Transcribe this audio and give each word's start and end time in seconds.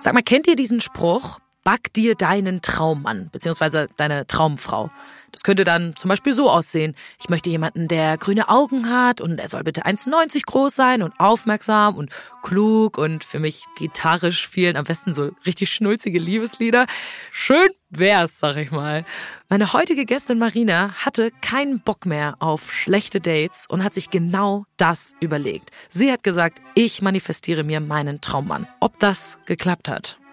Sag 0.00 0.14
mal, 0.14 0.22
kennt 0.22 0.46
ihr 0.46 0.56
diesen 0.56 0.80
Spruch? 0.80 1.40
Back 1.64 1.92
dir 1.92 2.14
deinen 2.14 2.62
Traummann, 2.62 3.28
beziehungsweise 3.32 3.88
deine 3.96 4.26
Traumfrau. 4.26 4.90
Das 5.32 5.42
könnte 5.42 5.64
dann 5.64 5.94
zum 5.96 6.08
Beispiel 6.08 6.32
so 6.32 6.50
aussehen. 6.50 6.94
Ich 7.20 7.28
möchte 7.28 7.50
jemanden, 7.50 7.88
der 7.88 8.18
grüne 8.18 8.48
Augen 8.48 8.88
hat 8.88 9.20
und 9.20 9.38
er 9.38 9.48
soll 9.48 9.62
bitte 9.62 9.84
1,90 9.84 10.44
groß 10.46 10.74
sein 10.74 11.02
und 11.02 11.18
aufmerksam 11.18 11.96
und 11.96 12.10
klug 12.42 12.98
und 12.98 13.24
für 13.24 13.38
mich 13.38 13.64
Gitarre 13.76 14.32
spielen, 14.32 14.76
am 14.76 14.84
besten 14.84 15.12
so 15.12 15.30
richtig 15.46 15.72
schnulzige 15.72 16.18
Liebeslieder. 16.18 16.86
Schön 17.30 17.68
wär's, 17.90 18.38
sag 18.38 18.56
ich 18.56 18.70
mal. 18.70 19.04
Meine 19.48 19.72
heutige 19.72 20.06
Gästin 20.06 20.38
Marina 20.38 20.94
hatte 20.94 21.30
keinen 21.40 21.80
Bock 21.80 22.06
mehr 22.06 22.36
auf 22.38 22.72
schlechte 22.72 23.20
Dates 23.20 23.66
und 23.68 23.84
hat 23.84 23.94
sich 23.94 24.10
genau 24.10 24.64
das 24.76 25.14
überlegt. 25.20 25.70
Sie 25.90 26.10
hat 26.10 26.22
gesagt, 26.22 26.60
ich 26.74 27.02
manifestiere 27.02 27.64
mir 27.64 27.80
meinen 27.80 28.20
Traummann. 28.20 28.66
Ob 28.80 28.98
das 29.00 29.38
geklappt 29.46 29.88
hat, 29.88 30.19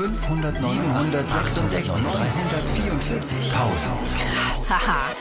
500, 0.00 0.54
766, 0.54 1.92
344, 1.92 3.36
1000. 3.52 4.70
Haha, 4.70 5.14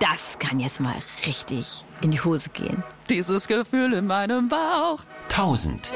das 0.00 0.38
kann 0.38 0.60
jetzt 0.60 0.80
mal 0.80 0.96
richtig 1.24 1.82
in 2.02 2.10
die 2.10 2.20
Hose 2.20 2.50
gehen. 2.50 2.82
Dieses 3.08 3.48
Gefühl 3.48 3.94
in 3.94 4.06
meinem 4.06 4.50
Bauch. 4.50 5.00
1000. 5.30 5.94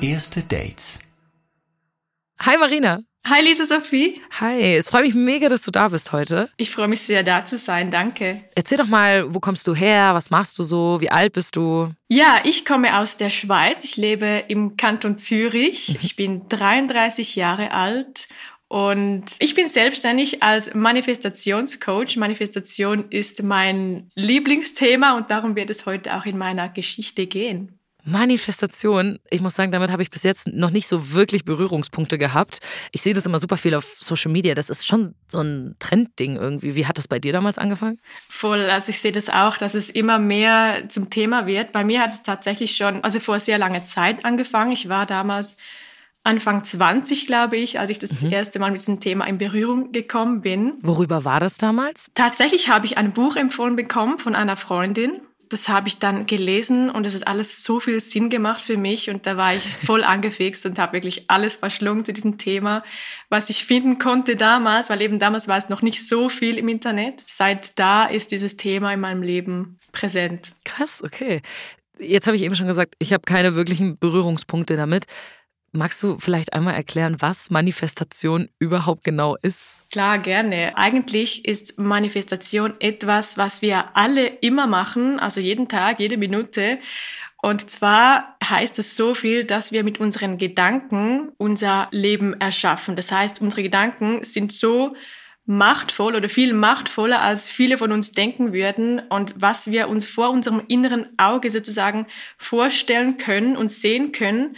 Erste 0.00 0.42
Dates. 0.42 1.00
Hi 2.40 2.56
Marina. 2.56 3.00
Hi 3.24 3.40
Lisa 3.40 3.64
Sophie, 3.64 4.20
Hi, 4.40 4.74
es 4.76 4.88
freut 4.88 5.04
mich 5.04 5.14
mega, 5.14 5.48
dass 5.48 5.62
du 5.62 5.70
da 5.70 5.86
bist 5.88 6.10
heute. 6.10 6.50
ich 6.56 6.70
freue 6.70 6.88
mich 6.88 7.02
sehr 7.02 7.22
da 7.22 7.44
zu 7.44 7.56
sein, 7.56 7.90
danke. 7.92 8.42
Erzähl 8.56 8.78
doch 8.78 8.88
mal, 8.88 9.32
wo 9.32 9.38
kommst 9.38 9.64
du 9.68 9.74
her? 9.76 10.10
Was 10.14 10.30
machst 10.30 10.58
du 10.58 10.64
so? 10.64 11.00
Wie 11.00 11.08
alt 11.08 11.32
bist 11.32 11.54
du? 11.54 11.92
Ja, 12.08 12.40
ich 12.44 12.64
komme 12.64 12.98
aus 12.98 13.16
der 13.16 13.30
Schweiz, 13.30 13.84
ich 13.84 13.96
lebe 13.96 14.44
im 14.48 14.76
Kanton 14.76 15.18
Zürich, 15.18 15.96
ich 16.02 16.16
bin 16.16 16.48
33 16.48 17.36
Jahre 17.36 17.70
alt 17.70 18.26
und 18.66 19.24
ich 19.38 19.54
bin 19.54 19.68
selbstständig 19.68 20.42
als 20.42 20.74
Manifestationscoach. 20.74 22.16
Manifestation 22.16 23.04
ist 23.10 23.44
mein 23.44 24.10
Lieblingsthema 24.16 25.16
und 25.16 25.30
darum 25.30 25.54
wird 25.54 25.70
es 25.70 25.86
heute 25.86 26.16
auch 26.16 26.26
in 26.26 26.38
meiner 26.38 26.68
Geschichte 26.68 27.28
gehen. 27.28 27.78
Manifestation, 28.04 29.18
ich 29.30 29.40
muss 29.40 29.54
sagen, 29.54 29.72
damit 29.72 29.90
habe 29.90 30.02
ich 30.02 30.10
bis 30.10 30.22
jetzt 30.22 30.48
noch 30.48 30.70
nicht 30.70 30.88
so 30.88 31.12
wirklich 31.12 31.44
Berührungspunkte 31.44 32.18
gehabt. 32.18 32.58
Ich 32.90 33.02
sehe 33.02 33.14
das 33.14 33.26
immer 33.26 33.38
super 33.38 33.56
viel 33.56 33.74
auf 33.74 33.96
Social 34.00 34.32
Media. 34.32 34.54
Das 34.54 34.70
ist 34.70 34.86
schon 34.86 35.14
so 35.26 35.40
ein 35.40 35.76
Trendding 35.78 36.36
irgendwie. 36.36 36.74
Wie 36.74 36.86
hat 36.86 36.98
das 36.98 37.08
bei 37.08 37.18
dir 37.18 37.32
damals 37.32 37.58
angefangen? 37.58 37.98
Voll, 38.28 38.68
also 38.70 38.90
ich 38.90 39.00
sehe 39.00 39.12
das 39.12 39.30
auch, 39.30 39.56
dass 39.56 39.74
es 39.74 39.90
immer 39.90 40.18
mehr 40.18 40.88
zum 40.88 41.10
Thema 41.10 41.46
wird. 41.46 41.72
Bei 41.72 41.84
mir 41.84 42.00
hat 42.00 42.10
es 42.10 42.22
tatsächlich 42.22 42.76
schon, 42.76 43.04
also 43.04 43.20
vor 43.20 43.38
sehr 43.38 43.58
langer 43.58 43.84
Zeit 43.84 44.24
angefangen. 44.24 44.72
Ich 44.72 44.88
war 44.88 45.06
damals 45.06 45.56
Anfang 46.24 46.62
20, 46.62 47.26
glaube 47.26 47.56
ich, 47.56 47.80
als 47.80 47.90
ich 47.90 47.98
das 47.98 48.22
erste 48.22 48.60
Mal 48.60 48.70
mit 48.70 48.80
diesem 48.80 49.00
Thema 49.00 49.24
in 49.26 49.38
Berührung 49.38 49.90
gekommen 49.90 50.40
bin. 50.40 50.74
Worüber 50.82 51.24
war 51.24 51.40
das 51.40 51.58
damals? 51.58 52.10
Tatsächlich 52.14 52.68
habe 52.68 52.86
ich 52.86 52.96
ein 52.96 53.12
Buch 53.12 53.34
empfohlen 53.34 53.74
bekommen 53.74 54.18
von 54.18 54.36
einer 54.36 54.56
Freundin. 54.56 55.20
Das 55.52 55.68
habe 55.68 55.88
ich 55.88 55.98
dann 55.98 56.26
gelesen 56.26 56.88
und 56.88 57.04
es 57.04 57.14
hat 57.14 57.26
alles 57.26 57.62
so 57.62 57.78
viel 57.78 58.00
Sinn 58.00 58.30
gemacht 58.30 58.62
für 58.62 58.76
mich 58.76 59.10
und 59.10 59.26
da 59.26 59.36
war 59.36 59.54
ich 59.54 59.64
voll 59.64 60.02
angefixt 60.04 60.64
und 60.64 60.78
habe 60.78 60.94
wirklich 60.94 61.28
alles 61.28 61.56
verschlungen 61.56 62.04
zu 62.04 62.12
diesem 62.12 62.38
Thema, 62.38 62.82
was 63.28 63.50
ich 63.50 63.64
finden 63.64 63.98
konnte 63.98 64.36
damals, 64.36 64.88
weil 64.88 65.02
eben 65.02 65.18
damals 65.18 65.48
war 65.48 65.58
es 65.58 65.68
noch 65.68 65.82
nicht 65.82 66.06
so 66.06 66.28
viel 66.28 66.56
im 66.56 66.68
Internet. 66.68 67.24
Seit 67.26 67.78
da 67.78 68.04
ist 68.04 68.30
dieses 68.30 68.56
Thema 68.56 68.92
in 68.92 69.00
meinem 69.00 69.22
Leben 69.22 69.78
präsent. 69.92 70.52
Krass, 70.64 71.02
okay. 71.04 71.42
Jetzt 71.98 72.26
habe 72.26 72.36
ich 72.36 72.42
eben 72.42 72.54
schon 72.54 72.66
gesagt, 72.66 72.94
ich 72.98 73.12
habe 73.12 73.22
keine 73.24 73.54
wirklichen 73.54 73.98
Berührungspunkte 73.98 74.76
damit. 74.76 75.04
Magst 75.74 76.02
du 76.02 76.18
vielleicht 76.18 76.52
einmal 76.52 76.74
erklären, 76.74 77.16
was 77.20 77.48
Manifestation 77.48 78.50
überhaupt 78.58 79.04
genau 79.04 79.36
ist? 79.40 79.80
Klar, 79.90 80.18
gerne. 80.18 80.76
Eigentlich 80.76 81.46
ist 81.46 81.78
Manifestation 81.78 82.74
etwas, 82.78 83.38
was 83.38 83.62
wir 83.62 83.96
alle 83.96 84.26
immer 84.26 84.66
machen, 84.66 85.18
also 85.18 85.40
jeden 85.40 85.68
Tag, 85.68 85.98
jede 85.98 86.18
Minute. 86.18 86.78
Und 87.40 87.70
zwar 87.70 88.36
heißt 88.44 88.78
es 88.80 88.96
so 88.96 89.14
viel, 89.14 89.44
dass 89.44 89.72
wir 89.72 89.82
mit 89.82 89.98
unseren 89.98 90.36
Gedanken 90.36 91.32
unser 91.38 91.88
Leben 91.90 92.38
erschaffen. 92.38 92.94
Das 92.94 93.10
heißt, 93.10 93.40
unsere 93.40 93.62
Gedanken 93.62 94.24
sind 94.24 94.52
so 94.52 94.94
machtvoll 95.46 96.14
oder 96.14 96.28
viel 96.28 96.52
machtvoller, 96.52 97.22
als 97.22 97.48
viele 97.48 97.78
von 97.78 97.92
uns 97.92 98.12
denken 98.12 98.52
würden. 98.52 99.00
Und 99.08 99.36
was 99.40 99.70
wir 99.70 99.88
uns 99.88 100.06
vor 100.06 100.30
unserem 100.30 100.62
inneren 100.68 101.08
Auge 101.18 101.50
sozusagen 101.50 102.06
vorstellen 102.36 103.16
können 103.16 103.56
und 103.56 103.72
sehen 103.72 104.12
können, 104.12 104.54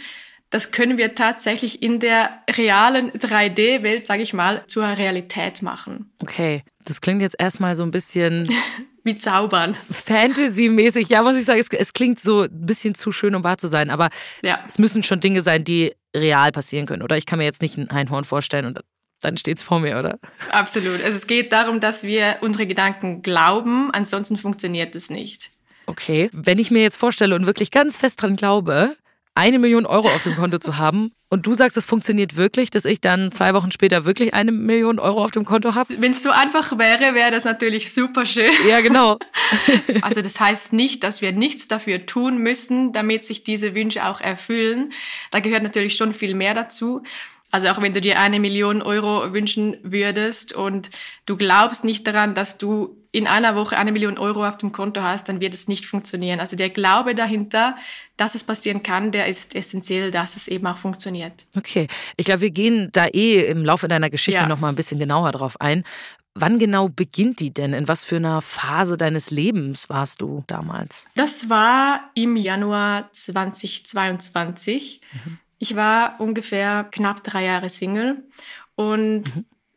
das 0.55 0.71
können 0.71 0.97
wir 0.97 1.15
tatsächlich 1.15 1.83
in 1.83 1.99
der 1.99 2.29
realen 2.49 3.11
3D-Welt, 3.11 4.07
sage 4.07 4.21
ich 4.23 4.33
mal, 4.33 4.63
zur 4.67 4.85
Realität 4.85 5.61
machen. 5.61 6.13
Okay, 6.21 6.63
das 6.85 7.01
klingt 7.01 7.21
jetzt 7.21 7.35
erstmal 7.37 7.75
so 7.75 7.83
ein 7.83 7.91
bisschen 7.91 8.47
Wie 9.03 9.17
zaubern. 9.17 9.75
Fantasy-mäßig. 9.75 11.09
Ja, 11.09 11.21
muss 11.23 11.35
ich 11.35 11.43
sagen, 11.45 11.59
es, 11.59 11.67
es 11.69 11.91
klingt 11.93 12.19
so 12.21 12.43
ein 12.43 12.65
bisschen 12.65 12.95
zu 12.95 13.11
schön, 13.11 13.35
um 13.35 13.43
wahr 13.43 13.57
zu 13.57 13.67
sein. 13.67 13.89
Aber 13.89 14.09
Ja. 14.43 14.63
es 14.67 14.79
müssen 14.79 15.03
schon 15.03 15.19
Dinge 15.19 15.41
sein, 15.41 15.63
die 15.65 15.93
real 16.15 16.51
passieren 16.53 16.85
können. 16.85 17.03
Oder 17.03 17.17
ich 17.17 17.25
kann 17.25 17.37
mir 17.39 17.45
jetzt 17.45 17.61
nicht 17.61 17.77
ein 17.77 17.89
Einhorn 17.89 18.23
vorstellen 18.23 18.65
und 18.65 18.79
dann 19.21 19.35
steht's 19.37 19.61
vor 19.61 19.79
mir, 19.81 19.99
oder? 19.99 20.19
Absolut. 20.51 21.03
Also 21.03 21.17
es 21.17 21.27
geht 21.27 21.51
darum, 21.51 21.79
dass 21.81 22.03
wir 22.03 22.37
unsere 22.41 22.65
Gedanken 22.65 23.21
glauben, 23.21 23.91
ansonsten 23.91 24.37
funktioniert 24.37 24.95
es 24.95 25.09
nicht. 25.09 25.51
Okay, 25.85 26.29
wenn 26.31 26.59
ich 26.59 26.71
mir 26.71 26.81
jetzt 26.81 26.97
vorstelle 26.97 27.35
und 27.35 27.45
wirklich 27.45 27.71
ganz 27.71 27.97
fest 27.97 28.21
dran 28.21 28.37
glaube, 28.37 28.95
eine 29.35 29.59
Million 29.59 29.85
Euro 29.85 30.07
auf 30.07 30.23
dem 30.23 30.35
Konto 30.35 30.59
zu 30.59 30.77
haben 30.77 31.11
und 31.29 31.45
du 31.45 31.53
sagst, 31.53 31.75
es 31.75 31.85
funktioniert 31.85 32.37
wirklich, 32.37 32.71
dass 32.71 32.85
ich 32.85 33.01
dann 33.01 33.33
zwei 33.33 33.53
Wochen 33.53 33.71
später 33.71 34.05
wirklich 34.05 34.33
eine 34.33 34.53
Million 34.53 34.97
Euro 34.97 35.23
auf 35.23 35.31
dem 35.31 35.43
Konto 35.43 35.75
habe? 35.75 35.93
Wenn 35.99 36.13
es 36.13 36.23
so 36.23 36.31
einfach 36.31 36.77
wäre, 36.77 37.13
wäre 37.13 37.31
das 37.31 37.43
natürlich 37.43 37.93
super 37.93 38.25
schön. 38.25 38.51
Ja, 38.67 38.81
genau. 38.81 39.19
Also 40.01 40.21
das 40.21 40.39
heißt 40.39 40.73
nicht, 40.73 41.03
dass 41.03 41.21
wir 41.21 41.31
nichts 41.31 41.67
dafür 41.67 42.05
tun 42.05 42.39
müssen, 42.39 42.93
damit 42.93 43.23
sich 43.23 43.43
diese 43.43 43.75
Wünsche 43.75 44.05
auch 44.05 44.21
erfüllen. 44.21 44.91
Da 45.31 45.39
gehört 45.39 45.63
natürlich 45.63 45.95
schon 45.95 46.13
viel 46.13 46.35
mehr 46.35 46.53
dazu. 46.53 47.03
Also 47.51 47.69
auch 47.69 47.81
wenn 47.81 47.93
du 47.93 48.01
dir 48.01 48.19
eine 48.19 48.39
Million 48.39 48.81
Euro 48.81 49.33
wünschen 49.33 49.77
würdest 49.83 50.53
und 50.53 50.89
du 51.25 51.37
glaubst 51.37 51.85
nicht 51.85 52.05
daran, 52.07 52.35
dass 52.35 52.57
du 52.57 52.97
in 53.15 53.27
einer 53.27 53.55
Woche 53.55 53.77
eine 53.77 53.93
Million 53.93 54.17
Euro 54.17 54.45
auf 54.45 54.57
dem 54.57 54.73
Konto 54.73 55.01
hast, 55.01 55.29
dann 55.29 55.39
wird 55.39 55.53
es 55.53 55.69
nicht 55.69 55.85
funktionieren. 55.85 56.41
Also 56.41 56.57
der 56.57 56.69
Glaube 56.69 57.15
dahinter, 57.15 57.77
dass 58.17 58.35
es 58.35 58.43
passieren 58.43 58.83
kann, 58.83 59.13
der 59.13 59.27
ist 59.27 59.55
essentiell, 59.55 60.11
dass 60.11 60.35
es 60.35 60.49
eben 60.49 60.67
auch 60.67 60.75
funktioniert. 60.75 61.45
Okay, 61.55 61.87
ich 62.17 62.25
glaube, 62.25 62.41
wir 62.41 62.51
gehen 62.51 62.89
da 62.91 63.07
eh 63.07 63.45
im 63.45 63.63
Laufe 63.63 63.87
deiner 63.87 64.09
Geschichte 64.09 64.41
Ja. 64.41 64.47
noch 64.49 64.59
mal 64.59 64.67
ein 64.67 64.75
bisschen 64.75 64.99
genauer 64.99 65.31
drauf 65.31 65.61
ein. 65.61 65.85
Wann 66.33 66.59
genau 66.59 66.89
beginnt 66.89 67.39
die 67.39 67.53
denn? 67.53 67.71
In 67.71 67.87
was 67.87 68.03
für 68.03 68.17
einer 68.17 68.41
Phase 68.41 68.97
deines 68.97 69.31
Lebens 69.31 69.87
warst 69.87 70.19
du 70.19 70.43
damals? 70.47 71.05
Das 71.15 71.49
war 71.49 72.11
im 72.15 72.35
Januar 72.35 73.09
2022. 73.13 74.99
Ich 75.57 75.75
war 75.77 76.19
ungefähr 76.19 76.83
knapp 76.91 77.23
drei 77.23 77.45
Jahre 77.45 77.69
Single 77.69 78.25
und 78.75 79.23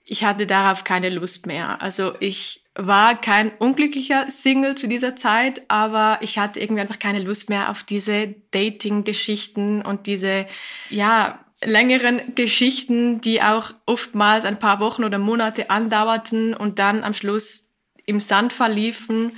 ich 0.05 0.25
hatte 0.25 0.49
darauf 0.49 0.83
keine 0.83 1.09
Lust 1.11 1.47
mehr. 1.47 1.81
Also 1.81 2.15
ich 2.19 2.65
war 2.79 3.21
kein 3.21 3.51
unglücklicher 3.59 4.31
Single 4.31 4.77
zu 4.77 4.87
dieser 4.87 5.17
Zeit, 5.17 5.63
aber 5.69 6.19
ich 6.23 6.39
hatte 6.39 6.61
irgendwie 6.61 6.81
einfach 6.81 7.01
keine 7.01 7.19
Lust 7.19 7.51
mehr 7.51 7.71
auf 7.71 7.83
diese 7.83 8.35
Dating-Geschichten 8.53 9.83
und 9.83 10.07
diese, 10.07 10.47
ja, 10.89 11.45
längeren 11.65 12.37
Geschichten, 12.37 13.21
die 13.21 13.43
auch 13.43 13.73
oftmals 13.85 14.45
ein 14.45 14.61
paar 14.61 14.79
Wochen 14.79 15.03
oder 15.03 15.19
Monate 15.19 15.71
andauerten 15.71 16.55
und 16.55 16.79
dann 16.79 17.03
am 17.03 17.15
Schluss 17.15 17.69
im 18.07 18.21
Sand 18.21 18.53
verliefen. 18.53 19.33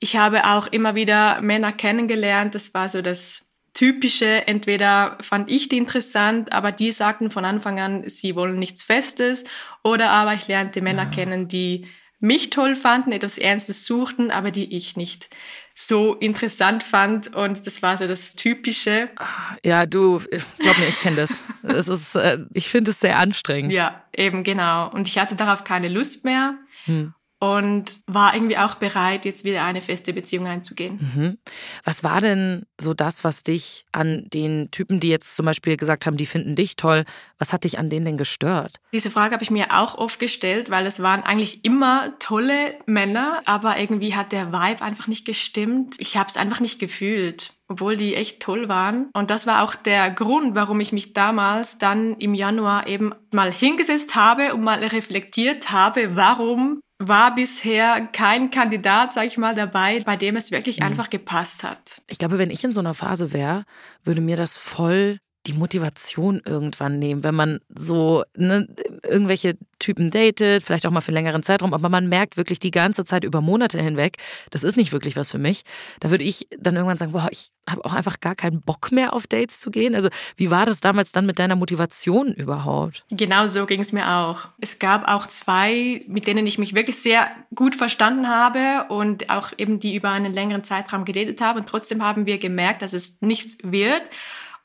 Ich 0.00 0.16
habe 0.16 0.44
auch 0.44 0.66
immer 0.66 0.94
wieder 0.96 1.40
Männer 1.40 1.72
kennengelernt. 1.72 2.54
Das 2.54 2.74
war 2.74 2.88
so 2.88 3.00
das 3.00 3.44
Typische. 3.74 4.46
Entweder 4.48 5.18
fand 5.20 5.50
ich 5.50 5.68
die 5.68 5.78
interessant, 5.78 6.52
aber 6.52 6.72
die 6.72 6.90
sagten 6.92 7.30
von 7.30 7.44
Anfang 7.44 7.78
an, 7.78 8.08
sie 8.08 8.34
wollen 8.34 8.58
nichts 8.58 8.82
Festes. 8.82 9.44
Oder 9.84 10.10
aber 10.10 10.34
ich 10.34 10.48
lernte 10.48 10.82
Männer 10.82 11.06
kennen, 11.06 11.46
die 11.46 11.86
mich 12.18 12.50
toll 12.50 12.76
fanden, 12.76 13.12
etwas 13.12 13.38
Ernstes 13.38 13.84
suchten, 13.84 14.30
aber 14.30 14.50
die 14.50 14.74
ich 14.76 14.96
nicht 14.96 15.28
so 15.74 16.14
interessant 16.14 16.82
fand. 16.82 17.34
Und 17.34 17.66
das 17.66 17.82
war 17.82 17.98
so 17.98 18.06
das 18.06 18.34
Typische. 18.34 19.10
Ja, 19.62 19.84
du, 19.84 20.18
glaub 20.58 20.78
mir, 20.78 20.88
ich 20.88 21.00
kenne 21.00 21.16
das. 21.16 21.40
Es 21.62 21.88
ist, 21.88 22.14
äh, 22.14 22.38
ich 22.54 22.68
finde 22.68 22.92
es 22.92 23.00
sehr 23.00 23.18
anstrengend. 23.18 23.72
Ja, 23.72 24.04
eben 24.16 24.44
genau. 24.44 24.90
Und 24.90 25.08
ich 25.08 25.18
hatte 25.18 25.36
darauf 25.36 25.64
keine 25.64 25.88
Lust 25.88 26.24
mehr. 26.24 26.56
Hm. 26.84 27.12
Und 27.38 28.00
war 28.06 28.34
irgendwie 28.34 28.56
auch 28.56 28.76
bereit, 28.76 29.24
jetzt 29.24 29.44
wieder 29.44 29.64
eine 29.64 29.82
feste 29.82 30.12
Beziehung 30.12 30.46
einzugehen. 30.46 31.12
Mhm. 31.14 31.38
Was 31.84 32.02
war 32.02 32.20
denn 32.20 32.64
so 32.80 32.94
das, 32.94 33.24
was 33.24 33.42
dich 33.42 33.84
an 33.92 34.26
den 34.32 34.70
Typen, 34.70 35.00
die 35.00 35.08
jetzt 35.08 35.36
zum 35.36 35.44
Beispiel 35.44 35.76
gesagt 35.76 36.06
haben, 36.06 36.16
die 36.16 36.26
finden 36.26 36.54
dich 36.54 36.76
toll, 36.76 37.04
was 37.38 37.52
hat 37.52 37.64
dich 37.64 37.78
an 37.78 37.90
denen 37.90 38.06
denn 38.06 38.16
gestört? 38.16 38.76
Diese 38.94 39.10
Frage 39.10 39.34
habe 39.34 39.44
ich 39.44 39.50
mir 39.50 39.78
auch 39.78 39.96
oft 39.96 40.18
gestellt, 40.18 40.70
weil 40.70 40.86
es 40.86 41.02
waren 41.02 41.22
eigentlich 41.22 41.64
immer 41.64 42.14
tolle 42.18 42.74
Männer, 42.86 43.42
aber 43.44 43.78
irgendwie 43.78 44.14
hat 44.14 44.32
der 44.32 44.52
Vibe 44.52 44.82
einfach 44.82 45.06
nicht 45.06 45.26
gestimmt. 45.26 45.96
Ich 45.98 46.16
habe 46.16 46.28
es 46.28 46.36
einfach 46.36 46.60
nicht 46.60 46.78
gefühlt 46.78 47.52
obwohl 47.68 47.96
die 47.96 48.14
echt 48.14 48.40
toll 48.40 48.68
waren. 48.68 49.10
Und 49.12 49.30
das 49.30 49.46
war 49.46 49.62
auch 49.62 49.74
der 49.74 50.10
Grund, 50.10 50.54
warum 50.54 50.80
ich 50.80 50.92
mich 50.92 51.12
damals 51.12 51.78
dann 51.78 52.16
im 52.16 52.34
Januar 52.34 52.86
eben 52.86 53.14
mal 53.32 53.50
hingesetzt 53.50 54.14
habe 54.14 54.54
und 54.54 54.62
mal 54.62 54.78
reflektiert 54.78 55.70
habe, 55.70 56.16
warum 56.16 56.80
war 56.98 57.34
bisher 57.34 58.08
kein 58.12 58.50
Kandidat, 58.50 59.12
sag 59.12 59.26
ich 59.26 59.36
mal, 59.36 59.54
dabei, 59.54 60.00
bei 60.00 60.16
dem 60.16 60.36
es 60.36 60.50
wirklich 60.50 60.80
mhm. 60.80 60.86
einfach 60.86 61.10
gepasst 61.10 61.62
hat. 61.62 62.00
Ich 62.08 62.18
glaube, 62.18 62.38
wenn 62.38 62.50
ich 62.50 62.64
in 62.64 62.72
so 62.72 62.80
einer 62.80 62.94
Phase 62.94 63.32
wäre, 63.32 63.64
würde 64.02 64.20
mir 64.20 64.36
das 64.36 64.56
voll 64.56 65.18
die 65.46 65.52
Motivation 65.52 66.40
irgendwann 66.44 66.98
nehmen, 66.98 67.24
wenn 67.24 67.34
man 67.34 67.60
so 67.68 68.24
ne, 68.36 68.66
irgendwelche 69.02 69.56
Typen 69.78 70.10
datet, 70.10 70.62
vielleicht 70.62 70.86
auch 70.86 70.90
mal 70.90 71.00
für 71.00 71.08
einen 71.08 71.16
längeren 71.16 71.42
Zeitraum, 71.42 71.74
aber 71.74 71.88
man 71.88 72.08
merkt 72.08 72.36
wirklich 72.36 72.58
die 72.58 72.70
ganze 72.70 73.04
Zeit 73.04 73.24
über 73.24 73.40
Monate 73.40 73.80
hinweg, 73.80 74.16
das 74.50 74.64
ist 74.64 74.76
nicht 74.76 74.92
wirklich 74.92 75.16
was 75.16 75.30
für 75.30 75.38
mich. 75.38 75.62
Da 76.00 76.10
würde 76.10 76.24
ich 76.24 76.48
dann 76.58 76.74
irgendwann 76.74 76.98
sagen, 76.98 77.12
boah, 77.12 77.28
ich 77.30 77.50
habe 77.68 77.84
auch 77.84 77.92
einfach 77.92 78.20
gar 78.20 78.34
keinen 78.34 78.62
Bock 78.62 78.90
mehr 78.92 79.12
auf 79.12 79.26
Dates 79.26 79.60
zu 79.60 79.70
gehen. 79.70 79.94
Also 79.94 80.08
wie 80.36 80.50
war 80.50 80.66
das 80.66 80.80
damals 80.80 81.12
dann 81.12 81.26
mit 81.26 81.38
deiner 81.38 81.56
Motivation 81.56 82.32
überhaupt? 82.32 83.04
Genau 83.10 83.46
so 83.46 83.66
ging 83.66 83.80
es 83.80 83.92
mir 83.92 84.08
auch. 84.08 84.48
Es 84.58 84.78
gab 84.78 85.06
auch 85.08 85.26
zwei, 85.26 86.02
mit 86.06 86.26
denen 86.26 86.46
ich 86.46 86.58
mich 86.58 86.74
wirklich 86.74 86.96
sehr 86.96 87.28
gut 87.54 87.74
verstanden 87.74 88.28
habe 88.28 88.92
und 88.92 89.30
auch 89.30 89.52
eben 89.58 89.78
die 89.78 89.94
über 89.94 90.10
einen 90.10 90.32
längeren 90.32 90.64
Zeitraum 90.64 91.04
gedatet 91.04 91.40
haben 91.40 91.60
und 91.60 91.68
trotzdem 91.68 92.02
haben 92.02 92.26
wir 92.26 92.38
gemerkt, 92.38 92.82
dass 92.82 92.92
es 92.92 93.20
nichts 93.20 93.58
wird. 93.62 94.02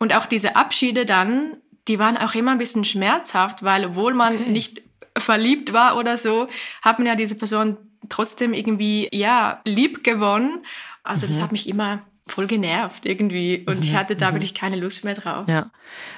Und 0.01 0.15
auch 0.15 0.25
diese 0.25 0.55
Abschiede 0.55 1.05
dann, 1.05 1.57
die 1.87 1.99
waren 1.99 2.17
auch 2.17 2.33
immer 2.33 2.53
ein 2.53 2.57
bisschen 2.57 2.85
schmerzhaft, 2.85 3.61
weil 3.61 3.85
obwohl 3.85 4.15
man 4.15 4.33
okay. 4.33 4.49
nicht 4.49 4.81
verliebt 5.15 5.73
war 5.73 5.95
oder 5.95 6.17
so, 6.17 6.47
hat 6.81 6.97
man 6.97 7.05
ja 7.05 7.15
diese 7.15 7.35
Person 7.35 7.77
trotzdem 8.09 8.53
irgendwie, 8.53 9.09
ja, 9.13 9.61
lieb 9.63 10.03
gewonnen. 10.03 10.65
Also 11.03 11.27
mhm. 11.27 11.31
das 11.31 11.41
hat 11.43 11.51
mich 11.51 11.69
immer 11.69 12.01
voll 12.25 12.47
genervt 12.47 13.05
irgendwie 13.05 13.63
und 13.67 13.77
mhm. 13.77 13.83
ich 13.83 13.93
hatte 13.93 14.15
da 14.15 14.31
mhm. 14.31 14.35
wirklich 14.35 14.55
keine 14.55 14.75
Lust 14.75 15.03
mehr 15.03 15.13
drauf. 15.13 15.47
Ja. 15.47 15.69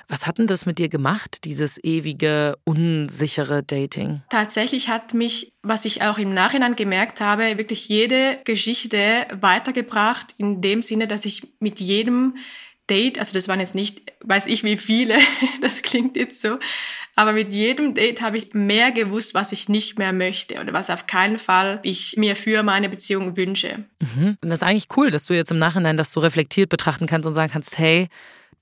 Was 0.08 0.28
hat 0.28 0.38
denn 0.38 0.48
das 0.48 0.66
mit 0.66 0.80
dir 0.80 0.88
gemacht, 0.88 1.44
dieses 1.44 1.78
ewige, 1.84 2.56
unsichere 2.64 3.64
Dating? 3.64 4.22
Tatsächlich 4.30 4.88
hat 4.88 5.14
mich, 5.14 5.52
was 5.62 5.84
ich 5.84 6.04
auch 6.04 6.18
im 6.18 6.34
Nachhinein 6.34 6.78
gemerkt 6.78 7.20
habe, 7.20 7.58
wirklich 7.58 7.90
jede 7.90 8.40
Geschichte 8.46 9.28
weitergebracht, 9.42 10.36
in 10.38 10.62
dem 10.62 10.82
Sinne, 10.82 11.06
dass 11.08 11.26
ich 11.26 11.52
mit 11.60 11.82
jedem 11.82 12.36
Date, 12.90 13.18
also 13.18 13.34
das 13.34 13.48
waren 13.48 13.60
jetzt 13.60 13.76
nicht, 13.76 14.02
weiß 14.24 14.48
ich 14.48 14.64
wie 14.64 14.78
viele, 14.78 15.18
das 15.62 15.82
klingt 15.82 16.18
jetzt 16.18 16.42
so, 16.42 16.60
aber 17.16 17.34
mit 17.34 17.54
jedem 17.54 17.94
Date 17.94 18.22
habe 18.22 18.38
ich 18.38 18.54
mehr 18.54 18.92
gewusst, 18.92 19.34
was 19.34 19.52
ich 19.52 19.70
nicht 19.70 20.00
mehr 20.00 20.14
möchte 20.14 20.60
oder 20.60 20.74
was 20.74 20.90
auf 20.90 21.06
keinen 21.06 21.38
Fall 21.38 21.80
ich 21.84 22.18
mir 22.18 22.36
für 22.36 22.64
meine 22.64 22.90
Beziehung 22.90 23.38
wünsche. 23.38 23.86
Mhm. 24.00 24.38
Und 24.42 24.50
das 24.50 24.60
ist 24.60 24.64
eigentlich 24.64 24.88
cool, 24.98 25.12
dass 25.12 25.26
du 25.26 25.34
jetzt 25.34 25.52
im 25.52 25.60
Nachhinein 25.60 25.96
das 25.96 26.12
so 26.12 26.20
reflektiert 26.20 26.70
betrachten 26.70 27.06
kannst 27.06 27.28
und 27.28 27.34
sagen 27.34 27.52
kannst, 27.54 27.78
hey, 27.78 28.10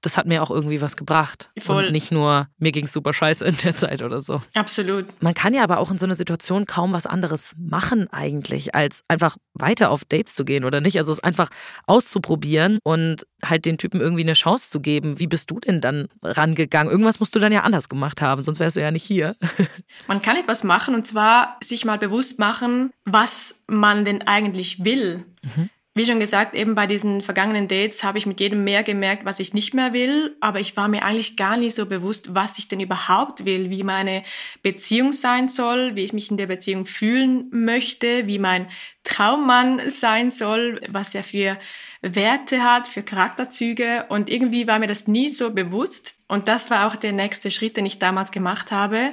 das 0.01 0.17
hat 0.17 0.25
mir 0.25 0.41
auch 0.41 0.51
irgendwie 0.51 0.81
was 0.81 0.97
gebracht. 0.97 1.49
Voll. 1.59 1.85
Und 1.85 1.91
nicht 1.91 2.11
nur, 2.11 2.47
mir 2.57 2.71
ging 2.71 2.85
es 2.85 2.93
super 2.93 3.13
scheiße 3.13 3.45
in 3.45 3.57
der 3.57 3.75
Zeit 3.75 4.01
oder 4.01 4.19
so. 4.19 4.41
Absolut. 4.55 5.05
Man 5.21 5.33
kann 5.33 5.53
ja 5.53 5.63
aber 5.63 5.77
auch 5.79 5.91
in 5.91 5.97
so 5.97 6.05
einer 6.05 6.15
Situation 6.15 6.65
kaum 6.65 6.93
was 6.93 7.05
anderes 7.05 7.53
machen 7.57 8.11
eigentlich, 8.11 8.73
als 8.73 9.03
einfach 9.07 9.37
weiter 9.53 9.91
auf 9.91 10.03
Dates 10.03 10.33
zu 10.33 10.43
gehen 10.43 10.65
oder 10.65 10.81
nicht. 10.81 10.97
Also 10.97 11.11
es 11.11 11.19
einfach 11.19 11.49
auszuprobieren 11.85 12.79
und 12.83 13.27
halt 13.43 13.65
den 13.65 13.77
Typen 13.77 14.01
irgendwie 14.01 14.23
eine 14.23 14.33
Chance 14.33 14.69
zu 14.69 14.81
geben. 14.81 15.19
Wie 15.19 15.27
bist 15.27 15.51
du 15.51 15.59
denn 15.59 15.81
dann 15.81 16.07
rangegangen? 16.23 16.91
Irgendwas 16.91 17.19
musst 17.19 17.35
du 17.35 17.39
dann 17.39 17.51
ja 17.51 17.61
anders 17.61 17.87
gemacht 17.87 18.21
haben, 18.21 18.43
sonst 18.43 18.59
wärst 18.59 18.77
du 18.77 18.81
ja 18.81 18.91
nicht 18.91 19.03
hier. 19.03 19.35
Man 20.07 20.21
kann 20.21 20.35
etwas 20.35 20.63
machen 20.63 20.95
und 20.95 21.05
zwar 21.05 21.57
sich 21.63 21.85
mal 21.85 21.97
bewusst 21.97 22.39
machen, 22.39 22.91
was 23.05 23.63
man 23.67 24.05
denn 24.05 24.27
eigentlich 24.27 24.83
will. 24.83 25.25
Mhm 25.43 25.69
wie 25.93 26.05
schon 26.05 26.21
gesagt, 26.21 26.55
eben 26.55 26.73
bei 26.73 26.87
diesen 26.87 27.19
vergangenen 27.19 27.67
Dates 27.67 28.01
habe 28.01 28.17
ich 28.17 28.25
mit 28.25 28.39
jedem 28.39 28.63
mehr 28.63 28.81
gemerkt, 28.81 29.25
was 29.25 29.41
ich 29.41 29.53
nicht 29.53 29.73
mehr 29.73 29.91
will, 29.91 30.37
aber 30.39 30.61
ich 30.61 30.77
war 30.77 30.87
mir 30.87 31.03
eigentlich 31.03 31.35
gar 31.35 31.57
nicht 31.57 31.75
so 31.75 31.85
bewusst, 31.85 32.33
was 32.33 32.57
ich 32.57 32.69
denn 32.69 32.79
überhaupt 32.79 33.43
will, 33.43 33.69
wie 33.69 33.83
meine 33.83 34.23
Beziehung 34.63 35.11
sein 35.11 35.49
soll, 35.49 35.95
wie 35.95 36.03
ich 36.03 36.13
mich 36.13 36.31
in 36.31 36.37
der 36.37 36.47
Beziehung 36.47 36.85
fühlen 36.85 37.49
möchte, 37.51 38.25
wie 38.25 38.39
mein 38.39 38.67
Traummann 39.03 39.89
sein 39.89 40.29
soll, 40.29 40.79
was 40.87 41.13
er 41.13 41.25
für 41.25 41.57
Werte 42.01 42.63
hat, 42.63 42.87
für 42.87 43.03
Charakterzüge. 43.03 44.05
Und 44.07 44.29
irgendwie 44.29 44.67
war 44.67 44.79
mir 44.79 44.87
das 44.87 45.07
nie 45.07 45.29
so 45.29 45.53
bewusst. 45.53 46.15
Und 46.29 46.47
das 46.47 46.69
war 46.69 46.87
auch 46.87 46.95
der 46.95 47.11
nächste 47.11 47.51
Schritt, 47.51 47.75
den 47.75 47.85
ich 47.85 47.99
damals 47.99 48.31
gemacht 48.31 48.71
habe, 48.71 49.11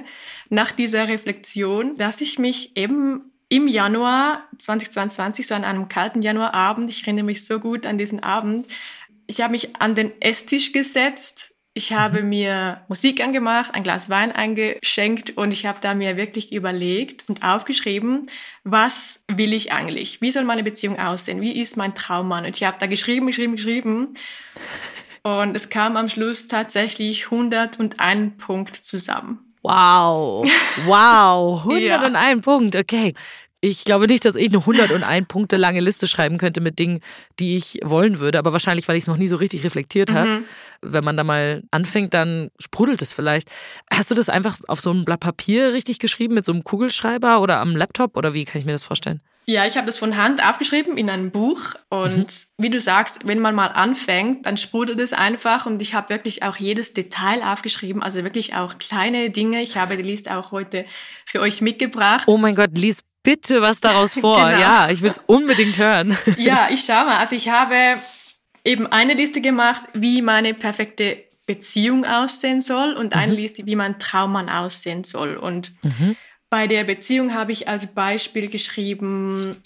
nach 0.48 0.70
dieser 0.70 1.08
Reflexion, 1.08 1.96
dass 1.96 2.20
ich 2.20 2.38
mich 2.38 2.76
eben 2.76 3.27
im 3.49 3.69
Januar 3.69 4.45
2022, 4.59 5.47
so 5.47 5.55
an 5.55 5.65
einem 5.65 5.89
kalten 5.89 6.23
Januarabend, 6.23 6.91
ich 6.91 7.03
erinnere 7.03 7.25
mich 7.25 7.47
so 7.47 7.59
gut 7.59 7.87
an 7.87 7.99
diesen 7.99 8.23
Abend, 8.23 8.67
ich 9.27 9.41
habe 9.41 9.53
mich 9.53 9.77
an 9.77 9.95
den 9.95 10.12
Esstisch 10.21 10.73
gesetzt, 10.73 11.55
ich 11.79 11.93
habe 11.93 12.23
mhm. 12.23 12.29
mir 12.29 12.81
Musik 12.89 13.23
angemacht, 13.23 13.75
ein 13.75 13.85
Glas 13.85 14.11
Wein 14.11 14.33
eingeschenkt 14.33 15.37
und 15.37 15.53
ich 15.53 15.65
habe 15.65 15.79
da 15.81 15.95
mir 15.95 16.17
wirklich 16.17 16.53
überlegt 16.53 17.29
und 17.29 17.45
aufgeschrieben, 17.45 18.27
was 18.65 19.23
will 19.29 19.53
ich 19.53 19.71
eigentlich? 19.71 20.21
Wie 20.21 20.31
soll 20.31 20.45
meine 20.45 20.65
Beziehung 20.65 20.99
aussehen? 20.99 21.41
Wie 21.41 21.61
ist 21.61 21.77
mein 21.77 21.95
Traummann? 21.95 22.45
Und 22.45 22.56
ich 22.56 22.65
habe 22.65 22.79
da 22.81 22.87
geschrieben, 22.87 23.29
geschrieben, 23.29 23.55
geschrieben. 23.55 24.15
Und 25.23 25.55
es 25.55 25.69
kam 25.69 25.97
am 25.97 26.09
Schluss 26.09 26.49
tatsächlich 26.49 27.27
101 27.27 28.37
Punkt 28.39 28.75
zusammen. 28.75 29.48
Wow, 29.69 30.49
wow, 30.87 31.62
101 31.62 32.15
ja. 32.15 32.37
Punkt, 32.43 32.75
okay. 32.75 33.12
Ich 33.61 33.85
glaube 33.85 34.06
nicht, 34.06 34.25
dass 34.25 34.37
ich 34.37 34.49
eine 34.49 34.61
101 34.61 35.26
Punkte 35.26 35.56
lange 35.56 35.81
Liste 35.81 36.06
schreiben 36.06 36.38
könnte 36.38 36.61
mit 36.61 36.79
Dingen, 36.79 37.00
die 37.41 37.56
ich 37.56 37.81
wollen 37.82 38.20
würde, 38.20 38.38
aber 38.38 38.53
wahrscheinlich, 38.53 38.87
weil 38.88 38.97
ich 38.97 39.03
es 39.03 39.09
noch 39.09 39.17
nie 39.17 39.29
so 39.29 39.37
richtig 39.37 39.65
reflektiert 39.65 40.12
habe. 40.12 40.29
Mhm. 40.29 40.44
Wenn 40.81 41.05
man 41.05 41.17
da 41.17 41.25
mal 41.25 41.65
anfängt, 41.73 42.15
dann 42.15 42.50
sprudelt 42.61 43.03
es 43.03 43.12
vielleicht. 43.12 43.50
Hast 43.91 44.11
du 44.11 44.15
das 44.15 44.29
einfach 44.29 44.59
auf 44.69 44.81
so 44.81 44.91
einem 44.91 45.05
Blatt 45.05 45.20
Papier 45.20 45.73
richtig 45.73 45.99
geschrieben 45.99 46.35
mit 46.35 46.44
so 46.44 46.53
einem 46.53 46.62
Kugelschreiber 46.62 47.41
oder 47.41 47.59
am 47.59 47.76
Laptop 47.76 48.17
oder 48.17 48.32
wie 48.32 48.44
kann 48.44 48.61
ich 48.61 48.64
mir 48.64 48.73
das 48.73 48.85
vorstellen? 48.85 49.21
Ja, 49.50 49.64
ich 49.64 49.78
habe 49.78 49.87
das 49.87 49.97
von 49.97 50.19
Hand 50.19 50.47
aufgeschrieben 50.47 50.99
in 50.99 51.09
einem 51.09 51.31
Buch 51.31 51.75
und 51.88 52.19
mhm. 52.19 52.26
wie 52.59 52.69
du 52.69 52.78
sagst, 52.78 53.26
wenn 53.26 53.38
man 53.38 53.55
mal 53.55 53.69
anfängt, 53.69 54.45
dann 54.45 54.59
sprudelt 54.59 55.00
es 55.00 55.14
einfach 55.14 55.64
und 55.64 55.81
ich 55.81 55.95
habe 55.95 56.11
wirklich 56.11 56.43
auch 56.43 56.59
jedes 56.59 56.93
Detail 56.93 57.43
aufgeschrieben, 57.43 58.02
also 58.02 58.23
wirklich 58.25 58.57
auch 58.57 58.78
kleine 58.78 59.31
Dinge. 59.31 59.62
Ich 59.62 59.78
habe 59.78 59.97
die 59.97 60.02
Liste 60.02 60.37
auch 60.37 60.52
heute 60.52 60.85
für 61.25 61.40
euch 61.40 61.62
mitgebracht. 61.62 62.25
Oh 62.26 62.37
mein 62.37 62.57
Gott, 62.57 62.76
lies 62.76 63.02
bitte 63.23 63.62
was 63.62 63.81
daraus 63.81 64.12
vor. 64.21 64.37
genau. 64.37 64.50
Ja, 64.50 64.90
ich 64.90 65.00
will 65.00 65.12
es 65.12 65.21
unbedingt 65.25 65.78
hören. 65.78 66.19
ja, 66.37 66.69
ich 66.71 66.85
schau 66.85 67.07
mal. 67.07 67.17
Also 67.17 67.35
ich 67.35 67.49
habe 67.49 67.75
eben 68.67 68.87
eine 68.87 69.14
Liste 69.14 69.40
gemacht, 69.40 69.81
wie 69.95 70.21
meine 70.21 70.52
perfekte 70.52 71.25
Beziehung 71.47 72.05
aussehen 72.05 72.61
soll 72.61 72.93
und 72.93 73.14
eine 73.14 73.33
mhm. 73.33 73.38
Liste, 73.38 73.64
wie 73.64 73.76
mein 73.76 73.99
Traummann 73.99 74.50
aussehen 74.50 75.05
soll 75.05 75.38
und 75.38 75.73
mhm 75.83 76.17
bei 76.50 76.67
der 76.67 76.85
Beziehung 76.85 77.35
habe 77.35 77.52
ich 77.52 77.69
als 77.69 77.95
Beispiel 77.95 78.49
geschrieben, 78.49 79.57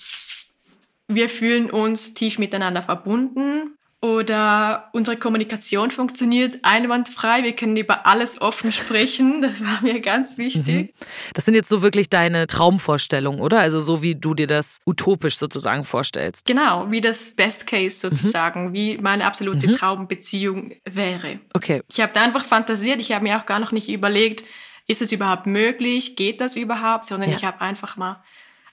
wir 1.08 1.28
fühlen 1.28 1.70
uns 1.70 2.14
tief 2.14 2.38
miteinander 2.38 2.82
verbunden 2.82 3.76
oder 4.04 4.88
unsere 4.92 5.16
Kommunikation 5.16 5.92
funktioniert 5.92 6.58
einwandfrei. 6.64 7.44
Wir 7.44 7.54
können 7.54 7.76
über 7.76 8.04
alles 8.04 8.40
offen 8.40 8.72
sprechen. 8.72 9.40
Das 9.52 9.60
war 9.62 9.82
mir 9.82 10.00
ganz 10.00 10.38
wichtig. 10.38 10.66
Mhm. 10.66 11.06
Das 11.34 11.44
sind 11.44 11.54
jetzt 11.54 11.68
so 11.68 11.82
wirklich 11.82 12.08
deine 12.08 12.46
Traumvorstellungen, 12.46 13.40
oder? 13.40 13.60
Also 13.60 13.80
so 13.80 14.02
wie 14.02 14.14
du 14.14 14.34
dir 14.34 14.46
das 14.46 14.78
utopisch 14.86 15.36
sozusagen 15.36 15.84
vorstellst. 15.84 16.46
Genau, 16.46 16.90
wie 16.90 17.00
das 17.00 17.34
Best 17.34 17.66
Case 17.66 18.06
mhm. 18.06 18.16
sozusagen, 18.16 18.68
mhm. 18.68 18.72
wie 18.72 18.98
meine 18.98 19.24
absolute 19.24 19.68
mhm. 19.68 19.72
Traumbeziehung 19.74 20.72
wäre. 20.84 21.38
Okay. 21.54 21.82
Ich 21.90 22.00
habe 22.00 22.12
da 22.12 22.22
einfach 22.22 22.44
fantasiert. 22.44 23.00
Ich 23.00 23.12
habe 23.12 23.24
mir 23.24 23.38
auch 23.38 23.46
gar 23.46 23.60
noch 23.60 23.72
nicht 23.72 23.88
überlegt, 23.88 24.44
ist 24.86 25.02
es 25.02 25.12
überhaupt 25.12 25.46
möglich, 25.46 26.16
geht 26.16 26.40
das 26.40 26.56
überhaupt, 26.56 27.04
sondern 27.04 27.30
ja. 27.30 27.36
ich 27.36 27.44
habe 27.44 27.60
einfach 27.60 27.96
mal 27.96 28.22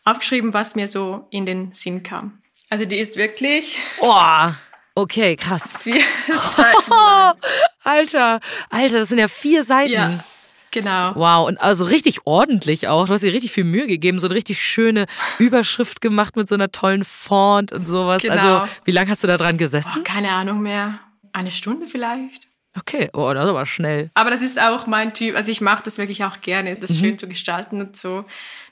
aufgeschrieben, 0.05 0.53
was 0.53 0.75
mir 0.75 0.87
so 0.87 1.27
in 1.29 1.45
den 1.45 1.73
Sinn 1.73 2.03
kam. 2.03 2.41
Also 2.69 2.85
die 2.85 2.97
ist 2.97 3.15
wirklich. 3.15 3.79
Oh, 3.99 4.49
okay, 4.95 5.35
krass. 5.35 5.73
Vier 5.79 6.01
Seiten. 6.27 6.91
Alter, 7.83 8.39
Alter, 8.69 8.99
das 8.99 9.09
sind 9.09 9.19
ja 9.19 9.27
vier 9.27 9.63
Seiten. 9.63 9.93
Ja. 9.93 10.23
Genau. 10.71 11.15
Wow, 11.15 11.47
und 11.47 11.59
also 11.59 11.85
richtig 11.85 12.19
ordentlich 12.25 12.87
auch. 12.87 13.07
Du 13.07 13.13
hast 13.13 13.21
dir 13.21 13.33
richtig 13.33 13.51
viel 13.51 13.63
Mühe 13.63 13.87
gegeben, 13.87 14.19
so 14.19 14.27
eine 14.27 14.35
richtig 14.35 14.61
schöne 14.61 15.07
Überschrift 15.39 16.01
gemacht 16.01 16.35
mit 16.35 16.47
so 16.47 16.55
einer 16.55 16.71
tollen 16.71 17.03
Font 17.03 17.71
und 17.71 17.87
sowas. 17.87 18.21
Genau. 18.21 18.59
Also, 18.59 18.71
wie 18.85 18.91
lange 18.91 19.09
hast 19.09 19.23
du 19.23 19.27
da 19.27 19.37
dran 19.37 19.57
gesessen? 19.57 19.93
Oh, 19.97 20.03
keine 20.03 20.31
Ahnung 20.31 20.61
mehr. 20.61 20.99
Eine 21.33 21.49
Stunde 21.49 21.87
vielleicht. 21.87 22.48
Okay, 22.79 23.09
oh, 23.13 23.33
das 23.33 23.43
ist 23.43 23.49
aber 23.49 23.65
schnell. 23.65 24.09
Aber 24.13 24.31
das 24.31 24.41
ist 24.41 24.59
auch 24.59 24.87
mein 24.87 25.13
Typ. 25.13 25.35
Also 25.35 25.51
ich 25.51 25.59
mache 25.61 25.83
das 25.83 25.97
wirklich 25.97 26.23
auch 26.23 26.41
gerne, 26.41 26.75
das 26.75 26.95
schön 26.97 27.17
zu 27.17 27.27
gestalten 27.27 27.81
und 27.81 27.97
so. 27.97 28.25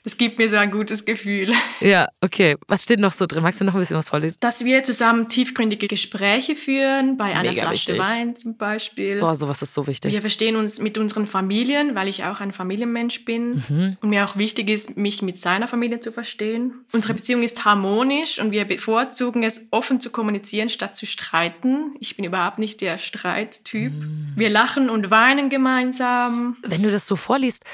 Das 0.04 0.16
gibt 0.16 0.38
mir 0.38 0.48
so 0.48 0.56
ein 0.56 0.70
gutes 0.70 1.04
Gefühl. 1.04 1.52
Ja, 1.80 2.08
okay. 2.20 2.56
Was 2.66 2.82
steht 2.84 3.00
noch 3.00 3.12
so 3.12 3.26
drin? 3.26 3.42
Magst 3.42 3.60
du 3.60 3.64
noch 3.64 3.74
ein 3.74 3.80
bisschen 3.80 3.96
was 3.96 4.08
vorlesen? 4.08 4.36
Dass 4.40 4.64
wir 4.64 4.82
zusammen 4.84 5.28
tiefgründige 5.28 5.86
Gespräche 5.88 6.56
führen, 6.56 7.16
bei 7.16 7.26
einer 7.34 7.50
Mega 7.50 7.62
Flasche 7.62 7.92
wichtig. 7.94 7.98
Wein 7.98 8.36
zum 8.36 8.56
Beispiel. 8.56 9.20
Boah, 9.20 9.34
sowas 9.36 9.62
ist 9.62 9.74
so 9.74 9.86
wichtig. 9.86 10.12
Wir 10.12 10.20
verstehen 10.20 10.56
uns 10.56 10.80
mit 10.80 10.98
unseren 10.98 11.26
Familien, 11.26 11.94
weil 11.94 12.08
ich 12.08 12.24
auch 12.24 12.40
ein 12.40 12.52
Familienmensch 12.52 13.24
bin 13.24 13.62
Mhm. 13.68 13.96
und 14.00 14.10
mir 14.10 14.24
auch 14.24 14.36
wichtig 14.36 14.68
ist, 14.70 14.96
mich 14.96 15.22
mit 15.22 15.36
seiner 15.36 15.68
Familie 15.68 16.00
zu 16.00 16.12
verstehen. 16.12 16.72
Unsere 16.92 17.14
Beziehung 17.14 17.42
ist 17.42 17.64
harmonisch 17.64 18.38
und 18.40 18.50
wir 18.50 18.64
bevorzugen 18.64 19.42
es, 19.42 19.68
offen 19.70 20.00
zu 20.00 20.10
kommunizieren, 20.10 20.68
statt 20.68 20.96
zu 20.96 21.06
streiten. 21.06 21.94
Ich 22.00 22.16
bin 22.16 22.24
überhaupt 22.24 22.58
nicht 22.58 22.80
der 22.80 22.98
Streittyp. 22.98 23.92
Mhm. 23.92 24.32
Wir 24.36 24.48
lachen 24.50 24.90
und 24.90 25.10
weinen 25.10 25.48
gemeinsam. 25.50 26.56
Wenn 26.62 26.82
du 26.82 26.90
das 26.90 27.06
so 27.06 27.16
vorliest, 27.16 27.64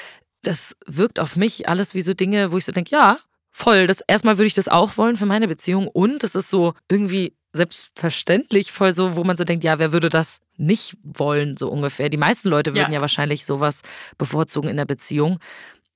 das 0.46 0.76
wirkt 0.86 1.18
auf 1.18 1.36
mich 1.36 1.68
alles 1.68 1.94
wie 1.94 2.02
so 2.02 2.14
Dinge, 2.14 2.52
wo 2.52 2.58
ich 2.58 2.64
so 2.64 2.72
denke, 2.72 2.90
ja, 2.92 3.18
voll. 3.50 3.86
Das, 3.86 4.00
erstmal 4.06 4.38
würde 4.38 4.46
ich 4.46 4.54
das 4.54 4.68
auch 4.68 4.96
wollen 4.96 5.16
für 5.16 5.26
meine 5.26 5.48
Beziehung. 5.48 5.88
Und 5.88 6.22
es 6.24 6.34
ist 6.34 6.50
so 6.50 6.74
irgendwie 6.88 7.34
selbstverständlich 7.52 8.72
voll 8.72 8.92
so, 8.92 9.16
wo 9.16 9.24
man 9.24 9.36
so 9.36 9.44
denkt, 9.44 9.64
ja, 9.64 9.78
wer 9.78 9.92
würde 9.92 10.08
das 10.08 10.40
nicht 10.56 10.96
wollen, 11.02 11.56
so 11.56 11.68
ungefähr. 11.70 12.08
Die 12.08 12.16
meisten 12.16 12.48
Leute 12.48 12.74
würden 12.74 12.92
ja, 12.92 12.98
Ja. 12.98 13.00
wahrscheinlich 13.00 13.46
sowas 13.46 13.82
bevorzugen 14.18 14.68
in 14.70 14.76
der 14.76 14.84
Beziehung. 14.86 15.38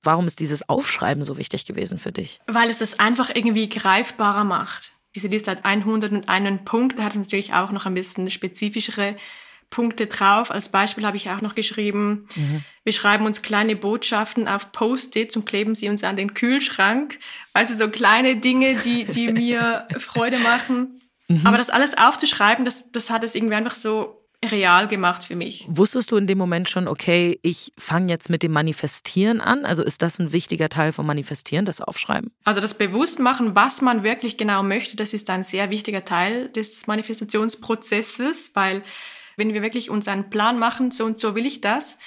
Warum 0.01 0.27
ist 0.27 0.39
dieses 0.39 0.67
Aufschreiben 0.69 1.23
so 1.23 1.37
wichtig 1.37 1.65
gewesen 1.65 1.99
für 1.99 2.11
dich? 2.13 2.39
Weil 2.47 2.69
es 2.69 2.77
das 2.77 2.99
einfach 2.99 3.29
irgendwie 3.33 3.67
greifbarer 3.67 4.45
macht. 4.45 4.93
Diese 5.15 5.27
Liste 5.27 5.51
hat 5.51 5.65
101 5.65 6.63
Punkt, 6.63 6.97
da 6.99 7.03
hat 7.03 7.11
es 7.13 7.17
natürlich 7.17 7.53
auch 7.53 7.71
noch 7.71 7.85
ein 7.85 7.93
bisschen 7.95 8.29
spezifischere 8.29 9.15
Punkte 9.69 10.07
drauf. 10.07 10.51
Als 10.51 10.69
Beispiel 10.69 11.05
habe 11.05 11.17
ich 11.17 11.29
auch 11.29 11.41
noch 11.41 11.55
geschrieben, 11.55 12.27
wir 12.83 12.93
schreiben 12.93 13.25
uns 13.25 13.41
kleine 13.41 13.75
Botschaften 13.75 14.47
auf 14.47 14.71
Post-its 14.71 15.35
und 15.35 15.45
kleben 15.45 15.75
sie 15.75 15.89
uns 15.89 16.03
an 16.03 16.15
den 16.15 16.33
Kühlschrank. 16.33 17.19
Also 17.53 17.75
so 17.75 17.89
kleine 17.89 18.37
Dinge, 18.37 18.75
die, 18.75 19.05
die 19.05 19.31
mir 19.31 19.87
Freude 19.97 20.39
machen. 20.39 21.01
Aber 21.43 21.57
das 21.57 21.69
alles 21.69 21.95
aufzuschreiben, 21.97 22.65
das, 22.65 22.91
das 22.91 23.09
hat 23.11 23.23
es 23.23 23.35
irgendwie 23.35 23.55
einfach 23.55 23.75
so 23.75 24.19
real 24.43 24.87
gemacht 24.87 25.23
für 25.23 25.35
mich. 25.35 25.65
Wusstest 25.69 26.11
du 26.11 26.15
in 26.15 26.25
dem 26.25 26.37
Moment 26.37 26.69
schon, 26.69 26.87
okay, 26.87 27.39
ich 27.41 27.73
fange 27.77 28.09
jetzt 28.09 28.29
mit 28.29 28.41
dem 28.41 28.53
Manifestieren 28.53 29.41
an? 29.41 29.65
Also 29.65 29.83
ist 29.83 30.01
das 30.01 30.17
ein 30.19 30.31
wichtiger 30.31 30.69
Teil 30.69 30.93
vom 30.93 31.05
Manifestieren, 31.05 31.65
das 31.65 31.81
Aufschreiben? 31.81 32.31
Also 32.45 32.61
das 32.61 32.73
Bewusstmachen, 32.73 33.55
was 33.55 33.81
man 33.81 34.03
wirklich 34.03 34.37
genau 34.37 34.63
möchte, 34.63 34.95
das 34.95 35.13
ist 35.13 35.29
ein 35.29 35.43
sehr 35.43 35.69
wichtiger 35.69 36.05
Teil 36.05 36.49
des 36.49 36.87
Manifestationsprozesses, 36.87 38.51
weil 38.55 38.81
wenn 39.39 39.53
wir 39.53 39.63
wirklich 39.63 39.89
uns 39.89 40.07
einen 40.07 40.29
Plan 40.29 40.59
machen, 40.59 40.91
so 40.91 41.05
und 41.05 41.19
so 41.19 41.33
will 41.33 41.47
ich 41.47 41.61
das, 41.61 41.97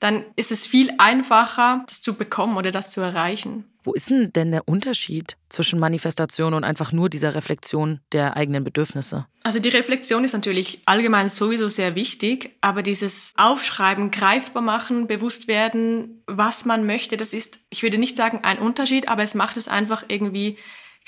dann 0.00 0.24
ist 0.36 0.52
es 0.52 0.66
viel 0.66 0.92
einfacher, 0.98 1.84
das 1.88 2.00
zu 2.00 2.14
bekommen 2.14 2.56
oder 2.56 2.70
das 2.70 2.90
zu 2.90 3.00
erreichen. 3.00 3.64
Wo 3.84 3.94
ist 3.94 4.10
denn 4.10 4.32
denn 4.32 4.52
der 4.52 4.68
Unterschied 4.68 5.36
zwischen 5.48 5.78
Manifestation 5.78 6.52
und 6.52 6.62
einfach 6.62 6.92
nur 6.92 7.08
dieser 7.08 7.34
Reflexion 7.34 8.00
der 8.12 8.36
eigenen 8.36 8.62
Bedürfnisse? 8.62 9.26
Also 9.44 9.60
die 9.60 9.70
Reflexion 9.70 10.24
ist 10.24 10.34
natürlich 10.34 10.80
allgemein 10.84 11.30
sowieso 11.30 11.68
sehr 11.68 11.94
wichtig, 11.94 12.56
aber 12.60 12.82
dieses 12.82 13.32
Aufschreiben, 13.36 14.10
greifbar 14.10 14.62
machen, 14.62 15.06
bewusst 15.06 15.48
werden, 15.48 16.22
was 16.26 16.64
man 16.64 16.86
möchte, 16.86 17.16
das 17.16 17.32
ist, 17.32 17.58
ich 17.70 17.82
würde 17.82 17.98
nicht 17.98 18.16
sagen 18.16 18.40
ein 18.42 18.58
Unterschied, 18.58 19.08
aber 19.08 19.22
es 19.22 19.34
macht 19.34 19.56
es 19.56 19.68
einfach 19.68 20.04
irgendwie 20.08 20.58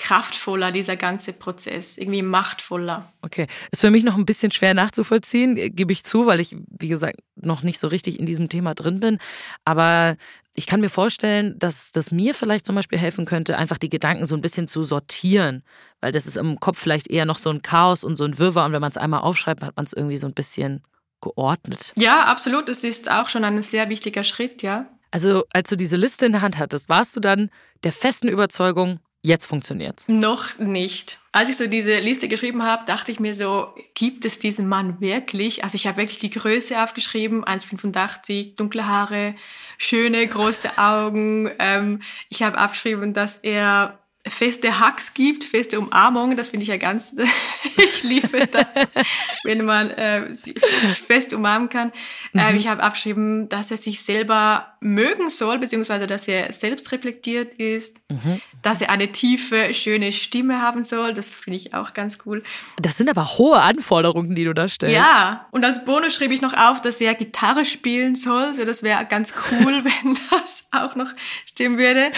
kraftvoller, 0.01 0.71
dieser 0.71 0.95
ganze 0.95 1.31
Prozess, 1.31 1.99
irgendwie 1.99 2.23
machtvoller. 2.23 3.13
Okay, 3.21 3.45
ist 3.69 3.81
für 3.81 3.91
mich 3.91 4.03
noch 4.03 4.17
ein 4.17 4.25
bisschen 4.25 4.51
schwer 4.51 4.73
nachzuvollziehen, 4.73 5.57
äh, 5.57 5.69
gebe 5.69 5.91
ich 5.91 6.03
zu, 6.03 6.25
weil 6.25 6.39
ich, 6.39 6.55
wie 6.79 6.87
gesagt, 6.87 7.19
noch 7.35 7.61
nicht 7.61 7.77
so 7.77 7.87
richtig 7.87 8.19
in 8.19 8.25
diesem 8.25 8.49
Thema 8.49 8.73
drin 8.73 8.99
bin. 8.99 9.19
Aber 9.63 10.17
ich 10.55 10.65
kann 10.65 10.81
mir 10.81 10.89
vorstellen, 10.89 11.57
dass 11.59 11.91
das 11.91 12.09
mir 12.09 12.33
vielleicht 12.33 12.65
zum 12.65 12.75
Beispiel 12.75 12.97
helfen 12.97 13.25
könnte, 13.25 13.59
einfach 13.59 13.77
die 13.77 13.89
Gedanken 13.89 14.25
so 14.25 14.35
ein 14.35 14.41
bisschen 14.41 14.67
zu 14.67 14.83
sortieren, 14.83 15.61
weil 15.99 16.11
das 16.11 16.25
ist 16.25 16.35
im 16.35 16.59
Kopf 16.59 16.79
vielleicht 16.79 17.07
eher 17.07 17.25
noch 17.25 17.37
so 17.37 17.51
ein 17.51 17.61
Chaos 17.61 18.03
und 18.03 18.15
so 18.15 18.23
ein 18.23 18.39
Wirrwarr 18.39 18.65
und 18.65 18.73
wenn 18.73 18.81
man 18.81 18.91
es 18.91 18.97
einmal 18.97 19.21
aufschreibt, 19.21 19.61
hat 19.61 19.75
man 19.75 19.85
es 19.85 19.93
irgendwie 19.93 20.17
so 20.17 20.25
ein 20.25 20.33
bisschen 20.33 20.81
geordnet. 21.21 21.93
Ja, 21.95 22.25
absolut. 22.25 22.67
Das 22.69 22.83
ist 22.83 23.11
auch 23.11 23.29
schon 23.29 23.43
ein 23.43 23.61
sehr 23.61 23.89
wichtiger 23.89 24.23
Schritt, 24.23 24.63
ja. 24.63 24.89
Also, 25.11 25.43
als 25.53 25.69
du 25.69 25.75
diese 25.75 25.97
Liste 25.97 26.25
in 26.25 26.31
der 26.31 26.41
Hand 26.41 26.57
hattest, 26.57 26.89
warst 26.89 27.15
du 27.15 27.19
dann 27.19 27.51
der 27.83 27.91
festen 27.91 28.29
Überzeugung, 28.29 28.99
jetzt 29.21 29.45
funktioniert's? 29.45 30.07
Noch 30.07 30.57
nicht. 30.57 31.19
Als 31.31 31.49
ich 31.49 31.57
so 31.57 31.67
diese 31.67 31.99
Liste 31.99 32.27
geschrieben 32.27 32.63
habe, 32.63 32.85
dachte 32.85 33.11
ich 33.11 33.19
mir 33.19 33.33
so, 33.33 33.73
gibt 33.93 34.25
es 34.25 34.39
diesen 34.39 34.67
Mann 34.67 34.99
wirklich? 34.99 35.63
Also 35.63 35.75
ich 35.75 35.87
habe 35.87 35.97
wirklich 35.97 36.19
die 36.19 36.29
Größe 36.29 36.81
aufgeschrieben, 36.83 37.45
1,85, 37.45 38.55
dunkle 38.55 38.87
Haare, 38.87 39.35
schöne, 39.77 40.25
große 40.27 40.71
Augen. 40.77 41.51
Ähm, 41.59 42.01
ich 42.29 42.43
habe 42.43 42.61
aufgeschrieben, 42.63 43.13
dass 43.13 43.37
er 43.37 44.01
feste 44.27 44.79
Hugs 44.79 45.13
gibt, 45.13 45.43
feste 45.43 45.79
Umarmungen. 45.79 46.37
Das 46.37 46.49
finde 46.49 46.63
ich 46.63 46.69
ja 46.69 46.77
ganz, 46.77 47.15
ich 47.77 48.03
liebe 48.03 48.47
das, 48.47 48.65
wenn 49.43 49.65
man 49.65 49.89
äh, 49.91 50.33
sich 50.33 50.55
fest 51.07 51.33
umarmen 51.33 51.69
kann. 51.69 51.91
Äh, 52.33 52.55
ich 52.55 52.67
habe 52.67 52.85
aufgeschrieben, 52.85 53.49
dass 53.49 53.71
er 53.71 53.77
sich 53.77 54.01
selber 54.01 54.73
mögen 54.79 55.29
soll, 55.29 55.57
beziehungsweise 55.59 56.07
dass 56.07 56.27
er 56.27 56.53
selbst 56.53 56.91
reflektiert 56.91 57.55
ist, 57.55 58.01
dass 58.61 58.81
er 58.81 58.89
eine 58.89 59.11
tiefe, 59.11 59.73
schöne 59.73 60.11
Stimme 60.11 60.61
haben 60.61 60.83
soll. 60.83 61.13
Das 61.13 61.29
finde 61.29 61.57
ich 61.57 61.73
auch 61.73 61.93
ganz 61.93 62.19
cool. 62.25 62.43
Das 62.81 62.97
sind 62.97 63.09
aber 63.09 63.37
hohe 63.37 63.61
Anforderungen, 63.61 64.35
die 64.35 64.43
du 64.43 64.53
da 64.53 64.67
stellst. 64.67 64.95
Ja, 64.95 65.47
und 65.51 65.65
als 65.65 65.85
Bonus 65.85 66.13
schrieb 66.13 66.31
ich 66.31 66.41
noch 66.41 66.53
auf, 66.53 66.81
dass 66.81 67.01
er 67.01 67.15
Gitarre 67.15 67.65
spielen 67.65 68.15
soll. 68.15 68.53
So, 68.53 68.65
das 68.65 68.83
wäre 68.83 69.05
ganz 69.05 69.33
cool, 69.51 69.83
wenn 69.83 70.17
das 70.29 70.67
auch 70.71 70.95
noch 70.95 71.11
stimmen 71.45 71.77
würde. 71.77 72.11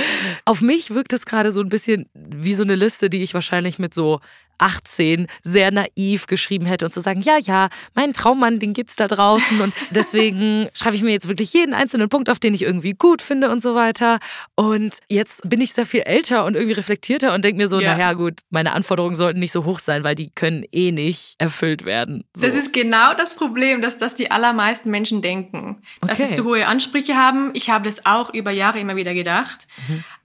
Auf 0.45 0.61
mich 0.61 0.93
wirkt 0.93 1.13
es 1.13 1.25
gerade 1.25 1.51
so 1.51 1.61
ein 1.61 1.69
bisschen 1.69 2.09
wie 2.13 2.53
so 2.53 2.63
eine 2.63 2.75
Liste, 2.75 3.09
die 3.09 3.23
ich 3.23 3.33
wahrscheinlich 3.33 3.79
mit 3.79 3.93
so 3.93 4.19
18 4.57 5.27
sehr 5.43 5.71
naiv 5.71 6.27
geschrieben 6.27 6.65
hätte 6.65 6.85
und 6.85 6.91
zu 6.91 6.99
sagen, 6.99 7.21
ja, 7.21 7.37
ja, 7.37 7.69
meinen 7.93 8.13
Traummann, 8.13 8.59
den 8.59 8.73
gibt's 8.73 8.95
da 8.95 9.07
draußen 9.07 9.59
und 9.61 9.73
deswegen 9.91 10.67
schreibe 10.73 10.95
ich 10.95 11.01
mir 11.03 11.11
jetzt 11.11 11.27
wirklich 11.27 11.53
jeden 11.53 11.73
einzelnen 11.73 12.09
Punkt 12.09 12.29
auf, 12.29 12.39
den 12.39 12.53
ich 12.53 12.61
irgendwie 12.63 12.93
gut 12.93 13.21
finde 13.21 13.49
und 13.49 13.61
so 13.61 13.75
weiter. 13.75 14.19
Und 14.55 14.99
jetzt 15.09 15.47
bin 15.49 15.61
ich 15.61 15.73
sehr 15.73 15.85
viel 15.85 16.01
älter 16.01 16.45
und 16.45 16.55
irgendwie 16.55 16.73
reflektierter 16.73 17.33
und 17.33 17.43
denke 17.43 17.57
mir 17.57 17.67
so, 17.67 17.79
Ja. 17.79 17.93
naja 17.93 18.13
gut, 18.13 18.39
meine 18.49 18.71
Anforderungen 18.73 19.15
sollten 19.15 19.39
nicht 19.39 19.51
so 19.51 19.65
hoch 19.65 19.79
sein, 19.79 20.03
weil 20.03 20.15
die 20.15 20.29
können 20.29 20.63
eh 20.71 20.91
nicht 20.91 21.35
erfüllt 21.39 21.85
werden. 21.85 22.23
So. 22.35 22.45
Das 22.45 22.55
ist 22.55 22.73
genau 22.73 23.13
das 23.13 23.35
Problem, 23.35 23.81
dass 23.81 23.97
das 23.97 24.15
die 24.15 24.31
allermeisten 24.31 24.89
Menschen 24.89 25.21
denken. 25.21 25.81
Dass 26.01 26.19
Okay. 26.19 26.29
sie 26.29 26.33
zu 26.35 26.45
hohe 26.45 26.65
Ansprüche 26.67 27.15
haben. 27.15 27.51
Ich 27.53 27.69
habe 27.69 27.85
das 27.85 28.05
auch 28.05 28.33
über 28.33 28.51
Jahre 28.51 28.79
immer 28.79 28.95
wieder 28.95 29.13
gedacht. 29.13 29.67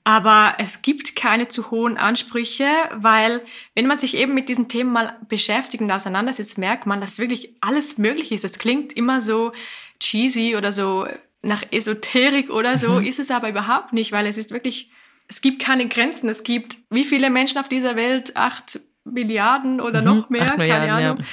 Aber 0.09 0.55
es 0.57 0.81
gibt 0.81 1.17
keine 1.17 1.49
zu 1.49 1.71
hohen 1.71 1.99
Ansprüche, 1.99 2.65
weil 2.95 3.43
wenn 3.75 3.87
man 3.87 3.99
sich 3.99 4.17
eben 4.17 4.33
mit 4.33 4.49
diesen 4.49 4.67
Themen 4.67 4.91
mal 4.91 5.19
beschäftigt 5.29 5.83
und 5.83 5.91
auseinandersetzt, 5.91 6.57
merkt 6.57 6.87
man, 6.87 7.03
dass 7.03 7.19
wirklich 7.19 7.53
alles 7.61 7.99
möglich 7.99 8.33
ist. 8.33 8.43
Es 8.43 8.59
klingt 8.59 8.95
immer 8.95 9.21
so 9.21 9.53
cheesy 10.01 10.57
oder 10.57 10.73
so 10.73 11.07
nach 11.43 11.63
Esoterik 11.73 12.49
oder 12.49 12.79
so, 12.79 12.97
ist 13.01 13.19
es 13.19 13.31
aber 13.31 13.51
überhaupt 13.51 13.93
nicht, 13.93 14.11
weil 14.11 14.25
es 14.27 14.39
ist 14.39 14.51
wirklich, 14.51 14.91
es 15.27 15.43
gibt 15.43 15.61
keine 15.61 15.87
Grenzen. 15.89 16.31
Es 16.31 16.43
gibt 16.43 16.79
wie 16.89 17.05
viele 17.05 17.29
Menschen 17.29 17.59
auf 17.59 17.69
dieser 17.69 17.95
Welt? 17.95 18.35
Acht 18.35 18.81
Milliarden 19.05 19.79
oder 19.79 20.01
noch 20.01 20.31
mehr? 20.31 20.41
acht 20.41 20.57
Keine 20.57 20.63
Milliarden, 20.63 21.19
ja. 21.19 21.25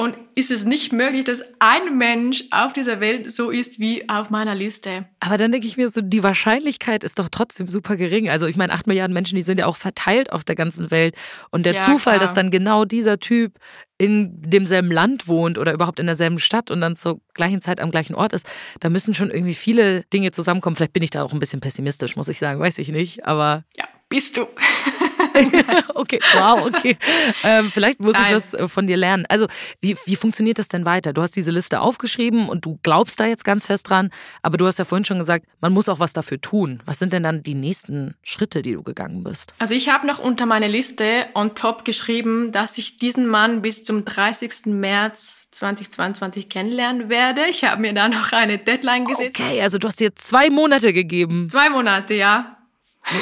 Und 0.00 0.16
ist 0.34 0.50
es 0.50 0.64
nicht 0.64 0.94
möglich, 0.94 1.24
dass 1.24 1.42
ein 1.58 1.98
Mensch 1.98 2.44
auf 2.52 2.72
dieser 2.72 3.00
Welt 3.00 3.30
so 3.30 3.50
ist 3.50 3.80
wie 3.80 4.08
auf 4.08 4.30
meiner 4.30 4.54
Liste? 4.54 5.04
Aber 5.20 5.36
dann 5.36 5.52
denke 5.52 5.66
ich 5.66 5.76
mir 5.76 5.90
so, 5.90 6.00
die 6.00 6.22
Wahrscheinlichkeit 6.22 7.04
ist 7.04 7.18
doch 7.18 7.28
trotzdem 7.30 7.68
super 7.68 7.96
gering. 7.96 8.30
Also 8.30 8.46
ich 8.46 8.56
meine, 8.56 8.72
acht 8.72 8.86
Milliarden 8.86 9.12
Menschen, 9.12 9.36
die 9.36 9.42
sind 9.42 9.58
ja 9.58 9.66
auch 9.66 9.76
verteilt 9.76 10.32
auf 10.32 10.42
der 10.42 10.54
ganzen 10.56 10.90
Welt. 10.90 11.14
Und 11.50 11.66
der 11.66 11.74
Ja, 11.74 11.84
Zufall, 11.84 12.14
klar. 12.16 12.18
dass 12.20 12.32
dann 12.32 12.50
genau 12.50 12.86
dieser 12.86 13.18
Typ 13.20 13.58
in 13.98 14.40
demselben 14.40 14.90
Land 14.90 15.28
wohnt 15.28 15.58
oder 15.58 15.74
überhaupt 15.74 16.00
in 16.00 16.06
derselben 16.06 16.38
Stadt 16.38 16.70
und 16.70 16.80
dann 16.80 16.96
zur 16.96 17.20
gleichen 17.34 17.60
Zeit 17.60 17.78
am 17.78 17.90
gleichen 17.90 18.14
Ort 18.14 18.32
ist, 18.32 18.46
da 18.80 18.88
müssen 18.88 19.12
schon 19.12 19.30
irgendwie 19.30 19.52
viele 19.52 20.04
Dinge 20.14 20.30
zusammenkommen. 20.32 20.76
Vielleicht 20.76 20.94
bin 20.94 21.02
ich 21.02 21.10
da 21.10 21.22
auch 21.22 21.34
ein 21.34 21.40
bisschen 21.40 21.60
pessimistisch, 21.60 22.16
muss 22.16 22.30
ich 22.30 22.38
sagen, 22.38 22.58
weiß 22.58 22.78
ich 22.78 22.88
nicht. 22.88 23.26
Aber 23.26 23.64
Ja, 23.76 23.84
bist 24.08 24.38
du. 24.38 24.46
okay, 25.94 26.20
wow, 26.34 26.66
okay. 26.66 26.96
Ähm, 27.44 27.70
vielleicht 27.72 28.00
muss 28.00 28.14
ich 28.14 28.20
Nein. 28.20 28.34
was 28.34 28.54
äh, 28.54 28.68
von 28.68 28.86
dir 28.86 28.96
lernen. 28.96 29.26
Also, 29.28 29.46
wie, 29.80 29.96
wie 30.06 30.16
funktioniert 30.16 30.58
das 30.58 30.68
denn 30.68 30.84
weiter? 30.84 31.12
Du 31.12 31.22
hast 31.22 31.36
diese 31.36 31.50
Liste 31.50 31.80
aufgeschrieben 31.80 32.48
und 32.48 32.64
du 32.64 32.78
glaubst 32.82 33.20
da 33.20 33.26
jetzt 33.26 33.44
ganz 33.44 33.66
fest 33.66 33.88
dran, 33.88 34.10
aber 34.42 34.56
du 34.56 34.66
hast 34.66 34.78
ja 34.78 34.84
vorhin 34.84 35.04
schon 35.04 35.18
gesagt, 35.18 35.46
man 35.60 35.72
muss 35.72 35.88
auch 35.88 36.00
was 36.00 36.12
dafür 36.12 36.40
tun. 36.40 36.82
Was 36.86 36.98
sind 36.98 37.12
denn 37.12 37.22
dann 37.22 37.42
die 37.42 37.54
nächsten 37.54 38.14
Schritte, 38.22 38.62
die 38.62 38.72
du 38.72 38.82
gegangen 38.82 39.22
bist? 39.24 39.54
Also 39.58 39.74
ich 39.74 39.88
habe 39.88 40.06
noch 40.06 40.18
unter 40.18 40.46
meine 40.46 40.68
Liste 40.68 41.26
on 41.34 41.54
top 41.54 41.84
geschrieben, 41.84 42.52
dass 42.52 42.78
ich 42.78 42.96
diesen 42.96 43.26
Mann 43.26 43.62
bis 43.62 43.84
zum 43.84 44.04
30. 44.04 44.66
März 44.66 45.50
2022 45.50 46.48
kennenlernen 46.48 47.08
werde. 47.08 47.46
Ich 47.46 47.64
habe 47.64 47.80
mir 47.80 47.92
da 47.92 48.08
noch 48.08 48.32
eine 48.32 48.58
Deadline 48.58 49.04
gesetzt. 49.04 49.38
Okay, 49.38 49.60
also 49.60 49.78
du 49.78 49.88
hast 49.88 50.00
dir 50.00 50.14
zwei 50.16 50.50
Monate 50.50 50.92
gegeben. 50.92 51.48
Zwei 51.50 51.70
Monate, 51.70 52.14
ja. 52.14 52.56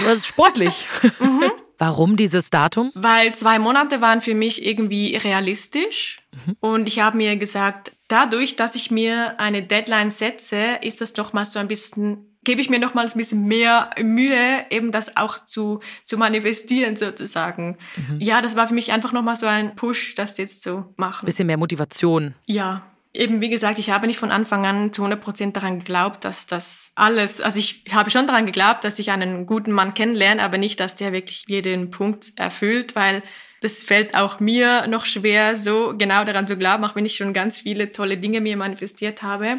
Das 0.05 0.19
ist 0.19 0.27
sportlich. 0.27 0.87
Warum 1.79 2.17
dieses 2.17 2.51
Datum? 2.51 2.91
Weil 2.95 3.35
zwei 3.35 3.59
Monate 3.59 4.01
waren 4.01 4.21
für 4.21 4.35
mich 4.35 4.67
irgendwie 4.67 5.17
realistisch. 5.17 6.19
Und 6.61 6.89
ich 6.89 7.01
habe 7.01 7.17
mir 7.17 7.37
gesagt, 7.37 7.93
dadurch, 8.09 8.57
dass 8.57 8.75
ich 8.75 8.91
mir 8.91 9.39
eine 9.41 9.63
Deadline 9.63 10.11
setze, 10.11 10.79
ist 10.83 11.01
das 11.01 11.13
doch 11.13 11.33
mal 11.33 11.45
so 11.45 11.59
ein 11.59 11.69
bisschen 11.69 12.25
gebe 12.45 12.63
ich 12.63 12.71
mir 12.71 12.79
noch 12.79 12.95
mal 12.95 13.07
ein 13.07 13.13
bisschen 13.15 13.47
mehr 13.47 13.91
Mühe, 14.01 14.65
eben 14.71 14.91
das 14.91 15.19
auch 15.19 15.45
zu, 15.45 15.81
zu 16.07 16.17
manifestieren 16.17 16.97
sozusagen. 16.97 17.77
Mhm. 17.97 18.21
Ja, 18.21 18.41
das 18.41 18.57
war 18.57 18.67
für 18.69 18.73
mich 18.73 18.91
einfach 18.91 19.13
noch 19.13 19.23
mal 19.23 19.37
so 19.37 19.45
ein 19.45 19.77
Push, 19.77 20.15
das 20.15 20.39
jetzt 20.39 20.63
zu 20.63 20.87
machen. 20.97 21.27
Bisschen 21.27 21.47
mehr 21.47 21.59
Motivation. 21.59 22.35
Ja, 22.47 22.87
eben 23.13 23.41
wie 23.41 23.49
gesagt, 23.49 23.79
ich 23.79 23.91
habe 23.91 24.07
nicht 24.07 24.19
von 24.19 24.31
Anfang 24.31 24.67
an 24.67 24.93
zu 24.93 25.03
100 25.03 25.21
Prozent 25.21 25.57
daran 25.57 25.79
geglaubt, 25.79 26.25
dass 26.25 26.47
das 26.47 26.93
alles, 26.95 27.41
also 27.41 27.59
ich 27.59 27.85
habe 27.93 28.11
schon 28.11 28.27
daran 28.27 28.47
geglaubt, 28.47 28.85
dass 28.85 28.99
ich 28.99 29.11
einen 29.11 29.47
guten 29.47 29.73
Mann 29.73 29.95
kennenlerne, 29.95 30.43
aber 30.43 30.59
nicht, 30.59 30.81
dass 30.81 30.95
der 30.95 31.13
wirklich 31.13 31.45
jeden 31.47 31.91
Punkt 31.91 32.33
erfüllt, 32.37 32.95
weil 32.95 33.23
das 33.61 33.83
fällt 33.83 34.15
auch 34.15 34.41
mir 34.41 34.87
noch 34.87 35.05
schwer, 35.05 35.57
so 35.57 35.95
genau 35.97 36.25
daran 36.25 36.47
zu 36.47 36.57
glauben, 36.57 36.85
auch 36.85 36.95
wenn 36.95 37.07
ich 37.07 37.17
schon 37.17 37.33
ganz 37.33 37.59
viele 37.59 37.91
tolle 37.91 38.17
Dinge 38.17 38.41
mir 38.41 38.57
manifestiert 38.57 39.23
habe. 39.23 39.59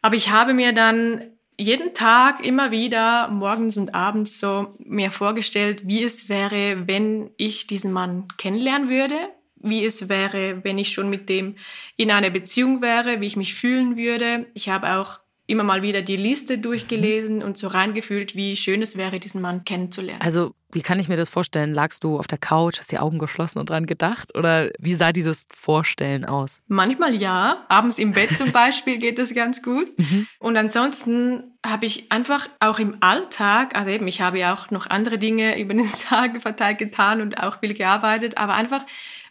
Aber 0.00 0.16
ich 0.16 0.30
habe 0.30 0.54
mir 0.54 0.72
dann 0.72 1.22
jeden 1.58 1.94
Tag 1.94 2.44
immer 2.44 2.70
wieder 2.70 3.28
morgens 3.28 3.76
und 3.76 3.94
abends 3.94 4.40
so 4.40 4.74
mir 4.78 5.10
vorgestellt, 5.10 5.86
wie 5.86 6.02
es 6.02 6.28
wäre, 6.28 6.88
wenn 6.88 7.30
ich 7.36 7.66
diesen 7.66 7.92
Mann 7.92 8.28
kennenlernen 8.38 8.88
würde, 8.88 9.16
wie 9.64 9.84
es 9.84 10.08
wäre, 10.08 10.62
wenn 10.62 10.78
ich 10.78 10.92
schon 10.92 11.10
mit 11.10 11.28
dem 11.28 11.56
in 11.96 12.10
einer 12.10 12.30
Beziehung 12.30 12.82
wäre, 12.82 13.20
wie 13.20 13.26
ich 13.26 13.36
mich 13.36 13.54
fühlen 13.54 13.96
würde. 13.96 14.46
Ich 14.54 14.68
habe 14.68 14.98
auch 14.98 15.20
immer 15.46 15.62
mal 15.62 15.82
wieder 15.82 16.02
die 16.02 16.16
Liste 16.16 16.58
durchgelesen 16.58 17.42
und 17.42 17.58
so 17.58 17.68
reingefühlt, 17.68 18.34
wie 18.34 18.56
schön 18.56 18.80
es 18.80 18.96
wäre, 18.96 19.20
diesen 19.20 19.42
Mann 19.42 19.64
kennenzulernen. 19.64 20.22
Also, 20.22 20.54
wie 20.72 20.80
kann 20.80 20.98
ich 20.98 21.08
mir 21.08 21.16
das 21.16 21.28
vorstellen? 21.28 21.72
Lagst 21.74 22.02
du 22.02 22.18
auf 22.18 22.26
der 22.26 22.38
Couch, 22.38 22.78
hast 22.78 22.90
die 22.90 22.98
Augen 22.98 23.18
geschlossen 23.18 23.58
und 23.58 23.70
dran 23.70 23.86
gedacht? 23.86 24.34
Oder 24.36 24.70
wie 24.78 24.94
sah 24.94 25.12
dieses 25.12 25.46
Vorstellen 25.54 26.24
aus? 26.24 26.62
Manchmal 26.66 27.14
ja. 27.14 27.64
Abends 27.68 27.98
im 27.98 28.12
Bett 28.12 28.36
zum 28.36 28.52
Beispiel 28.52 28.98
geht 28.98 29.18
das 29.18 29.34
ganz 29.34 29.62
gut. 29.62 29.92
Mhm. 30.04 30.26
Und 30.38 30.56
ansonsten 30.56 31.56
habe 31.64 31.86
ich 31.86 32.10
einfach 32.10 32.48
auch 32.60 32.78
im 32.78 32.96
Alltag, 33.00 33.74
also 33.76 33.90
eben, 33.90 34.06
ich 34.08 34.20
habe 34.20 34.38
ja 34.38 34.52
auch 34.52 34.70
noch 34.70 34.88
andere 34.88 35.18
Dinge 35.18 35.58
über 35.58 35.72
den 35.72 35.90
Tag 36.08 36.40
verteilt 36.42 36.78
getan 36.78 37.20
und 37.20 37.38
auch 37.38 37.60
viel 37.60 37.74
gearbeitet, 37.74 38.36
aber 38.36 38.54
einfach 38.54 38.84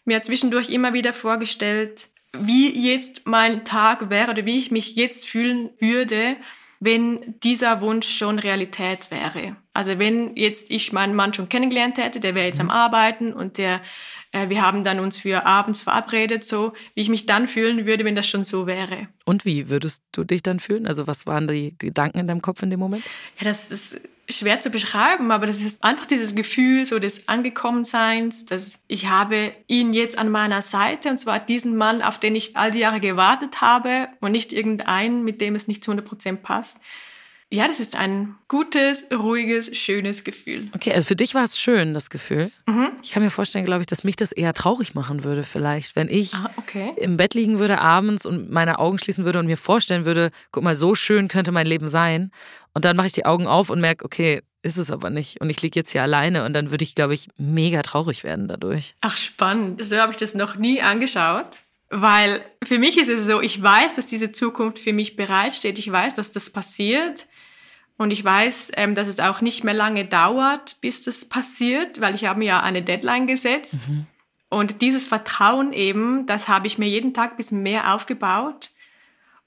mir 0.05 0.21
zwischendurch 0.23 0.69
immer 0.69 0.93
wieder 0.93 1.13
vorgestellt, 1.13 2.09
wie 2.37 2.71
jetzt 2.71 3.27
mein 3.27 3.63
Tag 3.63 4.09
wäre 4.09 4.31
oder 4.31 4.45
wie 4.45 4.57
ich 4.57 4.71
mich 4.71 4.95
jetzt 4.95 5.27
fühlen 5.27 5.69
würde, 5.79 6.35
wenn 6.79 7.39
dieser 7.41 7.81
Wunsch 7.81 8.09
schon 8.09 8.39
Realität 8.39 9.11
wäre. 9.11 9.55
Also 9.73 9.97
wenn 9.97 10.35
jetzt 10.35 10.69
ich 10.69 10.93
meinen 10.93 11.15
Mann 11.15 11.33
schon 11.33 11.49
kennengelernt 11.49 11.97
hätte, 11.97 12.19
der 12.19 12.35
wäre 12.35 12.47
jetzt 12.47 12.59
am 12.59 12.69
Arbeiten 12.69 13.33
und 13.33 13.57
der, 13.57 13.81
äh, 14.31 14.49
wir 14.49 14.61
haben 14.61 14.83
dann 14.83 14.99
uns 14.99 15.17
für 15.17 15.45
abends 15.45 15.81
verabredet, 15.81 16.43
so 16.43 16.73
wie 16.93 17.01
ich 17.01 17.09
mich 17.09 17.25
dann 17.25 17.47
fühlen 17.47 17.85
würde, 17.85 18.05
wenn 18.05 18.15
das 18.15 18.27
schon 18.27 18.43
so 18.43 18.67
wäre. 18.67 19.07
Und 19.25 19.45
wie 19.45 19.69
würdest 19.69 20.03
du 20.11 20.23
dich 20.23 20.43
dann 20.43 20.59
fühlen? 20.59 20.85
Also 20.85 21.07
was 21.07 21.25
waren 21.25 21.47
die 21.47 21.75
Gedanken 21.77 22.19
in 22.19 22.27
deinem 22.27 22.41
Kopf 22.41 22.61
in 22.61 22.69
dem 22.69 22.79
Moment? 22.79 23.03
Ja, 23.39 23.45
das 23.45 23.71
ist 23.71 23.99
schwer 24.29 24.59
zu 24.59 24.69
beschreiben, 24.69 25.31
aber 25.31 25.47
das 25.47 25.61
ist 25.61 25.83
einfach 25.83 26.05
dieses 26.05 26.35
Gefühl 26.35 26.85
so 26.85 26.99
des 26.99 27.27
Angekommenseins, 27.27 28.45
dass 28.45 28.79
ich 28.87 29.09
habe 29.09 29.53
ihn 29.67 29.93
jetzt 29.93 30.17
an 30.17 30.29
meiner 30.29 30.61
Seite 30.61 31.09
und 31.09 31.17
zwar 31.17 31.39
diesen 31.39 31.75
Mann, 31.75 32.01
auf 32.01 32.19
den 32.19 32.35
ich 32.35 32.55
all 32.55 32.71
die 32.71 32.79
Jahre 32.79 32.99
gewartet 32.99 33.61
habe 33.61 34.07
und 34.21 34.31
nicht 34.31 34.53
irgendeinen, 34.53 35.23
mit 35.23 35.41
dem 35.41 35.55
es 35.55 35.67
nicht 35.67 35.83
zu 35.83 35.91
100 35.91 36.07
Prozent 36.07 36.43
passt. 36.43 36.77
Ja, 37.53 37.67
das 37.67 37.79
ist 37.79 37.95
ein 37.95 38.35
gutes, 38.47 39.05
ruhiges, 39.13 39.77
schönes 39.77 40.23
Gefühl. 40.23 40.71
Okay, 40.73 40.91
also 40.91 41.05
für 41.05 41.15
dich 41.15 41.35
war 41.35 41.43
es 41.43 41.59
schön, 41.59 41.93
das 41.93 42.09
Gefühl. 42.09 42.51
Mhm. 42.65 42.93
Ich 43.03 43.11
kann 43.11 43.21
mir 43.21 43.29
vorstellen, 43.29 43.63
glaube 43.63 43.81
ich, 43.81 43.85
dass 43.85 44.03
mich 44.03 44.15
das 44.15 44.31
eher 44.31 44.55
traurig 44.55 44.95
machen 44.95 45.23
würde, 45.23 45.43
vielleicht, 45.43 45.95
wenn 45.95 46.09
ich 46.09 46.33
ah, 46.33 46.49
okay. 46.57 46.93
im 46.97 47.15
Bett 47.15 47.35
liegen 47.35 47.59
würde 47.59 47.77
abends 47.77 48.25
und 48.25 48.49
meine 48.49 48.79
Augen 48.79 48.97
schließen 48.97 49.23
würde 49.23 49.37
und 49.37 49.45
mir 49.45 49.57
vorstellen 49.57 50.03
würde, 50.03 50.31
guck 50.49 50.63
mal, 50.63 50.73
so 50.73 50.95
schön 50.95 51.27
könnte 51.27 51.51
mein 51.51 51.67
Leben 51.67 51.89
sein. 51.89 52.31
Und 52.73 52.85
dann 52.85 52.97
mache 52.97 53.05
ich 53.05 53.13
die 53.13 53.27
Augen 53.27 53.45
auf 53.45 53.69
und 53.69 53.79
merke, 53.79 54.03
okay, 54.03 54.41
ist 54.63 54.79
es 54.79 54.89
aber 54.89 55.11
nicht. 55.11 55.39
Und 55.39 55.51
ich 55.51 55.61
liege 55.61 55.79
jetzt 55.79 55.91
hier 55.91 56.01
alleine 56.01 56.45
und 56.45 56.53
dann 56.53 56.71
würde 56.71 56.81
ich, 56.81 56.95
glaube 56.95 57.13
ich, 57.13 57.27
mega 57.37 57.83
traurig 57.83 58.23
werden 58.23 58.47
dadurch. 58.47 58.95
Ach, 59.01 59.15
spannend. 59.15 59.85
So 59.85 59.97
habe 59.97 60.11
ich 60.11 60.17
das 60.17 60.33
noch 60.33 60.55
nie 60.55 60.81
angeschaut. 60.81 61.59
Weil 61.91 62.43
für 62.63 62.79
mich 62.79 62.97
ist 62.97 63.09
es 63.09 63.27
so, 63.27 63.41
ich 63.41 63.61
weiß, 63.61 63.93
dass 63.93 64.07
diese 64.07 64.31
Zukunft 64.31 64.79
für 64.79 64.93
mich 64.93 65.15
bereitsteht. 65.15 65.77
Ich 65.77 65.91
weiß, 65.91 66.15
dass 66.15 66.31
das 66.31 66.49
passiert. 66.49 67.27
Und 68.03 68.11
ich 68.11 68.23
weiß, 68.23 68.73
ähm, 68.75 68.95
dass 68.95 69.07
es 69.07 69.19
auch 69.19 69.41
nicht 69.41 69.63
mehr 69.63 69.73
lange 69.73 70.05
dauert, 70.05 70.77
bis 70.81 71.01
das 71.01 71.25
passiert, 71.25 71.99
weil 72.01 72.15
ich 72.15 72.25
habe 72.25 72.39
mir 72.39 72.45
ja 72.45 72.59
eine 72.61 72.81
Deadline 72.81 73.27
gesetzt. 73.27 73.89
Mhm. 73.89 74.05
Und 74.49 74.81
dieses 74.81 75.07
Vertrauen 75.07 75.73
eben, 75.73 76.27
das 76.27 76.47
habe 76.47 76.67
ich 76.67 76.77
mir 76.77 76.87
jeden 76.87 77.13
Tag 77.13 77.31
ein 77.31 77.37
bisschen 77.37 77.63
mehr 77.63 77.93
aufgebaut 77.93 78.69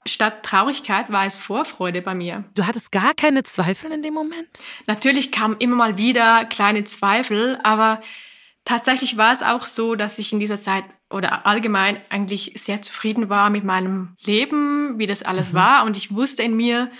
statt 0.07 0.43
Traurigkeit 0.43 1.11
war 1.11 1.25
es 1.25 1.37
Vorfreude 1.37 2.01
bei 2.01 2.15
mir. 2.15 2.43
Du 2.55 2.65
hattest 2.65 2.91
gar 2.91 3.13
keine 3.13 3.43
Zweifel 3.43 3.91
in 3.91 4.03
dem 4.03 4.13
Moment? 4.13 4.49
Natürlich 4.85 5.31
kamen 5.31 5.57
immer 5.59 5.75
mal 5.75 5.97
wieder 5.97 6.45
kleine 6.45 6.83
Zweifel, 6.83 7.59
aber 7.63 8.01
tatsächlich 8.65 9.17
war 9.17 9.31
es 9.31 9.43
auch 9.43 9.65
so, 9.65 9.95
dass 9.95 10.19
ich 10.19 10.33
in 10.33 10.39
dieser 10.39 10.61
Zeit 10.61 10.83
oder 11.09 11.45
allgemein 11.45 11.97
eigentlich 12.09 12.53
sehr 12.55 12.81
zufrieden 12.81 13.29
war 13.29 13.49
mit 13.49 13.63
meinem 13.63 14.15
Leben, 14.25 14.97
wie 14.97 15.07
das 15.07 15.23
alles 15.23 15.51
mhm. 15.51 15.57
war. 15.57 15.83
Und 15.85 15.95
ich 15.95 16.13
wusste 16.13 16.43
in 16.43 16.55
mir, 16.55 16.91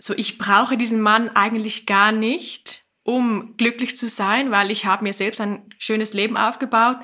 so 0.00 0.14
ich 0.16 0.38
brauche 0.38 0.76
diesen 0.76 1.00
Mann 1.00 1.28
eigentlich 1.30 1.86
gar 1.86 2.10
nicht, 2.10 2.84
um 3.02 3.56
glücklich 3.56 3.96
zu 3.96 4.08
sein, 4.08 4.50
weil 4.50 4.70
ich 4.70 4.86
habe 4.86 5.04
mir 5.04 5.12
selbst 5.12 5.40
ein 5.40 5.62
schönes 5.78 6.12
Leben 6.12 6.36
aufgebaut. 6.36 6.96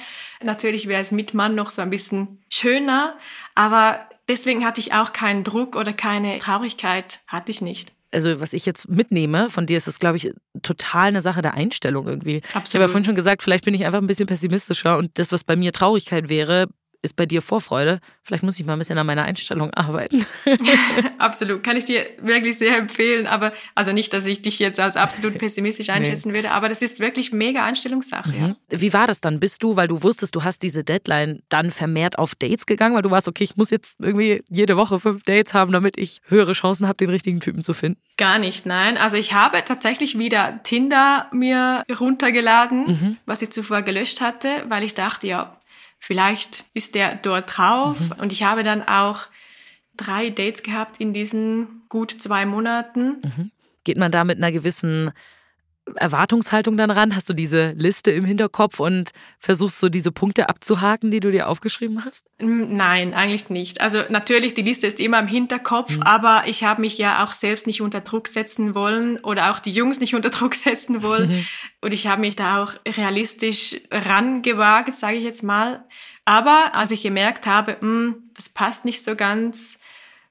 Natürlich 0.43 0.89
wäre 0.89 1.03
es 1.03 1.13
mit 1.13 1.35
Mann 1.35 1.55
noch 1.55 1.71
so 1.71 1.83
ein 1.83 1.91
bisschen 1.91 2.43
schöner, 2.49 3.17
aber 3.55 4.01
deswegen 4.29 4.65
hatte 4.65 4.81
ich 4.81 4.93
auch 4.93 5.13
keinen 5.13 5.45
Druck 5.45 5.77
oder 5.77 5.93
keine 5.93 6.39
Traurigkeit, 6.39 7.21
hatte 7.27 7.53
ich 7.53 7.61
nicht. 7.61 7.93
Also 8.13 8.41
was 8.41 8.53
ich 8.53 8.65
jetzt 8.65 8.89
mitnehme 8.89 9.51
von 9.51 9.67
dir, 9.67 9.77
ist 9.77 9.89
das, 9.89 9.99
glaube 9.99 10.17
ich, 10.17 10.33
total 10.63 11.09
eine 11.09 11.21
Sache 11.21 11.43
der 11.43 11.55
Einstellung 11.55 12.07
irgendwie. 12.07 12.41
Absolut. 12.55 12.67
Ich 12.67 12.75
habe 12.75 12.85
ja 12.85 12.89
vorhin 12.89 13.05
schon 13.05 13.15
gesagt, 13.15 13.43
vielleicht 13.43 13.65
bin 13.65 13.75
ich 13.75 13.85
einfach 13.85 13.99
ein 13.99 14.07
bisschen 14.07 14.27
pessimistischer 14.27 14.97
und 14.97 15.11
das, 15.19 15.33
was 15.33 15.45
bei 15.45 15.57
mir 15.57 15.73
Traurigkeit 15.73 16.29
wäre, 16.29 16.69
ist 17.07 17.17
bei 17.17 17.27
dir 17.27 17.43
Vorfreude. 17.43 18.01
Vielleicht 18.23 18.43
muss 18.43 18.59
ich 18.59 18.67
mal 18.67 18.75
ein 18.75 18.79
bisschen 18.79 18.99
an 18.99 19.07
meiner 19.07 19.25
Einstellung 19.25 19.73
arbeiten. 19.73 20.27
absolut, 21.19 21.63
kann 21.63 21.77
ich 21.77 21.85
dir 21.85 22.07
wirklich 22.21 22.59
sehr 22.59 22.77
empfehlen. 22.77 23.27
Aber 23.27 23.53
also 23.75 23.93
nicht, 23.93 24.13
dass 24.13 24.27
ich 24.27 24.43
dich 24.43 24.59
jetzt 24.59 24.79
als 24.79 24.97
absolut 24.97 25.39
pessimistisch 25.39 25.91
einschätzen 25.91 26.29
nee. 26.29 26.35
würde, 26.35 26.51
aber 26.51 26.69
das 26.69 26.83
ist 26.83 27.01
wirklich 27.01 27.33
mega 27.33 27.65
Einstellungssache. 27.65 28.31
Mhm. 28.31 28.57
Ja. 28.71 28.81
Wie 28.81 28.93
war 28.93 29.07
das 29.07 29.21
dann? 29.21 29.41
Bist 29.41 29.63
du, 29.63 29.77
weil 29.77 29.89
du 29.89 30.03
wusstest, 30.03 30.35
du 30.35 30.45
hast 30.45 30.63
diese 30.63 30.85
Deadline, 30.85 31.41
dann 31.49 31.71
vermehrt 31.71 32.19
auf 32.19 32.35
Dates 32.35 32.67
gegangen, 32.67 32.95
weil 32.95 33.03
du 33.03 33.11
warst, 33.11 33.29
okay, 33.29 33.45
ich 33.45 33.57
muss 33.57 33.71
jetzt 33.71 34.01
irgendwie 34.01 34.43
jede 34.49 34.77
Woche 34.77 35.01
fünf 35.01 35.23
Dates 35.23 35.55
haben, 35.55 35.73
damit 35.73 35.97
ich 35.97 36.21
höhere 36.29 36.53
Chancen 36.53 36.87
habe, 36.87 36.97
den 36.97 37.11
richtigen 37.11 37.41
Typen 37.41 37.63
zu 37.63 37.75
finden? 37.75 38.01
Gar 38.17 38.39
nicht, 38.39 38.67
nein. 38.67 38.97
Also 38.99 39.17
ich 39.17 39.33
habe 39.33 39.63
tatsächlich 39.65 40.19
wieder 40.19 40.61
Tinder 40.63 41.29
mir 41.33 41.85
runtergeladen, 42.01 42.87
mhm. 42.87 43.17
was 43.27 43.43
ich 43.43 43.51
zuvor 43.51 43.83
gelöscht 43.83 44.21
hatte, 44.21 44.65
weil 44.69 44.83
ich 44.83 44.95
dachte, 44.95 45.27
ja, 45.27 45.57
vielleicht 45.99 46.65
ist 46.75 46.95
der 46.95 47.15
dort 47.17 47.57
drauf. 47.57 47.99
Mhm. 48.01 48.21
Und 48.21 48.33
ich 48.33 48.43
habe 48.43 48.63
dann 48.63 48.87
auch 48.87 49.27
drei 49.97 50.31
Dates 50.31 50.63
gehabt 50.63 51.01
in 51.01 51.13
diesen 51.13 51.83
gut 51.89 52.11
zwei 52.11 52.47
Monaten. 52.47 53.23
Mhm. 53.23 53.51
Geht 53.85 53.97
man 53.97 54.13
da 54.13 54.25
mit 54.25 54.39
einer 54.39 54.53
gewissen 54.53 55.13
Erwartungshaltung 55.95 56.77
dann 56.77 56.91
ran? 56.91 57.15
Hast 57.15 57.29
du 57.29 57.33
diese 57.33 57.71
Liste 57.73 58.11
im 58.11 58.25
Hinterkopf 58.25 58.81
und 58.81 59.13
versuchst 59.39 59.79
so 59.79 59.89
diese 59.89 60.11
Punkte 60.11 60.49
abzuhaken, 60.49 61.11
die 61.11 61.21
du 61.21 61.31
dir 61.31 61.49
aufgeschrieben 61.49 62.05
hast? 62.05 62.27
Nein, 62.41 63.15
eigentlich 63.15 63.51
nicht. 63.51 63.81
Also 63.81 64.03
natürlich, 64.09 64.55
die 64.55 64.63
Liste 64.63 64.89
ist 64.89 64.99
immer 64.99 65.21
im 65.21 65.29
Hinterkopf, 65.29 65.97
mhm. 65.97 66.03
aber 66.03 66.43
ich 66.47 66.65
habe 66.65 66.81
mich 66.81 66.99
ja 66.99 67.25
auch 67.25 67.33
selbst 67.33 67.67
nicht 67.67 67.83
unter 67.83 68.01
Druck 68.01 68.27
setzen 68.27 68.75
wollen 68.75 69.19
oder 69.19 69.51
auch 69.51 69.61
die 69.61 69.71
Jungs 69.71 70.01
nicht 70.01 70.15
unter 70.15 70.31
Druck 70.31 70.55
setzen 70.55 71.03
wollen. 71.03 71.31
Mhm. 71.31 71.47
Und 71.81 71.93
ich 71.93 72.07
habe 72.09 72.21
mich 72.21 72.35
da 72.35 72.63
auch 72.63 72.75
realistisch 72.87 73.77
rangewagt, 73.91 74.93
sage 74.93 75.17
ich 75.17 75.25
jetzt 75.25 75.43
mal. 75.43 75.85
Aber 76.25 76.75
als 76.75 76.91
ich 76.91 77.03
gemerkt 77.03 77.47
habe, 77.47 77.77
mh, 77.81 77.81
hm, 77.81 78.15
das 78.35 78.49
passt 78.49 78.85
nicht 78.85 79.05
so 79.05 79.15
ganz, 79.15 79.79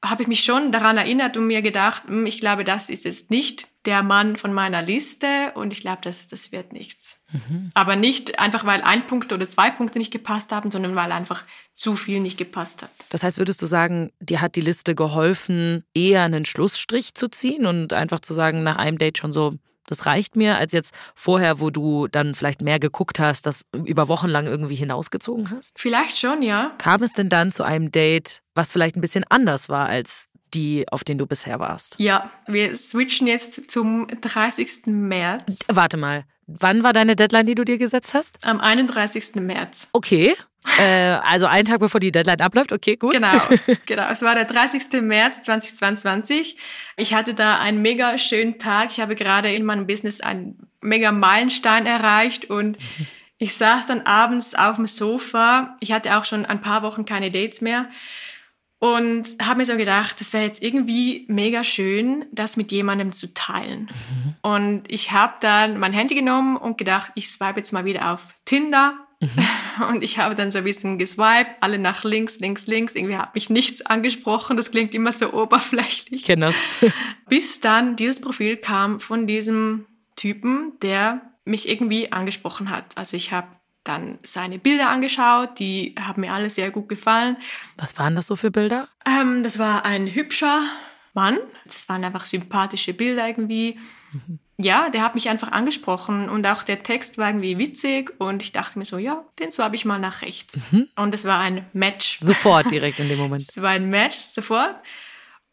habe 0.03 0.21
ich 0.21 0.27
mich 0.27 0.43
schon 0.43 0.73
daran 0.73 0.97
erinnert 0.97 1.37
und 1.37 1.47
mir 1.47 1.61
gedacht, 1.61 2.03
mh, 2.09 2.13
hm, 2.13 2.25
ich 2.25 2.41
glaube, 2.41 2.65
das 2.65 2.89
ist 2.89 3.05
jetzt 3.05 3.31
nicht 3.31 3.69
der 3.85 4.03
Mann 4.03 4.37
von 4.37 4.53
meiner 4.53 4.81
Liste 4.81 5.51
und 5.55 5.73
ich 5.73 5.81
glaube, 5.81 5.99
das, 6.01 6.27
das 6.27 6.51
wird 6.51 6.73
nichts. 6.73 7.21
Mhm. 7.31 7.69
Aber 7.73 7.95
nicht 7.95 8.39
einfach, 8.39 8.65
weil 8.65 8.81
ein 8.81 9.07
Punkt 9.07 9.31
oder 9.31 9.47
zwei 9.47 9.71
Punkte 9.71 9.99
nicht 9.99 10.11
gepasst 10.11 10.51
haben, 10.51 10.71
sondern 10.71 10.95
weil 10.95 11.11
einfach 11.11 11.43
zu 11.73 11.95
viel 11.95 12.19
nicht 12.19 12.37
gepasst 12.37 12.83
hat. 12.83 12.89
Das 13.09 13.23
heißt, 13.23 13.37
würdest 13.37 13.61
du 13.61 13.65
sagen, 13.65 14.11
dir 14.19 14.41
hat 14.41 14.55
die 14.55 14.61
Liste 14.61 14.95
geholfen, 14.95 15.83
eher 15.93 16.23
einen 16.23 16.45
Schlussstrich 16.45 17.13
zu 17.13 17.27
ziehen 17.27 17.65
und 17.65 17.93
einfach 17.93 18.19
zu 18.19 18.33
sagen, 18.33 18.63
nach 18.63 18.77
einem 18.77 18.97
Date 18.97 19.17
schon 19.17 19.33
so, 19.33 19.53
das 19.87 20.05
reicht 20.05 20.35
mir, 20.35 20.57
als 20.57 20.73
jetzt 20.73 20.93
vorher, 21.15 21.59
wo 21.59 21.69
du 21.69 22.07
dann 22.07 22.33
vielleicht 22.33 22.61
mehr 22.61 22.79
geguckt 22.79 23.19
hast, 23.19 23.45
das 23.45 23.65
über 23.73 24.07
Wochen 24.07 24.27
lang 24.27 24.47
irgendwie 24.47 24.75
hinausgezogen 24.75 25.51
hast? 25.51 25.79
Vielleicht 25.79 26.17
schon, 26.17 26.41
ja. 26.41 26.73
Kam 26.79 27.03
es 27.03 27.13
denn 27.13 27.29
dann 27.29 27.51
zu 27.51 27.63
einem 27.63 27.91
Date, 27.91 28.41
was 28.55 28.71
vielleicht 28.71 28.95
ein 28.95 29.01
bisschen 29.01 29.25
anders 29.29 29.69
war 29.69 29.87
als 29.87 30.27
die, 30.55 30.85
auf 30.89 31.03
denen 31.03 31.19
du 31.19 31.27
bisher 31.27 31.59
warst. 31.59 31.95
Ja, 31.99 32.31
wir 32.47 32.75
switchen 32.75 33.27
jetzt 33.27 33.69
zum 33.69 34.07
30. 34.21 34.87
März. 34.87 35.59
Warte 35.67 35.97
mal, 35.97 36.23
Wann 36.47 36.83
war 36.83 36.93
deine 36.93 37.15
Deadline, 37.15 37.47
die 37.47 37.55
du 37.55 37.65
dir 37.65 37.77
gesetzt 37.77 38.13
hast? 38.13 38.37
Am 38.45 38.59
31. 38.59 39.35
März. 39.35 39.89
Okay. 39.93 40.33
Äh, 40.79 41.19
also 41.21 41.45
einen 41.45 41.65
Tag 41.65 41.79
bevor 41.79 41.99
die 41.99 42.11
Deadline 42.11 42.41
abläuft. 42.41 42.71
Okay, 42.71 42.95
gut. 42.95 43.11
Genau, 43.11 43.39
genau. 43.85 44.09
Es 44.09 44.23
war 44.23 44.33
der 44.33 44.45
30. 44.45 44.99
März 45.03 45.43
2022. 45.43 46.57
Ich 46.97 47.13
hatte 47.13 47.35
da 47.35 47.59
einen 47.59 47.83
mega 47.83 48.17
schönen 48.17 48.57
Tag. 48.57 48.89
Ich 48.89 48.99
habe 48.99 49.13
gerade 49.13 49.53
in 49.53 49.63
meinem 49.63 49.85
Business 49.85 50.21
einen 50.21 50.67
mega 50.81 51.11
Meilenstein 51.11 51.85
erreicht 51.85 52.49
und 52.49 52.79
ich 53.37 53.53
saß 53.53 53.85
dann 53.85 54.01
abends 54.07 54.55
auf 54.55 54.77
dem 54.77 54.87
Sofa. 54.87 55.77
Ich 55.81 55.91
hatte 55.91 56.17
auch 56.17 56.25
schon 56.25 56.47
ein 56.47 56.61
paar 56.61 56.81
Wochen 56.81 57.05
keine 57.05 57.29
Dates 57.29 57.61
mehr 57.61 57.87
und 58.79 59.25
habe 59.41 59.59
mir 59.59 59.65
so 59.65 59.77
gedacht, 59.77 60.19
das 60.19 60.33
wäre 60.33 60.43
jetzt 60.43 60.61
irgendwie 60.61 61.25
mega 61.27 61.63
schön, 61.63 62.25
das 62.31 62.57
mit 62.57 62.71
jemandem 62.71 63.11
zu 63.11 63.33
teilen. 63.33 63.89
Mhm. 63.89 64.35
Und 64.41 64.83
ich 64.87 65.11
habe 65.11 65.33
dann 65.39 65.79
mein 65.79 65.93
Handy 65.93 66.15
genommen 66.15 66.57
und 66.57 66.77
gedacht, 66.77 67.11
ich 67.15 67.29
swipe 67.29 67.57
jetzt 67.57 67.71
mal 67.71 67.85
wieder 67.85 68.11
auf 68.13 68.35
Tinder. 68.45 68.95
Mhm. 69.21 69.29
Und 69.89 70.03
ich 70.05 70.19
habe 70.19 70.35
dann 70.35 70.51
so 70.51 70.59
ein 70.59 70.63
bisschen 70.63 70.97
geswiped, 70.97 71.55
alle 71.59 71.77
nach 71.77 72.05
links, 72.05 72.39
links, 72.39 72.65
links. 72.65 72.95
Irgendwie 72.95 73.17
hat 73.17 73.35
mich 73.35 73.49
nichts 73.49 73.85
angesprochen. 73.85 74.55
Das 74.55 74.71
klingt 74.71 74.95
immer 74.95 75.11
so 75.11 75.33
oberflächlich. 75.33 76.21
Ich 76.21 76.23
kenne 76.23 76.47
das. 76.47 76.93
Bis 77.29 77.59
dann 77.59 77.97
dieses 77.97 78.21
Profil 78.21 78.55
kam 78.55 79.01
von 79.01 79.27
diesem 79.27 79.85
Typen, 80.15 80.73
der 80.81 81.21
mich 81.43 81.67
irgendwie 81.67 82.13
angesprochen 82.13 82.69
hat. 82.69 82.97
Also 82.97 83.17
ich 83.17 83.33
habe 83.33 83.47
dann 83.85 84.19
seine 84.23 84.59
Bilder 84.59 84.89
angeschaut, 84.89 85.59
die 85.59 85.95
haben 85.99 86.21
mir 86.21 86.33
alle 86.33 86.49
sehr 86.49 86.71
gut 86.71 86.89
gefallen. 86.89 87.37
Was 87.77 87.97
waren 87.97 88.15
das 88.15 88.27
so 88.27 88.35
für 88.35 88.51
Bilder? 88.51 88.87
Ähm, 89.05 89.43
das 89.43 89.57
war 89.59 89.85
ein 89.85 90.07
hübscher 90.07 90.61
Mann. 91.13 91.37
Das 91.65 91.87
waren 91.87 92.03
einfach 92.03 92.25
sympathische 92.25 92.93
Bilder 92.93 93.27
irgendwie. 93.27 93.79
Mhm. 94.11 94.39
Ja, 94.57 94.89
der 94.89 95.01
hat 95.01 95.15
mich 95.15 95.27
einfach 95.27 95.51
angesprochen 95.51 96.29
und 96.29 96.47
auch 96.47 96.63
der 96.63 96.81
Text 96.81 97.17
war 97.17 97.27
irgendwie 97.27 97.57
witzig 97.57 98.13
und 98.19 98.41
ich 98.41 98.53
dachte 98.53 98.79
mir 98.79 98.85
so, 98.85 98.97
ja, 98.97 99.25
den 99.39 99.51
swabe 99.51 99.75
ich 99.75 99.83
mal 99.83 99.99
nach 99.99 100.21
rechts. 100.21 100.63
Mhm. 100.71 100.87
Und 100.95 101.13
es 101.13 101.25
war 101.25 101.39
ein 101.39 101.65
Match. 101.73 102.19
Sofort 102.21 102.71
direkt 102.71 102.99
in 102.99 103.09
dem 103.09 103.19
Moment. 103.25 103.43
es 103.47 103.61
war 103.61 103.71
ein 103.71 103.89
Match, 103.89 104.15
sofort. 104.15 104.75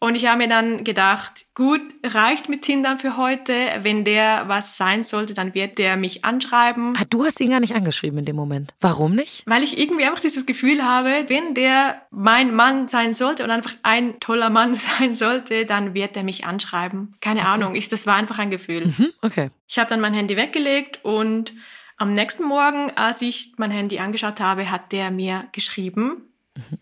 Und 0.03 0.17
ich 0.17 0.27
habe 0.27 0.39
mir 0.39 0.49
dann 0.49 0.83
gedacht, 0.83 1.45
gut, 1.55 1.81
reicht 2.03 2.49
mit 2.49 2.63
Tinder 2.63 2.99
für 2.99 3.17
heute. 3.17 3.55
Wenn 3.83 4.03
der 4.03 4.49
was 4.49 4.77
sein 4.77 5.05
sollte, 5.05 5.33
dann 5.33 5.55
wird 5.55 5.79
der 5.79 5.97
mich 5.97 6.25
anschreiben. 6.25 6.97
Ah, 6.99 7.05
du 7.09 7.25
hast 7.25 7.39
ihn 7.39 7.51
gar 7.51 7.61
nicht 7.61 7.77
angeschrieben 7.77 8.19
in 8.19 8.25
dem 8.25 8.35
Moment. 8.35 8.75
Warum 8.81 9.15
nicht? 9.15 9.45
Weil 9.47 9.63
ich 9.63 9.79
irgendwie 9.79 10.05
einfach 10.05 10.19
dieses 10.19 10.45
Gefühl 10.45 10.83
habe, 10.83 11.27
wenn 11.29 11.55
der 11.55 12.03
mein 12.11 12.53
Mann 12.53 12.89
sein 12.89 13.15
sollte 13.15 13.45
und 13.45 13.53
einfach 13.53 13.75
ein 13.85 14.19
toller 14.19 14.51
Mann 14.51 14.75
sein 14.99 15.15
sollte, 15.15 15.67
dann 15.67 15.95
wird 15.95 16.17
er 16.17 16.25
mich 16.25 16.45
anschreiben. 16.47 17.15
Keine 17.21 17.43
okay. 17.43 17.49
Ahnung, 17.51 17.77
ich, 17.77 17.89
das 17.89 18.05
war 18.05 18.17
einfach 18.17 18.41
ein 18.41 18.51
Gefühl. 18.51 18.87
Mhm, 18.87 19.13
okay. 19.23 19.51
Ich 19.69 19.79
habe 19.79 19.89
dann 19.89 20.01
mein 20.01 20.15
Handy 20.15 20.37
weggelegt 20.37 20.99
und 21.05 21.53
am 21.97 22.13
nächsten 22.13 22.43
Morgen, 22.43 22.91
als 22.97 23.23
ich 23.23 23.53
mein 23.57 23.71
Handy 23.71 24.01
angeschaut 24.01 24.41
habe, 24.41 24.69
hat 24.69 24.91
der 24.91 25.13
mir 25.13 25.45
geschrieben 25.53 26.32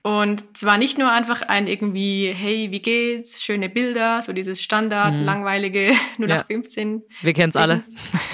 und 0.03 0.57
zwar 0.57 0.79
nicht 0.79 0.99
nur 0.99 1.11
einfach 1.11 1.43
ein 1.43 1.67
irgendwie, 1.67 2.33
hey, 2.33 2.71
wie 2.71 2.81
geht's, 2.81 3.43
schöne 3.43 3.69
Bilder, 3.69 4.21
so 4.23 4.33
dieses 4.33 4.61
Standard, 4.61 5.15
mhm. 5.15 5.25
langweilige 5.25 5.93
0815. 6.19 6.95
Ja. 6.95 7.17
Wir 7.23 7.33
kennen's 7.33 7.57
alle. 7.57 7.85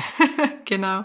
genau. 0.65 1.05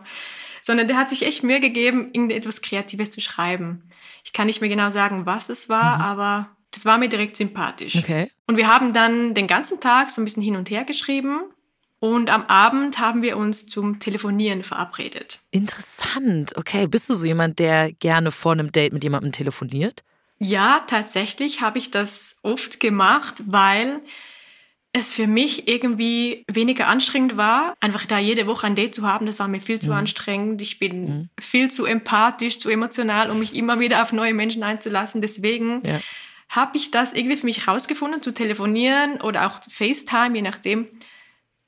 Sondern 0.62 0.88
der 0.88 0.98
hat 0.98 1.10
sich 1.10 1.26
echt 1.26 1.44
Mühe 1.44 1.60
gegeben, 1.60 2.10
irgendetwas 2.14 2.62
Kreatives 2.62 3.12
zu 3.12 3.20
schreiben. 3.20 3.90
Ich 4.24 4.32
kann 4.32 4.48
nicht 4.48 4.62
mehr 4.62 4.70
genau 4.70 4.90
sagen, 4.92 5.26
was 5.26 5.50
es 5.50 5.70
war, 5.70 5.98
mhm. 5.98 6.04
aber 6.04 6.50
das 6.72 6.86
war 6.86 6.98
mir 6.98 7.10
direkt 7.10 7.36
sympathisch. 7.36 7.96
Okay. 7.96 8.32
Und 8.48 8.58
wir 8.58 8.68
haben 8.68 8.94
dann 8.94 9.34
den 9.34 9.48
ganzen 9.48 9.82
Tag 9.82 10.10
so 10.10 10.22
ein 10.22 10.26
bisschen 10.26 10.44
hin 10.44 10.56
und 10.56 10.70
her 10.70 10.86
geschrieben. 10.86 11.42
Und 12.00 12.32
am 12.32 12.46
Abend 12.46 12.98
haben 12.98 13.22
wir 13.22 13.38
uns 13.38 13.68
zum 13.68 14.00
Telefonieren 14.00 14.64
verabredet. 14.64 15.40
Interessant. 15.52 16.56
Okay. 16.56 16.88
Bist 16.88 17.10
du 17.10 17.14
so 17.14 17.28
jemand, 17.28 17.60
der 17.60 17.92
gerne 17.92 18.32
vor 18.32 18.54
einem 18.54 18.72
Date 18.72 18.94
mit 18.94 19.04
jemandem 19.04 19.32
telefoniert? 19.32 20.04
Ja, 20.44 20.84
tatsächlich 20.88 21.62
habe 21.62 21.78
ich 21.78 21.92
das 21.92 22.38
oft 22.42 22.80
gemacht, 22.80 23.44
weil 23.46 24.02
es 24.92 25.14
für 25.14 25.28
mich 25.28 25.68
irgendwie 25.68 26.44
weniger 26.52 26.88
anstrengend 26.88 27.38
war, 27.38 27.76
einfach 27.80 28.06
da 28.06 28.18
jede 28.18 28.48
Woche 28.48 28.66
ein 28.66 28.74
Date 28.74 28.96
zu 28.96 29.08
haben, 29.08 29.28
das 29.28 29.38
war 29.38 29.48
mir 29.48 29.62
viel 29.62 29.78
zu 29.78 29.92
mhm. 29.92 29.98
anstrengend. 29.98 30.62
Ich 30.64 30.80
bin 30.80 31.02
mhm. 31.06 31.30
viel 31.40 31.70
zu 31.70 31.86
empathisch, 31.86 32.58
zu 32.58 32.70
emotional, 32.70 33.30
um 33.30 33.38
mich 33.38 33.56
immer 33.56 33.80
wieder 33.80 34.02
auf 34.02 34.14
neue 34.14 34.34
Menschen 34.34 34.64
einzulassen. 34.64 35.22
Deswegen 35.22 35.86
ja. 35.86 36.02
habe 36.50 36.76
ich 36.76 36.90
das 36.90 37.14
irgendwie 37.14 37.38
für 37.38 37.46
mich 37.46 37.68
rausgefunden, 37.68 38.24
zu 38.24 38.34
telefonieren 38.34 39.22
oder 39.22 39.46
auch 39.46 39.62
FaceTime, 39.70 40.36
je 40.36 40.42
nachdem, 40.42 40.88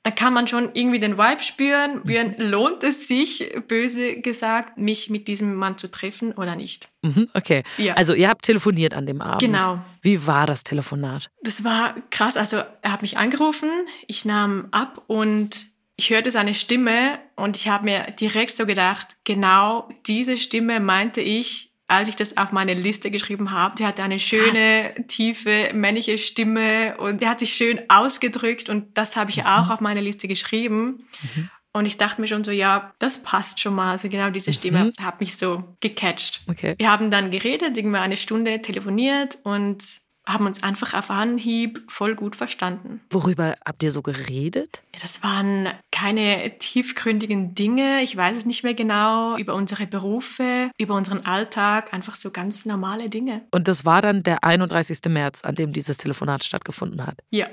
da 0.04 0.10
kann 0.10 0.34
man 0.34 0.46
schon 0.46 0.68
irgendwie 0.74 1.00
den 1.00 1.16
Vibe 1.16 1.40
spüren. 1.40 2.02
Mhm. 2.04 2.34
Lohnt 2.36 2.84
es 2.84 3.08
sich, 3.08 3.52
böse 3.66 4.20
gesagt, 4.20 4.76
mich 4.76 5.08
mit 5.08 5.28
diesem 5.28 5.54
Mann 5.54 5.78
zu 5.78 5.90
treffen 5.90 6.32
oder 6.32 6.56
nicht? 6.56 6.90
Mhm, 7.02 7.28
okay. 7.32 7.64
Ja. 7.78 7.94
Also 7.94 8.12
ihr 8.12 8.28
habt 8.28 8.44
telefoniert 8.44 8.92
an 8.92 9.06
dem 9.06 9.22
Abend. 9.22 9.40
Genau. 9.40 9.82
Wie 10.02 10.26
war 10.26 10.46
das 10.46 10.62
Telefonat? 10.62 11.30
Das 11.42 11.64
war 11.64 11.94
krass. 12.10 12.36
Also 12.36 12.58
er 12.82 12.92
hat 12.92 13.00
mich 13.00 13.16
angerufen, 13.16 13.70
ich 14.06 14.26
nahm 14.26 14.68
ab 14.72 15.02
und 15.06 15.68
ich 15.96 16.10
hörte 16.10 16.30
seine 16.30 16.54
Stimme 16.54 17.18
und 17.34 17.56
ich 17.56 17.68
habe 17.68 17.84
mir 17.84 18.10
direkt 18.20 18.54
so 18.54 18.66
gedacht, 18.66 19.16
genau 19.24 19.88
diese 20.06 20.36
Stimme 20.36 20.80
meinte 20.80 21.22
ich 21.22 21.70
als 21.86 22.08
ich 22.08 22.16
das 22.16 22.36
auf 22.36 22.52
meine 22.52 22.74
Liste 22.74 23.10
geschrieben 23.10 23.50
habe. 23.50 23.76
Der 23.76 23.88
hatte 23.88 24.02
eine 24.02 24.18
schöne, 24.18 24.92
Krass. 24.94 25.06
tiefe, 25.08 25.70
männliche 25.74 26.18
Stimme 26.18 26.96
und 26.96 27.20
der 27.20 27.30
hat 27.30 27.40
sich 27.40 27.54
schön 27.54 27.80
ausgedrückt 27.88 28.68
und 28.68 28.96
das 28.96 29.16
habe 29.16 29.30
ich 29.30 29.38
mhm. 29.38 29.46
auch 29.46 29.70
auf 29.70 29.80
meine 29.80 30.00
Liste 30.00 30.28
geschrieben. 30.28 31.06
Mhm. 31.22 31.50
Und 31.76 31.86
ich 31.86 31.98
dachte 31.98 32.20
mir 32.20 32.28
schon 32.28 32.44
so, 32.44 32.52
ja, 32.52 32.94
das 33.00 33.24
passt 33.24 33.60
schon 33.60 33.74
mal. 33.74 33.90
Also 33.90 34.08
genau 34.08 34.30
diese 34.30 34.52
Stimme 34.52 34.84
mhm. 34.84 35.04
hat 35.04 35.20
mich 35.20 35.36
so 35.36 35.76
gecatcht. 35.80 36.42
Okay. 36.48 36.76
Wir 36.78 36.90
haben 36.90 37.10
dann 37.10 37.32
geredet, 37.32 37.76
irgendwie 37.76 37.98
eine 37.98 38.16
Stunde 38.16 38.62
telefoniert 38.62 39.38
und 39.42 40.03
haben 40.26 40.46
uns 40.46 40.62
einfach 40.62 40.94
auf 40.94 41.10
Anhieb 41.10 41.82
voll 41.88 42.14
gut 42.14 42.36
verstanden. 42.36 43.00
Worüber 43.10 43.56
habt 43.64 43.82
ihr 43.82 43.90
so 43.90 44.02
geredet? 44.02 44.82
Ja, 44.94 45.00
das 45.02 45.22
waren 45.22 45.68
keine 45.90 46.58
tiefgründigen 46.58 47.54
Dinge, 47.54 48.02
ich 48.02 48.16
weiß 48.16 48.38
es 48.38 48.46
nicht 48.46 48.64
mehr 48.64 48.74
genau, 48.74 49.36
über 49.36 49.54
unsere 49.54 49.86
Berufe, 49.86 50.70
über 50.78 50.94
unseren 50.94 51.26
Alltag, 51.26 51.92
einfach 51.92 52.16
so 52.16 52.30
ganz 52.30 52.64
normale 52.64 53.08
Dinge. 53.08 53.42
Und 53.50 53.68
das 53.68 53.84
war 53.84 54.02
dann 54.02 54.22
der 54.22 54.44
31. 54.44 55.00
März, 55.08 55.42
an 55.42 55.54
dem 55.54 55.72
dieses 55.72 55.96
Telefonat 55.96 56.44
stattgefunden 56.44 57.06
hat? 57.06 57.18
Ja. 57.30 57.46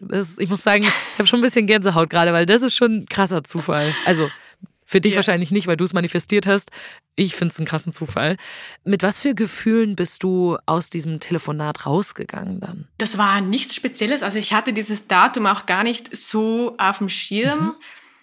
Das, 0.00 0.38
ich 0.38 0.50
muss 0.50 0.64
sagen, 0.64 0.82
ich 0.82 1.18
habe 1.18 1.28
schon 1.28 1.38
ein 1.38 1.42
bisschen 1.42 1.68
Gänsehaut 1.68 2.10
gerade, 2.10 2.32
weil 2.32 2.46
das 2.46 2.62
ist 2.62 2.74
schon 2.74 3.02
ein 3.02 3.06
krasser 3.06 3.44
Zufall. 3.44 3.94
Also 4.06 4.28
für 4.88 5.02
dich 5.02 5.12
ja. 5.12 5.16
wahrscheinlich 5.16 5.50
nicht, 5.50 5.66
weil 5.66 5.76
du 5.76 5.84
es 5.84 5.92
manifestiert 5.92 6.46
hast. 6.46 6.70
Ich 7.14 7.36
finde 7.36 7.52
es 7.52 7.58
einen 7.58 7.66
krassen 7.66 7.92
Zufall. 7.92 8.38
Mit 8.84 9.02
was 9.02 9.18
für 9.18 9.34
Gefühlen 9.34 9.96
bist 9.96 10.22
du 10.22 10.56
aus 10.64 10.88
diesem 10.88 11.20
Telefonat 11.20 11.84
rausgegangen 11.84 12.58
dann? 12.58 12.88
Das 12.96 13.18
war 13.18 13.42
nichts 13.42 13.74
Spezielles. 13.74 14.22
Also 14.22 14.38
ich 14.38 14.54
hatte 14.54 14.72
dieses 14.72 15.06
Datum 15.06 15.44
auch 15.44 15.66
gar 15.66 15.84
nicht 15.84 16.16
so 16.16 16.74
auf 16.78 16.98
dem 16.98 17.10
Schirm. 17.10 17.58
Mhm. 17.58 17.74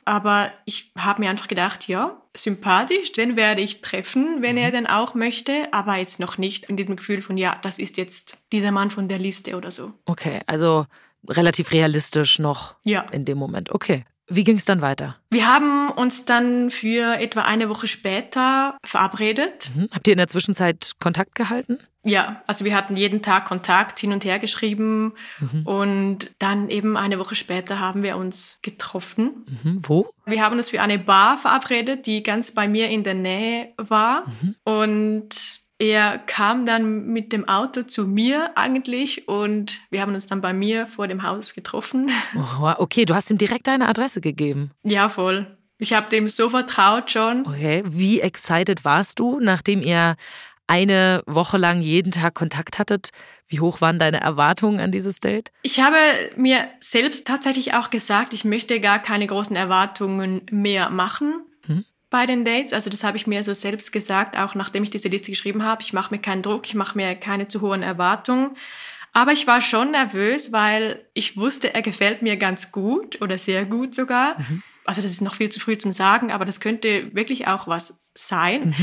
Aber 0.05 0.51
ich 0.65 0.91
habe 0.97 1.21
mir 1.21 1.29
einfach 1.29 1.47
gedacht, 1.47 1.87
ja, 1.87 2.19
sympathisch, 2.35 3.11
den 3.11 3.35
werde 3.35 3.61
ich 3.61 3.81
treffen, 3.81 4.41
wenn 4.41 4.55
mhm. 4.55 4.61
er 4.61 4.71
denn 4.71 4.87
auch 4.87 5.13
möchte, 5.13 5.71
aber 5.71 5.97
jetzt 5.97 6.19
noch 6.19 6.39
nicht 6.39 6.65
in 6.65 6.77
diesem 6.77 6.95
Gefühl 6.95 7.21
von, 7.21 7.37
ja, 7.37 7.59
das 7.61 7.77
ist 7.77 7.97
jetzt 7.97 8.39
dieser 8.51 8.71
Mann 8.71 8.89
von 8.89 9.07
der 9.07 9.19
Liste 9.19 9.55
oder 9.55 9.69
so. 9.69 9.93
Okay, 10.05 10.41
also 10.47 10.85
relativ 11.27 11.71
realistisch 11.71 12.39
noch 12.39 12.75
ja. 12.83 13.01
in 13.11 13.25
dem 13.25 13.37
Moment. 13.37 13.71
Okay. 13.71 14.03
Wie 14.27 14.43
ging 14.43 14.57
es 14.57 14.65
dann 14.65 14.81
weiter? 14.81 15.17
Wir 15.29 15.47
haben 15.47 15.89
uns 15.89 16.25
dann 16.25 16.71
für 16.71 17.19
etwa 17.19 17.41
eine 17.41 17.69
Woche 17.69 17.87
später 17.87 18.77
verabredet. 18.83 19.69
Mhm. 19.75 19.89
Habt 19.91 20.07
ihr 20.07 20.13
in 20.13 20.17
der 20.17 20.27
Zwischenzeit 20.27 20.93
Kontakt 20.99 21.35
gehalten? 21.35 21.77
Ja, 22.03 22.43
also 22.45 22.65
wir 22.65 22.75
hatten 22.75 22.97
jeden 22.97 23.21
Tag 23.23 23.45
Kontakt 23.45 23.99
hin 23.99 24.13
und 24.13 24.23
her 24.25 24.37
geschrieben 24.37 25.13
mhm. 25.39 25.65
und 25.65 26.31
dann 26.37 26.69
eben 26.69 26.97
eine 26.97 27.17
Woche 27.17 27.33
später 27.33 27.79
haben 27.79 28.03
wir 28.03 28.17
uns 28.17 28.59
getroffen. 28.61 29.45
Mhm. 29.63 29.79
Wo? 29.81 30.09
Wir 30.25 30.43
haben 30.43 30.55
uns 30.55 30.69
für 30.69 30.81
eine 30.81 30.99
Bar 30.99 31.37
verabredet, 31.37 32.05
die 32.05 32.21
ganz 32.21 32.51
bei 32.51 32.67
mir 32.67 32.89
in 32.89 33.03
der 33.03 33.15
Nähe 33.15 33.73
war 33.77 34.23
mhm. 34.27 34.55
und 34.63 35.64
er 35.77 36.19
kam 36.19 36.65
dann 36.65 37.07
mit 37.07 37.33
dem 37.33 37.47
Auto 37.49 37.83
zu 37.83 38.07
mir 38.07 38.51
eigentlich 38.55 39.27
und 39.27 39.79
wir 39.89 40.01
haben 40.01 40.13
uns 40.13 40.27
dann 40.27 40.39
bei 40.39 40.53
mir 40.53 40.87
vor 40.87 41.07
dem 41.07 41.23
Haus 41.23 41.53
getroffen. 41.53 42.11
Oh, 42.61 42.71
okay, 42.77 43.05
du 43.05 43.15
hast 43.15 43.31
ihm 43.31 43.37
direkt 43.37 43.67
deine 43.67 43.87
Adresse 43.87 44.21
gegeben. 44.21 44.71
Ja, 44.83 45.09
voll. 45.09 45.57
Ich 45.77 45.93
habe 45.93 46.09
dem 46.09 46.27
so 46.27 46.49
vertraut 46.49 47.11
schon. 47.11 47.45
Okay, 47.45 47.83
wie 47.85 48.21
excited 48.21 48.85
warst 48.85 49.19
du, 49.19 49.39
nachdem 49.39 49.81
ihr 49.81 50.15
eine 50.67 51.23
Woche 51.25 51.57
lang 51.57 51.81
jeden 51.81 52.11
Tag 52.11 52.33
Kontakt 52.33 52.79
hattet? 52.79 53.09
Wie 53.47 53.59
hoch 53.59 53.81
waren 53.81 53.99
deine 53.99 54.21
Erwartungen 54.21 54.79
an 54.79 54.91
dieses 54.91 55.19
Date? 55.19 55.51
Ich 55.61 55.79
habe 55.79 55.97
mir 56.35 56.67
selbst 56.79 57.27
tatsächlich 57.27 57.73
auch 57.73 57.89
gesagt, 57.89 58.33
ich 58.33 58.45
möchte 58.45 58.79
gar 58.79 58.99
keine 58.99 59.27
großen 59.27 59.55
Erwartungen 59.55 60.41
mehr 60.51 60.89
machen 60.89 61.45
bei 62.09 62.25
den 62.25 62.45
Dates. 62.45 62.73
Also 62.73 62.89
das 62.89 63.03
habe 63.03 63.17
ich 63.17 63.27
mir 63.27 63.43
so 63.43 63.53
selbst 63.53 63.91
gesagt, 63.91 64.37
auch 64.37 64.55
nachdem 64.55 64.83
ich 64.83 64.89
diese 64.89 65.09
Liste 65.09 65.31
geschrieben 65.31 65.63
habe. 65.63 65.81
Ich 65.81 65.93
mache 65.93 66.13
mir 66.13 66.21
keinen 66.21 66.41
Druck, 66.41 66.65
ich 66.67 66.75
mache 66.75 66.97
mir 66.97 67.15
keine 67.15 67.47
zu 67.47 67.61
hohen 67.61 67.83
Erwartungen. 67.83 68.51
Aber 69.13 69.31
ich 69.31 69.47
war 69.47 69.61
schon 69.61 69.91
nervös, 69.91 70.51
weil 70.51 71.05
ich 71.13 71.37
wusste, 71.37 71.73
er 71.73 71.81
gefällt 71.81 72.21
mir 72.21 72.35
ganz 72.35 72.73
gut 72.73 73.21
oder 73.21 73.37
sehr 73.37 73.63
gut 73.63 73.95
sogar. 73.95 74.37
Mhm. 74.39 74.61
also 74.83 75.01
das 75.01 75.11
ist 75.11 75.21
noch 75.21 75.35
viel 75.35 75.49
zu 75.49 75.59
früh 75.59 75.77
zum 75.77 75.93
Sagen, 75.93 76.31
aber 76.31 76.43
das 76.43 76.59
könnte 76.59 77.15
wirklich 77.15 77.47
auch 77.47 77.67
was 77.67 78.03
sein. 78.13 78.75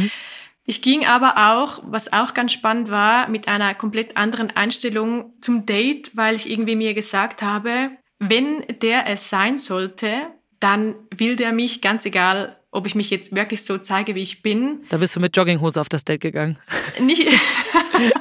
Ich 0.64 0.80
ging 0.80 1.04
aber 1.04 1.52
auch, 1.52 1.82
was 1.84 2.12
auch 2.12 2.34
ganz 2.34 2.52
spannend 2.52 2.90
war, 2.90 3.28
mit 3.28 3.48
einer 3.48 3.74
komplett 3.74 4.16
anderen 4.16 4.50
Einstellung 4.50 5.34
zum 5.40 5.66
Date, 5.66 6.16
weil 6.16 6.36
ich 6.36 6.48
irgendwie 6.48 6.76
mir 6.76 6.94
gesagt 6.94 7.42
habe, 7.42 7.90
wenn 8.18 8.64
der 8.80 9.08
es 9.08 9.28
sein 9.28 9.58
sollte, 9.58 10.28
dann 10.62 10.94
will 11.16 11.36
der 11.36 11.52
mich, 11.52 11.80
ganz 11.80 12.04
egal, 12.06 12.56
ob 12.70 12.86
ich 12.86 12.94
mich 12.94 13.10
jetzt 13.10 13.34
wirklich 13.34 13.64
so 13.64 13.78
zeige, 13.78 14.14
wie 14.14 14.22
ich 14.22 14.42
bin. 14.42 14.82
Da 14.88 14.96
bist 14.96 15.14
du 15.14 15.20
mit 15.20 15.36
Jogginghose 15.36 15.80
auf 15.80 15.88
das 15.88 16.04
Date 16.04 16.22
gegangen. 16.22 16.58
Nicht, 16.98 17.26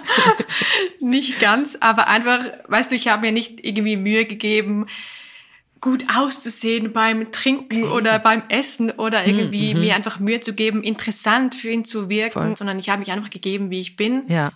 nicht 1.00 1.40
ganz, 1.40 1.78
aber 1.80 2.08
einfach, 2.08 2.44
weißt 2.68 2.92
du, 2.92 2.96
ich 2.96 3.08
habe 3.08 3.22
mir 3.22 3.32
nicht 3.32 3.64
irgendwie 3.64 3.96
Mühe 3.96 4.26
gegeben, 4.26 4.88
gut 5.80 6.06
auszusehen 6.16 6.94
beim 6.94 7.32
Trinken 7.32 7.86
oder 7.86 8.20
beim 8.20 8.44
Essen 8.50 8.92
oder 8.92 9.26
irgendwie 9.26 9.74
mir 9.74 9.96
einfach 9.96 10.20
Mühe 10.20 10.40
zu 10.40 10.54
geben, 10.54 10.84
interessant 10.84 11.56
für 11.56 11.70
ihn 11.70 11.86
zu 11.86 12.08
wirken, 12.08 12.32
Voll. 12.34 12.58
sondern 12.58 12.78
ich 12.78 12.90
habe 12.90 13.00
mich 13.00 13.12
einfach 13.12 13.32
gegeben, 13.32 13.72
wie 13.72 13.80
ich 13.80 13.96
bin. 13.96 14.24
Ja. 14.28 14.52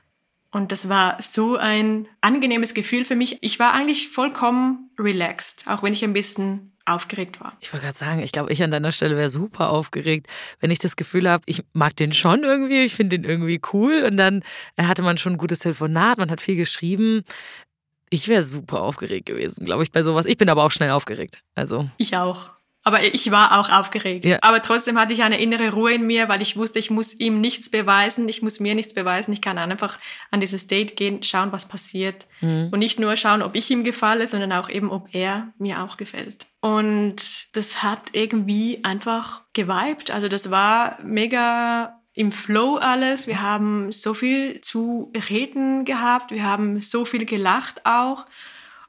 Und 0.52 0.71
das 0.71 0.88
war 0.88 1.17
so 1.21 1.58
ein 1.58 2.08
angenehmes 2.21 2.74
Gefühl 2.74 3.06
für 3.06 3.15
mich. 3.15 3.39
Ich 3.41 3.60
war 3.60 3.74
eigentlich 3.74 4.10
vollkommen 4.10 4.91
relaxed, 5.00 5.65
auch 5.67 5.84
wenn 5.84 5.93
ich 5.93 6.04
ein 6.04 6.13
bisschen 6.13 6.75
aufgeregt 6.86 7.41
war. 7.41 7.54
Ich 7.60 7.74
wollte 7.74 7.86
gerade 7.86 7.98
sagen, 7.98 8.21
ich 8.21 8.32
glaube, 8.32 8.52
ich 8.52 8.62
an 8.63 8.71
deiner 8.71 8.91
Stelle 8.91 9.17
wäre 9.17 9.30
super 9.30 9.69
aufgeregt, 9.69 10.28
wenn 10.60 10.71
ich 10.71 10.80
das 10.80 10.95
Gefühl 10.95 11.30
habe, 11.30 11.43
ich 11.48 11.63
mag 11.74 11.95
den 11.95 12.13
schon 12.13 12.43
irgendwie, 12.43 12.84
ich 12.84 12.95
finde 12.95 13.17
den 13.17 13.30
irgendwie 13.30 13.60
cool 13.74 14.04
und 14.04 14.17
dann 14.17 14.43
hatte 14.80 15.02
man 15.02 15.17
schon 15.17 15.34
ein 15.34 15.38
gutes 15.38 15.60
Telefonat, 15.60 16.17
man 16.17 16.30
hat 16.32 16.41
viel 16.41 16.56
geschrieben. 16.56 17.24
Ich 18.10 18.28
wäre 18.28 18.43
super 18.43 18.82
aufgeregt 18.82 19.26
gewesen, 19.26 19.65
glaube 19.65 19.84
ich, 19.84 19.91
bei 19.91 20.04
sowas. 20.04 20.26
Ich 20.26 20.38
bin 20.38 20.50
aber 20.50 20.63
auch 20.63 20.71
schnell 20.71 20.91
aufgeregt. 20.91 21.41
Also, 21.56 21.89
Ich 21.98 22.15
auch. 22.15 22.52
Aber 22.88 23.04
ich 23.04 23.32
war 23.32 23.60
auch 23.60 23.69
aufgeregt. 23.71 24.26
Ja. 24.26 24.38
Aber 24.41 24.62
trotzdem 24.62 25.00
hatte 25.00 25.12
ich 25.12 25.24
eine 25.24 25.41
innere 25.41 25.71
Ruhe 25.71 25.93
in 25.93 26.06
mir, 26.06 26.30
weil 26.30 26.43
ich 26.43 26.56
wusste, 26.56 26.78
ich 26.78 26.91
muss 26.91 27.19
ihm 27.19 27.41
nichts 27.41 27.69
beweisen, 27.69 28.30
ich 28.30 28.43
muss 28.43 28.60
mir 28.60 28.76
nichts 28.76 28.93
beweisen. 28.93 29.34
Ich 29.34 29.41
kann 29.41 29.58
einfach 29.58 29.98
an 30.30 30.39
dieses 30.39 30.67
Date 30.67 30.95
gehen, 30.95 31.24
schauen, 31.24 31.52
was 31.52 31.67
passiert. 31.67 32.28
Und 32.41 32.78
nicht 32.78 33.00
nur 33.00 33.15
schauen, 33.15 33.41
ob 33.41 33.56
ich 33.56 33.71
ihm 33.71 33.84
gefalle, 33.84 34.28
sondern 34.28 34.52
auch 34.52 34.69
eben, 34.69 34.91
ob 34.91 35.08
er 35.13 35.52
mir 35.58 35.82
auch 35.82 35.98
gefällt. 35.98 36.45
Und 36.62 37.48
das 37.54 37.82
hat 37.82 38.10
irgendwie 38.12 38.82
einfach 38.84 39.41
geweibt. 39.54 40.12
Also 40.12 40.28
das 40.28 40.52
war 40.52 41.00
mega 41.04 42.00
im 42.13 42.32
Flow 42.32 42.78
alles. 42.78 43.26
Wir 43.26 43.41
haben 43.41 43.91
so 43.91 44.13
viel 44.13 44.62
zu 44.62 45.12
reden 45.30 45.86
gehabt. 45.86 46.30
Wir 46.30 46.43
haben 46.43 46.82
so 46.82 47.04
viel 47.04 47.26
gelacht 47.26 47.82
auch 47.84 48.26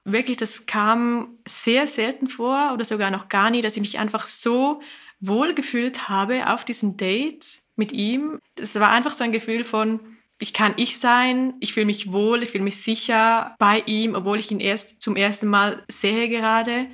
wirklich, 0.07 0.37
das 0.37 0.67
kam 0.67 1.39
sehr 1.47 1.87
selten 1.87 2.29
vor 2.29 2.71
oder 2.73 2.85
sogar 2.85 3.11
noch 3.11 3.29
gar 3.29 3.51
nie, 3.51 3.61
dass 3.61 3.77
ich 3.77 3.81
mich 3.81 3.99
einfach 3.99 4.25
so 4.25 4.81
wohl 5.21 5.55
gefühlt 5.55 6.09
habe 6.09 6.53
auf 6.53 6.65
diesem 6.65 6.97
Date 6.97 7.61
mit 7.75 7.93
ihm. 7.93 8.39
Das 8.55 8.79
war 8.79 8.91
einfach 8.91 9.13
so 9.13 9.25
ein 9.25 9.33
Gefühl 9.33 9.65
von, 9.65 10.01
ich 10.39 10.53
kann 10.53 10.75
ich 10.77 10.99
sein, 10.99 11.55
ich 11.61 11.73
fühle 11.73 11.87
mich 11.87 12.13
wohl, 12.13 12.43
ich 12.43 12.51
fühle 12.51 12.65
mich 12.65 12.83
sicher 12.83 13.55
bei 13.59 13.83
ihm, 13.87 14.15
obwohl 14.15 14.39
ich 14.39 14.51
ihn 14.51 14.61
erst 14.61 15.03
zum 15.03 15.17
ersten 15.17 15.47
Mal 15.47 15.83
sehe 15.89 16.29
gerade. 16.29 16.87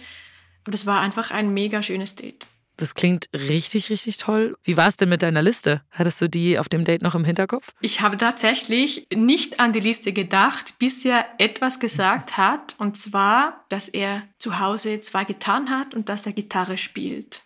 Und 0.66 0.75
es 0.75 0.87
war 0.87 1.01
einfach 1.01 1.31
ein 1.31 1.53
mega 1.53 1.83
schönes 1.83 2.14
Date. 2.14 2.46
Das 2.82 2.96
klingt 2.96 3.28
richtig, 3.32 3.90
richtig 3.90 4.16
toll. 4.16 4.56
Wie 4.64 4.76
war 4.76 4.88
es 4.88 4.96
denn 4.96 5.08
mit 5.08 5.22
deiner 5.22 5.40
Liste? 5.40 5.82
Hattest 5.92 6.20
du 6.20 6.28
die 6.28 6.58
auf 6.58 6.68
dem 6.68 6.84
Date 6.84 7.00
noch 7.00 7.14
im 7.14 7.24
Hinterkopf? 7.24 7.72
Ich 7.80 8.00
habe 8.00 8.18
tatsächlich 8.18 9.06
nicht 9.14 9.60
an 9.60 9.72
die 9.72 9.80
Liste 9.80 10.12
gedacht, 10.12 10.74
bis 10.80 11.04
er 11.04 11.24
etwas 11.38 11.78
gesagt 11.78 12.36
hat, 12.36 12.74
und 12.78 12.98
zwar, 12.98 13.64
dass 13.68 13.88
er 13.88 14.24
zu 14.36 14.58
Hause 14.58 15.00
zwei 15.00 15.24
Gitarren 15.24 15.70
hat 15.70 15.94
und 15.94 16.08
dass 16.08 16.26
er 16.26 16.32
Gitarre 16.32 16.76
spielt. 16.76 17.42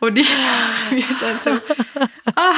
Und 0.00 0.18
ich 0.18 0.28
dachte 0.90 0.94
mir 0.94 1.04
dann 1.20 1.38
so, 1.38 1.50
ah, 2.34 2.52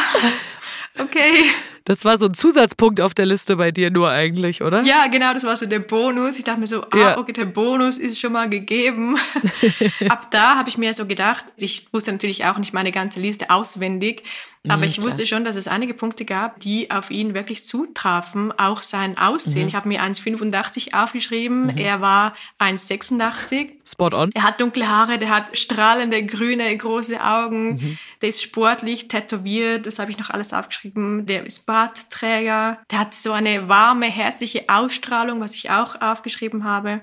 okay. 0.98 1.50
Das 1.84 2.04
war 2.04 2.18
so 2.18 2.26
ein 2.26 2.34
Zusatzpunkt 2.34 3.00
auf 3.00 3.14
der 3.14 3.26
Liste 3.26 3.56
bei 3.56 3.70
dir 3.70 3.90
nur 3.90 4.10
eigentlich, 4.10 4.62
oder? 4.62 4.82
Ja, 4.82 5.06
genau, 5.06 5.32
das 5.34 5.44
war 5.44 5.56
so 5.56 5.66
der 5.66 5.78
Bonus. 5.80 6.38
Ich 6.38 6.44
dachte 6.44 6.60
mir 6.60 6.66
so, 6.66 6.82
ah, 6.90 6.96
Ja. 6.96 7.18
okay, 7.18 7.32
der 7.32 7.46
Bonus 7.46 7.98
ist 7.98 8.18
schon 8.20 8.32
mal 8.32 8.48
gegeben. 8.48 9.16
Ab 10.08 10.30
da 10.30 10.56
habe 10.56 10.68
ich 10.68 10.78
mir 10.78 10.92
so 10.94 11.06
gedacht, 11.06 11.44
ich 11.56 11.88
wusste 11.92 12.12
natürlich 12.12 12.44
auch 12.44 12.58
nicht 12.58 12.72
meine 12.74 12.92
ganze 12.92 13.20
Liste 13.20 13.50
auswendig, 13.50 14.22
aber 14.68 14.84
ich 14.84 15.02
wusste 15.02 15.24
schon, 15.24 15.44
dass 15.46 15.56
es 15.56 15.66
einige 15.66 15.94
Punkte 15.94 16.26
gab, 16.26 16.60
die 16.60 16.90
auf 16.90 17.10
ihn 17.10 17.32
wirklich 17.32 17.64
zutrafen, 17.64 18.52
auch 18.58 18.82
sein 18.82 19.16
Aussehen. 19.16 19.66
Ich 19.66 19.74
habe 19.74 19.88
mir 19.88 20.02
1,85 20.02 20.94
aufgeschrieben, 20.94 21.70
er 21.78 22.02
war 22.02 22.34
1,86. 22.58 23.68
Spot 23.86 24.10
on. 24.12 24.30
Er 24.34 24.42
hat 24.42 24.60
dunkle 24.60 24.88
Haare, 24.88 25.18
der 25.18 25.30
hat 25.30 25.56
strahlende, 25.56 26.24
grüne, 26.24 26.76
große 26.76 27.22
Augen, 27.24 27.98
der 28.20 28.28
ist 28.28 28.42
sportlich, 28.42 29.08
tätowiert, 29.08 29.86
das 29.86 29.98
habe 29.98 30.10
ich 30.10 30.18
noch 30.18 30.30
alles 30.30 30.52
aufgeschrieben. 30.52 31.24
Der 31.26 31.46
ist 31.46 31.66
Bartträger, 31.78 32.78
der 32.90 32.98
hat 32.98 33.14
so 33.14 33.30
eine 33.30 33.68
warme, 33.68 34.06
herzliche 34.06 34.64
Ausstrahlung, 34.68 35.38
was 35.38 35.54
ich 35.54 35.70
auch 35.70 36.00
aufgeschrieben 36.00 36.64
habe. 36.64 37.02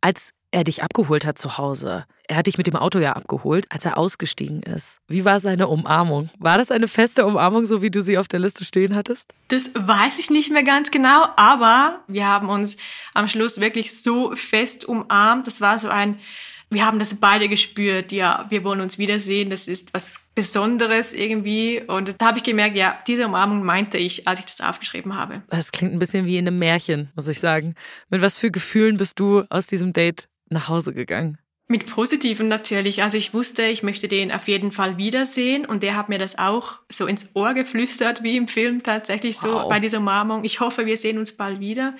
Als 0.00 0.32
er 0.50 0.64
dich 0.64 0.82
abgeholt 0.82 1.24
hat 1.24 1.38
zu 1.38 1.56
Hause, 1.56 2.04
er 2.26 2.36
hat 2.36 2.48
dich 2.48 2.58
mit 2.58 2.66
dem 2.66 2.74
Auto 2.74 2.98
ja 2.98 3.12
abgeholt, 3.12 3.66
als 3.70 3.84
er 3.84 3.96
ausgestiegen 3.96 4.60
ist. 4.62 4.98
Wie 5.06 5.24
war 5.24 5.38
seine 5.38 5.68
Umarmung? 5.68 6.30
War 6.38 6.58
das 6.58 6.72
eine 6.72 6.88
feste 6.88 7.26
Umarmung, 7.26 7.64
so 7.64 7.80
wie 7.80 7.90
du 7.90 8.00
sie 8.00 8.18
auf 8.18 8.26
der 8.26 8.40
Liste 8.40 8.64
stehen 8.64 8.96
hattest? 8.96 9.34
Das 9.48 9.70
weiß 9.74 10.18
ich 10.18 10.30
nicht 10.30 10.50
mehr 10.50 10.64
ganz 10.64 10.90
genau, 10.90 11.26
aber 11.36 12.00
wir 12.08 12.26
haben 12.26 12.48
uns 12.48 12.76
am 13.14 13.28
Schluss 13.28 13.60
wirklich 13.60 14.02
so 14.02 14.34
fest 14.34 14.84
umarmt. 14.84 15.46
Das 15.46 15.60
war 15.60 15.78
so 15.78 15.90
ein, 15.90 16.18
wir 16.70 16.84
haben 16.84 16.98
das 16.98 17.14
beide 17.14 17.48
gespürt, 17.48 18.12
ja, 18.12 18.46
wir 18.50 18.62
wollen 18.64 18.80
uns 18.80 18.98
wiedersehen, 18.98 19.50
das 19.50 19.68
ist 19.68 19.94
was 19.94 20.20
Besonderes 20.34 21.14
irgendwie. 21.14 21.82
Und 21.86 22.14
da 22.18 22.26
habe 22.26 22.38
ich 22.38 22.44
gemerkt, 22.44 22.76
ja, 22.76 22.98
diese 23.06 23.26
Umarmung 23.26 23.64
meinte 23.64 23.98
ich, 23.98 24.28
als 24.28 24.40
ich 24.40 24.46
das 24.46 24.60
aufgeschrieben 24.60 25.14
habe. 25.14 25.42
Das 25.48 25.72
klingt 25.72 25.92
ein 25.92 25.98
bisschen 25.98 26.26
wie 26.26 26.36
in 26.36 26.46
einem 26.46 26.58
Märchen, 26.58 27.10
muss 27.14 27.28
ich 27.28 27.40
sagen. 27.40 27.74
Mit 28.10 28.22
was 28.22 28.36
für 28.36 28.50
Gefühlen 28.50 28.98
bist 28.98 29.18
du 29.18 29.44
aus 29.48 29.66
diesem 29.66 29.92
Date 29.92 30.28
nach 30.50 30.68
Hause 30.68 30.92
gegangen? 30.92 31.38
Mit 31.70 31.84
Positiven 31.84 32.48
natürlich. 32.48 33.02
Also 33.02 33.18
ich 33.18 33.34
wusste, 33.34 33.64
ich 33.64 33.82
möchte 33.82 34.08
den 34.08 34.32
auf 34.32 34.48
jeden 34.48 34.72
Fall 34.72 34.96
wiedersehen 34.96 35.66
und 35.66 35.82
der 35.82 35.96
hat 35.96 36.08
mir 36.08 36.18
das 36.18 36.38
auch 36.38 36.78
so 36.88 37.06
ins 37.06 37.32
Ohr 37.34 37.52
geflüstert, 37.52 38.22
wie 38.22 38.38
im 38.38 38.48
Film 38.48 38.82
tatsächlich 38.82 39.36
so 39.38 39.52
Wow. 39.52 39.68
bei 39.68 39.78
dieser 39.78 39.98
Umarmung. 39.98 40.44
Ich 40.44 40.60
hoffe, 40.60 40.86
wir 40.86 40.96
sehen 40.96 41.18
uns 41.18 41.36
bald 41.36 41.60
wieder. 41.60 41.94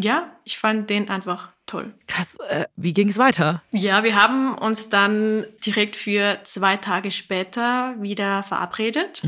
Ja, 0.00 0.30
ich 0.44 0.58
fand 0.58 0.90
den 0.90 1.08
einfach 1.08 1.48
toll. 1.66 1.92
Krass, 2.06 2.36
äh, 2.48 2.66
wie 2.76 2.92
ging 2.92 3.08
es 3.08 3.18
weiter? 3.18 3.62
Ja, 3.72 4.04
wir 4.04 4.14
haben 4.14 4.56
uns 4.56 4.88
dann 4.90 5.44
direkt 5.66 5.96
für 5.96 6.38
zwei 6.44 6.76
Tage 6.76 7.10
später 7.10 7.94
wieder 8.00 8.44
verabredet. 8.44 9.22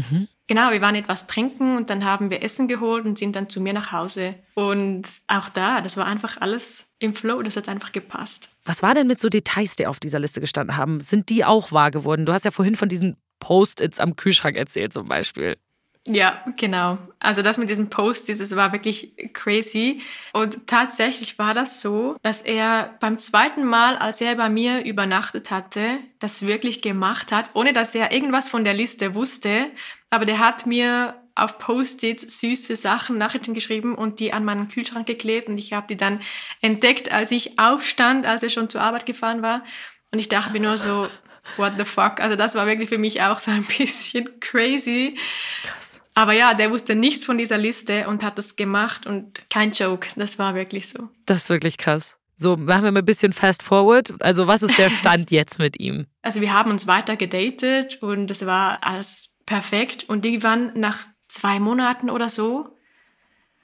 Genau, 0.49 0.71
wir 0.71 0.81
waren 0.81 0.95
etwas 0.95 1.27
trinken 1.27 1.77
und 1.77 1.89
dann 1.89 2.05
haben 2.05 2.31
wir 2.31 2.43
Essen 2.43 2.69
geholt 2.69 3.05
und 3.05 3.17
sind 3.17 3.37
dann 3.37 3.49
zu 3.49 3.61
mir 3.61 3.73
nach 3.73 3.93
Hause. 3.93 4.35
Und 4.55 5.07
auch 5.29 5.49
da, 5.49 5.81
das 5.81 5.97
war 5.97 6.07
einfach 6.07 6.41
alles 6.41 6.93
im 6.99 7.15
Flow, 7.15 7.43
das 7.43 7.57
hat 7.57 7.69
einfach 7.69 7.93
gepasst. 7.93 8.51
Was 8.65 8.83
war 8.83 8.95
denn 8.95 9.07
mit 9.07 9.21
so 9.21 9.29
Details, 9.29 9.77
die 9.77 9.87
auf 9.87 10.01
dieser 10.01 10.19
Liste 10.19 10.41
gestanden 10.41 10.77
haben? 10.77 11.01
Sind 11.01 11.29
die 11.29 11.45
auch 11.45 11.73
wahr 11.73 11.91
geworden? 11.91 12.27
Du 12.27 12.33
hast 12.33 12.45
ja 12.45 12.51
vorhin 12.51 12.77
von 12.77 12.89
diesen 12.89 13.17
Post-its 13.41 13.99
am 13.99 14.17
Kühlschrank 14.17 14.57
erzählt 14.57 14.93
zum 14.93 15.07
Beispiel. 15.09 15.57
Ja, 16.07 16.43
genau. 16.57 16.99
Also 17.21 17.43
das 17.43 17.59
mit 17.59 17.71
diesen 17.71 17.89
Post-its, 17.89 18.41
das 18.41 18.57
war 18.57 18.73
wirklich 18.73 19.13
crazy. 19.35 20.01
Und 20.33 20.67
tatsächlich 20.67 21.39
war 21.39 21.55
das 21.55 21.81
so, 21.81 22.17
dass 22.23 22.43
er 22.43 22.97
beim 23.01 23.19
zweiten 23.19 23.65
Mal, 23.65 23.97
als 23.97 24.21
er 24.21 24.35
bei 24.35 24.49
mir 24.49 24.85
übernachtet 24.85 25.53
hatte, 25.53 25.99
das 26.19 26.45
wirklich 26.45 26.83
gemacht 26.83 27.31
hat, 27.31 27.51
ohne 27.55 27.73
dass 27.73 27.95
er 27.95 28.11
irgendwas 28.11 28.49
von 28.49 28.65
der 28.65 28.75
Liste 28.75 29.15
wusste. 29.15 29.71
Aber 30.11 30.25
der 30.25 30.41
hat 30.41 30.67
mir 30.67 31.15
auf 31.37 31.59
Post-its 31.59 32.41
süße 32.41 32.75
Sachen, 32.75 33.17
Nachrichten 33.17 33.55
geschrieben 33.55 33.95
und 33.95 34.19
die 34.19 34.33
an 34.33 34.45
meinen 34.45 34.69
Kühlschrank 34.69 35.07
geklebt. 35.07 35.49
Und 35.49 35.57
ich 35.57 35.73
habe 35.73 35.87
die 35.87 35.97
dann 35.97 36.21
entdeckt, 36.61 37.13
als 37.13 37.31
ich 37.31 37.61
aufstand, 37.61 38.27
als 38.27 38.43
er 38.43 38.51
schon 38.51 38.69
zur 38.69 38.81
Arbeit 38.81 39.07
gefahren 39.07 39.41
war. 39.41 39.63
Und 40.11 40.19
ich 40.19 40.29
dachte 40.29 40.53
mir 40.53 40.61
nur 40.61 40.79
so, 40.79 41.07
what 41.57 41.75
the 41.79 41.85
fuck? 41.85 42.21
Also 42.21 42.35
das 42.35 42.57
war 42.57 42.67
wirklich 42.67 42.89
für 42.89 42.99
mich 42.99 43.23
auch 43.23 43.39
so 43.39 43.53
ein 43.53 43.65
bisschen 43.65 44.41
crazy. 44.41 45.17
Aber 46.15 46.33
ja, 46.33 46.55
der 46.55 46.71
wusste 46.71 46.95
nichts 46.95 47.25
von 47.25 47.39
dieser 47.39 47.59
Liste 47.59 48.07
und 48.09 48.23
hat 48.23 48.37
das 48.37 48.57
gemacht 48.57 49.07
und 49.07 49.49
kein 49.49 49.73
Joke. 49.73 50.09
Das 50.17 50.39
war 50.39 50.55
wirklich 50.55 50.89
so. 50.89 51.09
Das 51.27 51.45
ist 51.45 51.51
wirklich 51.51 51.79
krass. 51.79 52.17
So, 52.37 52.57
machen 52.57 52.85
wir 52.85 52.93
mal 52.93 52.99
ein 52.99 53.05
bisschen 53.05 53.33
fast 53.33 53.63
forward. 53.63 54.15
Also, 54.21 54.47
was 54.47 54.63
ist 54.63 54.77
der 54.79 54.91
Stand 55.01 55.31
jetzt 55.31 55.59
mit 55.59 55.81
ihm? 55.81 56.07
Also 56.23 56.41
wir 56.41 56.53
haben 56.53 56.71
uns 56.71 56.87
weiter 56.87 57.17
gedatet 57.17 58.03
und 58.03 58.31
es 58.31 58.45
war 58.45 58.85
alles 58.85 59.31
perfekt. 59.47 60.05
Und 60.09 60.25
irgendwann 60.25 60.73
nach 60.79 61.07
zwei 61.29 61.61
Monaten 61.61 62.11
oder 62.11 62.29
so 62.29 62.77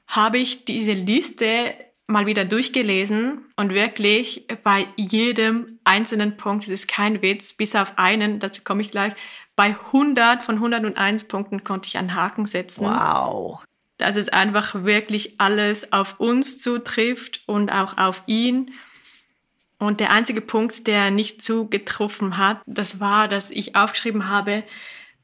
habe 0.06 0.38
ich 0.38 0.64
diese 0.64 0.92
Liste 0.92 1.74
mal 2.06 2.24
wieder 2.24 2.46
durchgelesen 2.46 3.44
und 3.56 3.74
wirklich 3.74 4.46
bei 4.64 4.86
jedem 4.96 5.78
einzelnen 5.84 6.38
Punkt, 6.38 6.64
das 6.64 6.70
ist 6.70 6.88
kein 6.88 7.20
Witz, 7.20 7.52
bis 7.52 7.76
auf 7.76 7.98
einen, 7.98 8.38
dazu 8.38 8.62
komme 8.64 8.80
ich 8.80 8.90
gleich, 8.90 9.12
bei 9.58 9.74
100 9.86 10.44
von 10.44 10.54
101 10.54 11.24
Punkten 11.24 11.64
konnte 11.64 11.88
ich 11.88 11.98
einen 11.98 12.14
Haken 12.14 12.44
setzen. 12.44 12.84
Wow. 12.84 13.60
dass 13.96 14.14
es 14.14 14.28
einfach 14.28 14.84
wirklich 14.84 15.40
alles 15.40 15.92
auf 15.92 16.20
uns 16.20 16.60
zutrifft 16.60 17.42
und 17.46 17.68
auch 17.68 17.98
auf 17.98 18.22
ihn. 18.26 18.70
Und 19.80 19.98
der 19.98 20.12
einzige 20.12 20.40
Punkt, 20.40 20.86
der 20.86 21.10
nicht 21.10 21.42
zugetroffen 21.42 22.38
hat, 22.38 22.60
das 22.66 23.00
war, 23.00 23.26
dass 23.26 23.50
ich 23.50 23.74
aufgeschrieben 23.74 24.28
habe, 24.28 24.62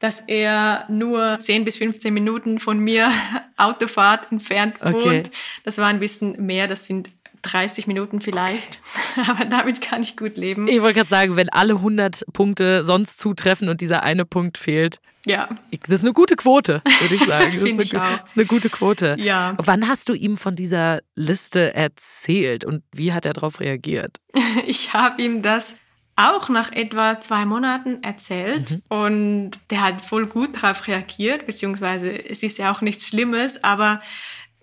dass 0.01 0.19
er 0.19 0.87
nur 0.89 1.39
10 1.39 1.65
bis 1.65 1.77
15 1.77 2.13
Minuten 2.13 2.59
von 2.59 2.81
mir 2.81 3.13
Autofahrt 3.57 4.33
entfernt 4.33 4.81
wohnt. 4.81 4.97
Okay. 4.97 5.23
Das 5.63 5.79
war 5.79 5.87
ein 5.87 6.01
bisschen 6.01 6.45
mehr, 6.45 6.67
das 6.67 6.87
sind 6.87 7.09
30 7.45 7.87
Minuten 7.87 8.21
vielleicht. 8.21 8.81
Aber 9.29 9.45
damit 9.45 9.81
kann 9.81 10.03
ich 10.03 10.17
gut 10.17 10.37
leben. 10.37 10.67
Ich 10.69 10.83
wollte 10.83 10.95
gerade 10.99 11.09
sagen, 11.09 11.37
wenn 11.37 11.49
alle 11.49 11.75
100 11.75 12.25
Punkte 12.33 12.83
sonst 12.85 13.19
zutreffen 13.19 13.69
und 13.69 13.81
dieser 13.81 14.03
eine 14.03 14.25
Punkt 14.25 14.59
fehlt, 14.59 14.99
Ja, 15.27 15.49
das 15.71 16.01
ist 16.01 16.05
eine 16.05 16.13
gute 16.13 16.37
Quote, 16.37 16.83
würde 17.01 17.15
ich 17.15 17.25
sagen. 17.25 17.45
Das 17.47 17.55
ist 17.55 17.63
Finde 17.63 17.75
eine, 17.75 17.83
ich 17.83 17.97
auch. 17.97 18.21
Das 18.21 18.31
ist 18.31 18.37
eine 18.37 18.47
gute 18.47 18.71
Quote. 18.71 19.17
Ja. 19.19 19.55
Wann 19.59 19.89
hast 19.89 20.09
du 20.09 20.15
ihm 20.15 20.37
von 20.37 20.57
dieser 20.57 21.01
Liste 21.15 21.75
erzählt 21.75 22.65
und 22.65 22.83
wie 22.93 23.13
hat 23.13 23.27
er 23.27 23.33
darauf 23.33 23.61
reagiert? 23.61 24.19
ich 24.67 24.93
habe 24.93 25.23
ihm 25.23 25.43
das 25.43 25.77
auch 26.17 26.49
nach 26.49 26.71
etwa 26.71 27.19
zwei 27.19 27.45
Monaten 27.45 28.03
erzählt 28.05 28.81
und 28.89 29.51
der 29.71 29.81
hat 29.83 30.01
voll 30.01 30.27
gut 30.27 30.63
darauf 30.63 30.87
reagiert, 30.87 31.45
beziehungsweise 31.47 32.09
es 32.29 32.45
ist 32.45 32.57
ja 32.59 32.71
auch 32.71 32.83
nichts 32.83 33.09
Schlimmes, 33.09 33.65
aber 33.65 34.01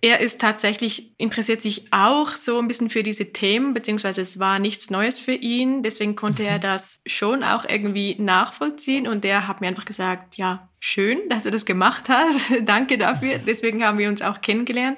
er 0.01 0.19
ist 0.19 0.41
tatsächlich, 0.41 1.13
interessiert 1.19 1.61
sich 1.61 1.85
auch 1.91 2.35
so 2.35 2.57
ein 2.57 2.67
bisschen 2.67 2.89
für 2.89 3.03
diese 3.03 3.31
Themen, 3.33 3.75
beziehungsweise 3.75 4.21
es 4.21 4.39
war 4.39 4.57
nichts 4.57 4.89
Neues 4.89 5.19
für 5.19 5.33
ihn, 5.33 5.83
deswegen 5.83 6.15
konnte 6.15 6.43
er 6.43 6.57
das 6.57 7.01
schon 7.05 7.43
auch 7.43 7.65
irgendwie 7.65 8.15
nachvollziehen 8.19 9.07
und 9.07 9.23
der 9.23 9.47
hat 9.47 9.61
mir 9.61 9.67
einfach 9.67 9.85
gesagt, 9.85 10.37
ja, 10.37 10.69
schön, 10.79 11.19
dass 11.29 11.43
du 11.43 11.51
das 11.51 11.65
gemacht 11.65 12.09
hast, 12.09 12.51
danke 12.65 12.97
dafür, 12.97 13.37
deswegen 13.37 13.83
haben 13.83 13.99
wir 13.99 14.09
uns 14.09 14.23
auch 14.23 14.41
kennengelernt. 14.41 14.97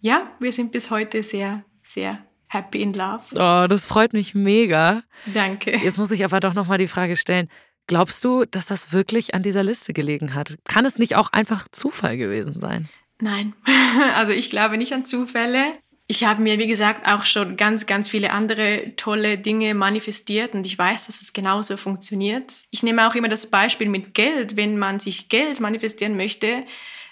Ja, 0.00 0.28
wir 0.40 0.52
sind 0.52 0.72
bis 0.72 0.90
heute 0.90 1.22
sehr, 1.22 1.64
sehr 1.82 2.18
happy 2.48 2.82
in 2.82 2.92
love. 2.92 3.22
Oh, 3.34 3.66
das 3.68 3.86
freut 3.86 4.12
mich 4.12 4.34
mega. 4.34 5.02
Danke. 5.32 5.76
Jetzt 5.76 5.98
muss 5.98 6.10
ich 6.10 6.24
aber 6.24 6.40
doch 6.40 6.54
nochmal 6.54 6.78
die 6.78 6.88
Frage 6.88 7.16
stellen. 7.16 7.48
Glaubst 7.86 8.24
du, 8.24 8.44
dass 8.44 8.66
das 8.66 8.92
wirklich 8.92 9.34
an 9.34 9.42
dieser 9.42 9.62
Liste 9.62 9.92
gelegen 9.92 10.34
hat? 10.34 10.56
Kann 10.64 10.86
es 10.86 10.98
nicht 10.98 11.16
auch 11.16 11.32
einfach 11.32 11.68
Zufall 11.70 12.16
gewesen 12.16 12.58
sein? 12.60 12.88
Nein, 13.20 13.54
also 14.16 14.32
ich 14.32 14.50
glaube 14.50 14.78
nicht 14.78 14.92
an 14.92 15.04
Zufälle. 15.04 15.64
Ich 16.06 16.24
habe 16.24 16.42
mir, 16.42 16.58
wie 16.58 16.66
gesagt, 16.66 17.08
auch 17.08 17.24
schon 17.24 17.56
ganz, 17.56 17.86
ganz 17.86 18.10
viele 18.10 18.32
andere 18.32 18.92
tolle 18.96 19.38
Dinge 19.38 19.74
manifestiert 19.74 20.54
und 20.54 20.66
ich 20.66 20.78
weiß, 20.78 21.06
dass 21.06 21.22
es 21.22 21.32
genauso 21.32 21.78
funktioniert. 21.78 22.64
Ich 22.70 22.82
nehme 22.82 23.08
auch 23.08 23.14
immer 23.14 23.28
das 23.28 23.46
Beispiel 23.46 23.88
mit 23.88 24.12
Geld. 24.12 24.56
Wenn 24.56 24.76
man 24.76 25.00
sich 25.00 25.30
Geld 25.30 25.60
manifestieren 25.60 26.16
möchte, 26.16 26.64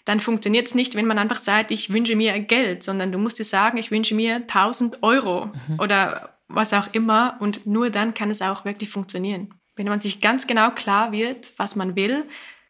dann 0.05 0.21
funktioniert 0.21 0.67
es 0.67 0.75
nicht, 0.75 0.95
wenn 0.95 1.07
man 1.07 1.19
einfach 1.19 1.39
sagt, 1.39 1.71
ich 1.71 1.91
wünsche 1.91 2.17
mir 2.17 2.39
Geld, 2.41 2.83
sondern 2.83 3.13
du 3.13 3.19
musst 3.19 3.39
dir 3.39 3.45
sagen, 3.45 3.79
ich 3.79 3.91
wünsche 3.91 4.15
mir 4.15 4.37
1000 4.37 5.03
Euro 5.03 5.51
oder 5.79 6.37
was 6.49 6.75
auch 6.75 6.89
immer 6.93 7.37
und 7.41 7.67
nur 7.67 7.89
dann 7.89 8.13
kann 8.13 8.31
es 8.31 8.43
auch 8.43 8.65
wirklich 8.65 8.91
funktionieren. 8.91 9.55
Wenn 9.75 9.87
man 9.87 10.01
sich 10.01 10.21
ganz 10.21 10.47
genau 10.47 10.71
klar 10.71 11.13
wird, 11.13 11.55
was 11.57 11.77
man 11.77 11.97
will, 11.97 12.25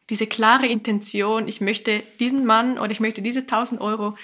diese 0.09 0.27
klare 0.27 0.67
Intention, 0.67 1.47
ich 1.47 1.61
möchte 1.61 2.03
diesen 2.19 2.45
Mann 2.45 2.77
oder 2.77 2.91
ich 2.91 2.99
möchte 2.99 3.21
diese 3.21 3.41
1000 3.41 3.81
Euro, 3.81 4.15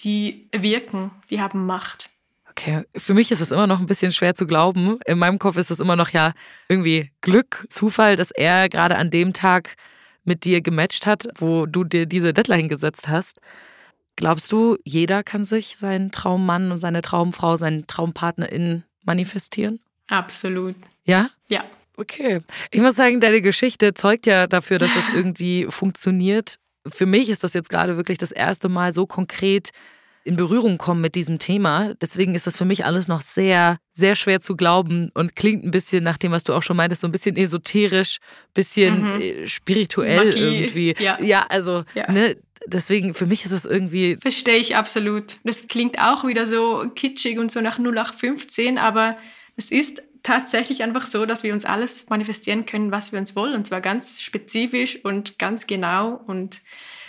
die 0.00 0.48
wirken, 0.52 1.10
die 1.30 1.40
haben 1.40 1.66
Macht. 1.66 2.10
Okay, 2.50 2.84
für 2.96 3.12
mich 3.12 3.30
ist 3.30 3.40
es 3.40 3.50
immer 3.50 3.66
noch 3.66 3.80
ein 3.80 3.86
bisschen 3.86 4.12
schwer 4.12 4.34
zu 4.34 4.46
glauben. 4.46 4.98
In 5.04 5.18
meinem 5.18 5.38
Kopf 5.38 5.56
ist 5.56 5.70
es 5.70 5.78
immer 5.78 5.94
noch 5.94 6.10
ja 6.10 6.32
irgendwie 6.68 7.10
Glück, 7.20 7.66
Zufall, 7.68 8.16
dass 8.16 8.30
er 8.30 8.70
gerade 8.70 8.96
an 8.96 9.10
dem 9.10 9.34
Tag 9.34 9.76
mit 10.24 10.44
dir 10.44 10.62
gematcht 10.62 11.06
hat, 11.06 11.28
wo 11.36 11.66
du 11.66 11.84
dir 11.84 12.06
diese 12.06 12.32
Deadline 12.32 12.68
gesetzt 12.68 13.08
hast. 13.08 13.40
Glaubst 14.16 14.50
du, 14.50 14.78
jeder 14.84 15.22
kann 15.22 15.44
sich 15.44 15.76
seinen 15.76 16.10
Traummann 16.10 16.72
und 16.72 16.80
seine 16.80 17.02
Traumfrau, 17.02 17.56
seinen 17.56 17.86
Traumpartnerin 17.86 18.84
manifestieren? 19.04 19.80
Absolut. 20.08 20.76
Ja? 21.04 21.28
Ja. 21.48 21.64
Okay. 21.96 22.40
Ich 22.70 22.80
muss 22.80 22.96
sagen, 22.96 23.20
deine 23.20 23.40
Geschichte 23.40 23.94
zeugt 23.94 24.26
ja 24.26 24.46
dafür, 24.46 24.78
dass 24.78 24.94
es 24.96 25.14
irgendwie 25.14 25.66
funktioniert. 25.70 26.56
Für 26.86 27.06
mich 27.06 27.28
ist 27.28 27.42
das 27.42 27.54
jetzt 27.54 27.70
gerade 27.70 27.96
wirklich 27.96 28.18
das 28.18 28.32
erste 28.32 28.68
Mal 28.68 28.92
so 28.92 29.06
konkret 29.06 29.70
in 30.26 30.36
Berührung 30.36 30.76
kommen 30.76 31.00
mit 31.00 31.14
diesem 31.14 31.38
Thema. 31.38 31.94
Deswegen 32.00 32.34
ist 32.34 32.46
das 32.46 32.56
für 32.56 32.64
mich 32.64 32.84
alles 32.84 33.06
noch 33.06 33.20
sehr, 33.20 33.78
sehr 33.92 34.16
schwer 34.16 34.40
zu 34.40 34.56
glauben 34.56 35.10
und 35.14 35.36
klingt 35.36 35.64
ein 35.64 35.70
bisschen 35.70 36.02
nach 36.02 36.18
dem, 36.18 36.32
was 36.32 36.42
du 36.44 36.52
auch 36.52 36.62
schon 36.62 36.76
meintest, 36.76 37.02
so 37.02 37.08
ein 37.08 37.12
bisschen 37.12 37.36
esoterisch, 37.36 38.18
bisschen 38.52 39.20
äh, 39.20 39.46
spirituell 39.46 40.26
Magie, 40.26 40.58
irgendwie. 40.58 40.94
ja. 40.98 41.16
ja 41.22 41.46
also, 41.48 41.84
Ja. 41.94 42.10
ne, 42.10 42.36
deswegen, 42.66 43.14
für 43.14 43.26
mich 43.26 43.44
ist 43.44 43.52
das 43.52 43.64
irgendwie 43.64 44.18
Verstehe 44.20 44.58
ich 44.58 44.74
absolut. 44.74 45.38
Das 45.44 45.68
klingt 45.68 46.00
auch 46.00 46.26
wieder 46.26 46.44
so 46.44 46.84
kitschig 46.94 47.38
und 47.38 47.52
so 47.52 47.60
nach 47.60 47.78
0815, 47.78 48.78
aber 48.78 49.16
es 49.56 49.70
ist 49.70 50.02
tatsächlich 50.26 50.82
einfach 50.82 51.06
so, 51.06 51.24
dass 51.24 51.44
wir 51.44 51.52
uns 51.52 51.64
alles 51.64 52.06
manifestieren 52.08 52.66
können, 52.66 52.90
was 52.90 53.12
wir 53.12 53.18
uns 53.18 53.36
wollen, 53.36 53.54
und 53.54 53.66
zwar 53.66 53.80
ganz 53.80 54.20
spezifisch 54.20 54.98
und 55.04 55.38
ganz 55.38 55.66
genau 55.66 56.20
und 56.26 56.62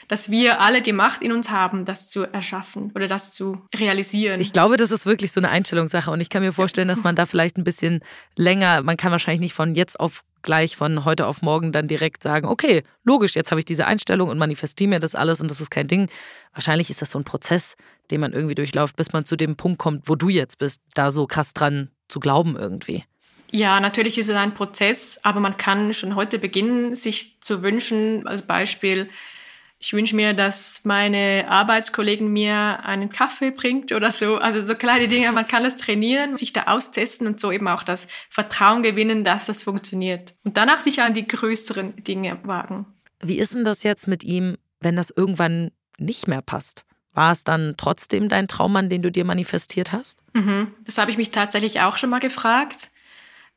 dass 0.07 0.31
wir 0.31 0.61
alle 0.61 0.81
die 0.81 0.93
Macht 0.93 1.21
in 1.21 1.33
uns 1.33 1.49
haben, 1.49 1.83
das 1.83 2.07
zu 2.07 2.23
erschaffen 2.23 2.91
oder 2.95 3.07
das 3.07 3.33
zu 3.33 3.61
realisieren. 3.75 4.39
Ich 4.39 4.53
glaube, 4.53 4.77
das 4.77 4.91
ist 4.91 5.05
wirklich 5.05 5.31
so 5.33 5.41
eine 5.41 5.49
Einstellungssache 5.49 6.11
und 6.11 6.21
ich 6.21 6.29
kann 6.29 6.43
mir 6.43 6.53
vorstellen, 6.53 6.87
dass 6.87 7.03
man 7.03 7.15
da 7.15 7.25
vielleicht 7.25 7.57
ein 7.57 7.65
bisschen 7.65 7.99
länger, 8.37 8.83
man 8.83 8.95
kann 8.95 9.11
wahrscheinlich 9.11 9.41
nicht 9.41 9.53
von 9.53 9.75
jetzt 9.75 9.99
auf 9.99 10.23
gleich, 10.43 10.77
von 10.77 11.03
heute 11.03 11.25
auf 11.25 11.41
morgen 11.41 11.71
dann 11.71 11.87
direkt 11.87 12.23
sagen, 12.23 12.47
okay, 12.47 12.83
logisch, 13.03 13.35
jetzt 13.35 13.51
habe 13.51 13.59
ich 13.59 13.65
diese 13.65 13.87
Einstellung 13.87 14.29
und 14.29 14.37
manifestiere 14.37 14.89
mir 14.89 14.99
das 14.99 15.15
alles 15.15 15.41
und 15.41 15.49
das 15.51 15.59
ist 15.59 15.71
kein 15.71 15.87
Ding. 15.87 16.07
Wahrscheinlich 16.53 16.89
ist 16.89 17.01
das 17.01 17.11
so 17.11 17.19
ein 17.19 17.25
Prozess, 17.25 17.75
den 18.11 18.21
man 18.21 18.31
irgendwie 18.31 18.55
durchläuft, 18.55 18.95
bis 18.95 19.11
man 19.11 19.25
zu 19.25 19.35
dem 19.35 19.57
Punkt 19.57 19.79
kommt, 19.79 20.07
wo 20.07 20.15
du 20.15 20.29
jetzt 20.29 20.59
bist, 20.59 20.81
da 20.93 21.11
so 21.11 21.25
krass 21.25 21.53
dran 21.53 21.89
zu 22.07 22.19
glauben 22.19 22.55
irgendwie. 22.55 23.03
Ja, 23.51 23.79
natürlich 23.79 24.17
ist 24.17 24.29
es 24.29 24.35
ein 24.35 24.53
Prozess, 24.53 25.19
aber 25.23 25.39
man 25.39 25.57
kann 25.57 25.93
schon 25.93 26.15
heute 26.15 26.37
beginnen, 26.37 26.95
sich 26.95 27.39
zu 27.39 27.63
wünschen, 27.63 28.27
als 28.27 28.41
Beispiel, 28.41 29.09
ich 29.79 29.93
wünsche 29.93 30.15
mir, 30.15 30.33
dass 30.33 30.81
meine 30.85 31.45
Arbeitskollegin 31.49 32.27
mir 32.27 32.83
einen 32.83 33.11
Kaffee 33.11 33.51
bringt 33.51 33.91
oder 33.91 34.11
so. 34.11 34.37
Also 34.37 34.59
so 34.59 34.73
kleine 34.73 35.07
Dinge, 35.07 35.31
man 35.31 35.47
kann 35.47 35.63
das 35.63 35.75
trainieren, 35.75 36.35
sich 36.35 36.51
da 36.51 36.63
austesten 36.63 37.27
und 37.27 37.39
so 37.39 37.51
eben 37.51 37.67
auch 37.67 37.83
das 37.83 38.07
Vertrauen 38.29 38.81
gewinnen, 38.81 39.23
dass 39.23 39.45
das 39.45 39.63
funktioniert. 39.63 40.33
Und 40.43 40.57
danach 40.57 40.81
sich 40.81 41.01
an 41.01 41.13
die 41.13 41.27
größeren 41.27 41.95
Dinge 42.03 42.39
wagen. 42.43 42.87
Wie 43.21 43.37
ist 43.37 43.53
denn 43.53 43.65
das 43.65 43.83
jetzt 43.83 44.07
mit 44.07 44.23
ihm, 44.23 44.57
wenn 44.79 44.95
das 44.95 45.11
irgendwann 45.15 45.69
nicht 45.99 46.27
mehr 46.27 46.41
passt? 46.41 46.83
War 47.17 47.31
es 47.31 47.43
dann 47.43 47.73
trotzdem 47.77 48.29
dein 48.29 48.47
Traummann, 48.47 48.89
den 48.89 49.01
du 49.01 49.11
dir 49.11 49.25
manifestiert 49.25 49.91
hast? 49.91 50.19
Mhm. 50.33 50.75
Das 50.85 50.99
habe 50.99 51.09
ich 51.09 51.17
mich 51.17 51.31
tatsächlich 51.31 51.81
auch 51.81 51.97
schon 51.97 52.11
mal 52.11 52.19
gefragt. 52.19 52.91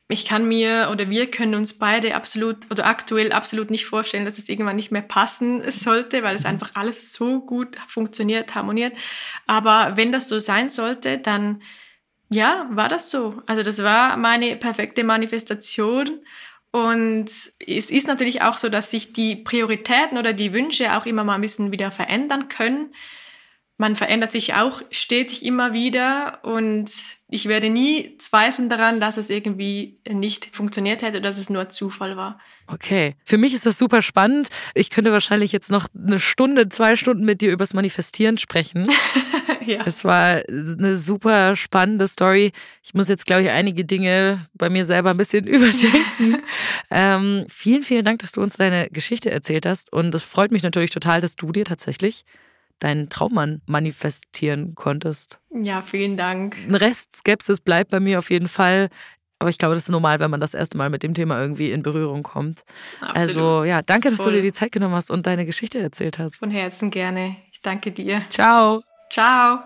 Ich 0.07 0.25
kann 0.25 0.47
mir 0.47 0.89
oder 0.91 1.11
wir 1.11 1.29
können 1.29 1.53
uns 1.53 1.77
beide 1.77 2.15
absolut 2.15 2.71
oder 2.71 2.87
aktuell 2.87 3.31
absolut 3.31 3.69
nicht 3.69 3.85
vorstellen, 3.85 4.25
dass 4.25 4.39
es 4.39 4.49
irgendwann 4.49 4.77
nicht 4.77 4.91
mehr 4.91 5.03
passen 5.03 5.61
sollte, 5.69 6.23
weil 6.23 6.35
es 6.35 6.43
einfach 6.43 6.71
alles 6.73 7.13
so 7.13 7.39
gut 7.39 7.77
funktioniert, 7.87 8.55
harmoniert. 8.55 8.97
Aber 9.45 9.95
wenn 9.95 10.11
das 10.11 10.27
so 10.27 10.39
sein 10.39 10.67
sollte, 10.67 11.19
dann 11.19 11.61
ja, 12.29 12.67
war 12.71 12.87
das 12.87 13.11
so. 13.11 13.43
Also 13.45 13.61
das 13.61 13.83
war 13.83 14.17
meine 14.17 14.55
perfekte 14.55 15.03
Manifestation. 15.03 16.09
Und 16.71 17.29
es 17.59 17.91
ist 17.91 18.07
natürlich 18.07 18.41
auch 18.41 18.57
so, 18.57 18.69
dass 18.69 18.89
sich 18.89 19.13
die 19.13 19.35
Prioritäten 19.35 20.17
oder 20.17 20.33
die 20.33 20.51
Wünsche 20.51 20.97
auch 20.97 21.05
immer 21.05 21.23
mal 21.23 21.35
ein 21.35 21.41
bisschen 21.41 21.71
wieder 21.71 21.91
verändern 21.91 22.47
können 22.47 22.95
man 23.81 23.95
verändert 23.95 24.31
sich 24.31 24.53
auch 24.53 24.83
stetig 24.91 25.43
immer 25.43 25.73
wieder 25.73 26.37
und 26.43 26.91
ich 27.29 27.47
werde 27.47 27.71
nie 27.71 28.15
zweifeln 28.19 28.69
daran, 28.69 28.99
dass 28.99 29.17
es 29.17 29.31
irgendwie 29.31 29.97
nicht 30.07 30.55
funktioniert 30.55 31.01
hätte, 31.01 31.19
dass 31.19 31.39
es 31.39 31.49
nur 31.49 31.67
Zufall 31.67 32.15
war. 32.15 32.39
Okay. 32.67 33.15
Für 33.25 33.39
mich 33.39 33.55
ist 33.55 33.65
das 33.65 33.79
super 33.79 34.03
spannend. 34.03 34.49
Ich 34.75 34.91
könnte 34.91 35.11
wahrscheinlich 35.11 35.51
jetzt 35.51 35.71
noch 35.71 35.87
eine 35.97 36.19
Stunde, 36.19 36.69
zwei 36.69 36.95
Stunden 36.95 37.25
mit 37.25 37.41
dir 37.41 37.51
übers 37.51 37.73
Manifestieren 37.73 38.37
sprechen. 38.37 38.87
ja. 39.65 39.81
Es 39.83 40.05
war 40.05 40.43
eine 40.47 40.99
super 40.99 41.55
spannende 41.55 42.07
Story. 42.07 42.51
Ich 42.83 42.93
muss 42.93 43.07
jetzt, 43.07 43.25
glaube 43.25 43.41
ich, 43.41 43.49
einige 43.49 43.83
Dinge 43.83 44.45
bei 44.53 44.69
mir 44.69 44.85
selber 44.85 45.09
ein 45.09 45.17
bisschen 45.17 45.47
überdenken. 45.47 46.43
ähm, 46.91 47.45
vielen, 47.49 47.81
vielen 47.81 48.05
Dank, 48.05 48.19
dass 48.19 48.33
du 48.33 48.43
uns 48.43 48.57
deine 48.57 48.91
Geschichte 48.91 49.31
erzählt 49.31 49.65
hast. 49.65 49.91
Und 49.91 50.13
es 50.13 50.21
freut 50.21 50.51
mich 50.51 50.61
natürlich 50.61 50.91
total, 50.91 51.19
dass 51.19 51.35
du 51.35 51.51
dir 51.51 51.65
tatsächlich 51.65 52.25
deinen 52.81 53.09
Traummann 53.09 53.61
manifestieren 53.65 54.75
konntest. 54.75 55.39
ja, 55.49 55.81
vielen 55.81 56.17
Dank. 56.17 56.57
Ein 56.57 56.75
Rest 56.75 57.15
Skepsis 57.15 57.61
bleibt 57.61 57.91
bei 57.91 57.99
mir 57.99 58.19
auf 58.19 58.29
jeden 58.29 58.47
Fall. 58.49 58.89
Aber 59.39 59.49
ich 59.49 59.57
glaube, 59.57 59.73
das 59.73 59.85
ist 59.85 59.89
normal, 59.89 60.19
wenn 60.19 60.29
man 60.29 60.39
das 60.39 60.53
erste 60.53 60.77
Mal 60.77 60.91
mit 60.91 61.01
dem 61.01 61.15
Thema 61.15 61.39
irgendwie 61.41 61.71
in 61.71 61.81
Berührung 61.81 62.21
kommt. 62.21 62.63
Absolut. 62.99 63.15
Also 63.15 63.63
ja, 63.63 63.81
danke, 63.81 64.09
dass 64.09 64.17
Voll. 64.17 64.33
du 64.33 64.37
dir 64.37 64.43
die 64.43 64.51
Zeit 64.51 64.71
genommen 64.71 64.93
hast 64.93 65.09
und 65.09 65.25
deine 65.25 65.47
Geschichte 65.47 65.79
erzählt 65.79 66.19
hast. 66.19 66.35
Von 66.37 66.51
Herzen 66.51 66.91
gerne. 66.91 67.37
Ich 67.51 67.61
danke 67.61 67.91
dir. 67.91 68.21
Ciao. 68.29 68.83
Ciao. 69.09 69.59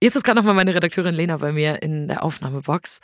Jetzt 0.00 0.16
ist 0.16 0.22
gerade 0.22 0.36
nochmal 0.36 0.54
meine 0.54 0.74
Redakteurin 0.74 1.14
Lena 1.14 1.36
bei 1.36 1.52
mir 1.52 1.82
in 1.82 2.08
der 2.08 2.22
Aufnahmebox. 2.24 3.00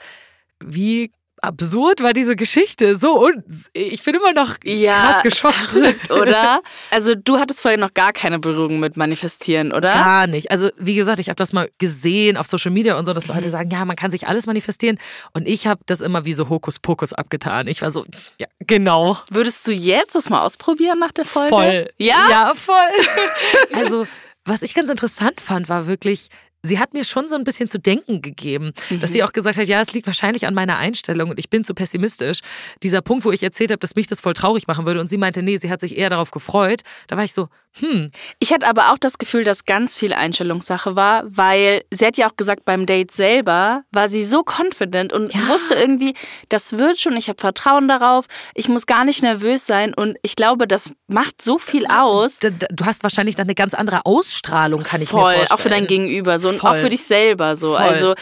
Wie 0.63 1.13
absurd 1.43 2.03
war 2.03 2.13
diese 2.13 2.37
Geschichte. 2.37 2.97
So 2.97 3.25
und 3.27 3.45
ich 3.73 4.03
bin 4.03 4.15
immer 4.15 4.33
noch 4.33 4.61
krass 4.61 5.23
geschockt. 5.23 5.71
verrückt, 5.71 6.11
oder? 6.11 6.63
Also 6.91 7.15
du 7.15 7.39
hattest 7.39 7.63
vorher 7.63 7.79
noch 7.79 7.95
gar 7.95 8.13
keine 8.13 8.39
Berührung 8.39 8.81
mit 8.81 8.97
Manifestieren, 8.97 9.73
oder? 9.73 9.91
Gar 9.91 10.27
nicht. 10.27 10.51
Also 10.51 10.71
wie 10.79 10.95
gesagt, 10.95 11.19
ich 11.19 11.29
habe 11.29 11.37
das 11.37 11.53
mal 11.53 11.71
gesehen 11.79 12.37
auf 12.37 12.47
Social 12.47 12.71
Media 12.71 12.99
und 12.99 13.05
so, 13.05 13.13
dass 13.13 13.29
Leute 13.29 13.51
sagen, 13.51 13.71
ja, 13.71 13.85
man 13.85 13.97
kann 13.97 14.11
sich 14.11 14.29
alles 14.29 14.47
manifestieren. 14.47 14.99
Und 15.33 15.49
ich 15.49 15.67
habe 15.67 15.81
das 15.87 16.01
immer 16.01 16.25
wie 16.25 16.33
so 16.33 16.49
Hokuspokus 16.49 17.13
abgetan. 17.13 17.67
Ich 17.67 17.83
war 17.83 17.91
so, 17.91 18.05
ja, 18.39 18.47
genau. 18.61 19.17
Würdest 19.31 19.67
du 19.67 19.73
jetzt 19.73 20.15
das 20.15 20.31
mal 20.31 20.45
ausprobieren 20.45 20.99
nach 20.99 21.13
der 21.13 21.25
Folge? 21.25 21.51
Voll. 21.51 21.91
Ja? 21.99 22.29
Ja, 22.31 22.53
voll. 22.55 22.77
also, 23.75 24.07
was 24.45 24.63
ich 24.63 24.75
ganz 24.75 24.91
interessant 24.91 25.41
fand, 25.41 25.69
war 25.69 25.87
wirklich, 25.87 26.29
sie 26.63 26.79
hat 26.79 26.95
mir 26.95 27.05
schon 27.05 27.29
so 27.29 27.37
ein 27.37 27.45
bisschen 27.45 27.69
zu 27.69 27.79
denken 27.79 28.23
gegeben, 28.23 28.73
dass 29.01 29.13
sie 29.13 29.23
auch 29.23 29.33
gesagt 29.33 29.59
hat, 29.59 29.67
ja, 29.67 29.81
es 29.81 29.93
liegt 29.93 30.07
wahrscheinlich 30.07 30.47
an 30.47 30.55
meiner 30.55 30.79
Einstellung 30.79 31.31
und 31.31 31.39
ich 31.39 31.51
bin 31.51 31.65
zu 31.65 31.75
pessimistisch. 31.75 32.41
Dieser 32.83 33.01
Punkt, 33.01 33.25
wo 33.25 33.33
ich 33.33 33.43
erzählt 33.43 33.71
habe, 33.71 33.81
dass 33.81 33.95
mich 33.95 34.07
das 34.07 34.21
voll 34.21 34.35
traurig 34.35 34.67
machen 34.67 34.87
würde 34.87 35.01
und 35.01 35.09
sie 35.09 35.19
meinte, 35.19 35.43
nee, 35.43 35.57
sie 35.57 35.71
hat 35.71 35.81
sich 35.81 35.97
eher 35.97 36.11
darauf 36.11 36.31
gefreut, 36.31 36.83
da 37.09 37.17
war 37.17 37.25
ich 37.25 37.33
so, 37.33 37.49
hm, 37.79 38.11
Ich 38.41 38.53
hatte 38.53 38.67
aber 38.67 38.93
auch 38.93 38.99
das 38.99 39.19
Gefühl, 39.19 39.45
dass 39.45 39.65
ganz 39.65 39.97
viel 39.97 40.13
Einstellungssache 40.13 40.97
war, 40.97 41.23
weil 41.27 41.85
sie 41.91 42.05
hat 42.05 42.17
ja 42.17 42.29
auch 42.29 42.37
gesagt, 42.37 42.65
beim 42.65 42.85
Date 42.87 43.11
selber 43.13 43.83
war 43.93 44.09
sie 44.09 44.25
so 44.25 44.43
confident 44.45 45.13
und 45.13 45.33
wusste 45.49 45.75
irgendwie, 45.75 46.15
das 46.49 46.77
wird 46.79 46.99
schon, 46.99 47.17
ich 47.17 47.29
habe 47.29 47.41
Vertrauen 47.41 47.87
darauf, 47.89 48.27
ich 48.55 48.69
muss 48.69 48.87
gar 48.87 49.05
nicht 49.05 49.23
nervös 49.23 49.67
sein 49.67 49.95
und 49.95 50.17
ich 50.23 50.35
glaube, 50.37 50.67
das 50.67 50.91
macht 51.07 51.43
so 51.43 51.59
viel 51.59 51.87
aus. 51.87 52.39
d- 52.41 52.51
d- 52.51 52.67
du 52.71 52.85
hast 52.85 53.03
wahrscheinlich 53.05 53.35
dann 53.37 53.47
eine 53.47 53.55
ganz 53.55 53.75
andere 53.75 54.05
Ausstrahlung, 54.05 54.83
kann 54.83 55.01
ich 55.01 55.13
mir 55.13 55.19
Voll, 55.21 55.35
vorstellen. 55.35 55.51
auch 55.53 55.61
für 55.61 55.69
dein 55.71 55.87
Gegenüber 55.87 56.39
so 56.41 56.49
und 56.49 56.57
auch 56.65 56.71
Voll. 56.73 56.81
für 56.81 56.89
dich 56.89 57.05
selber 57.05 57.55
so. 57.57 57.69
Voll. 57.77 57.79
Also 57.83 58.15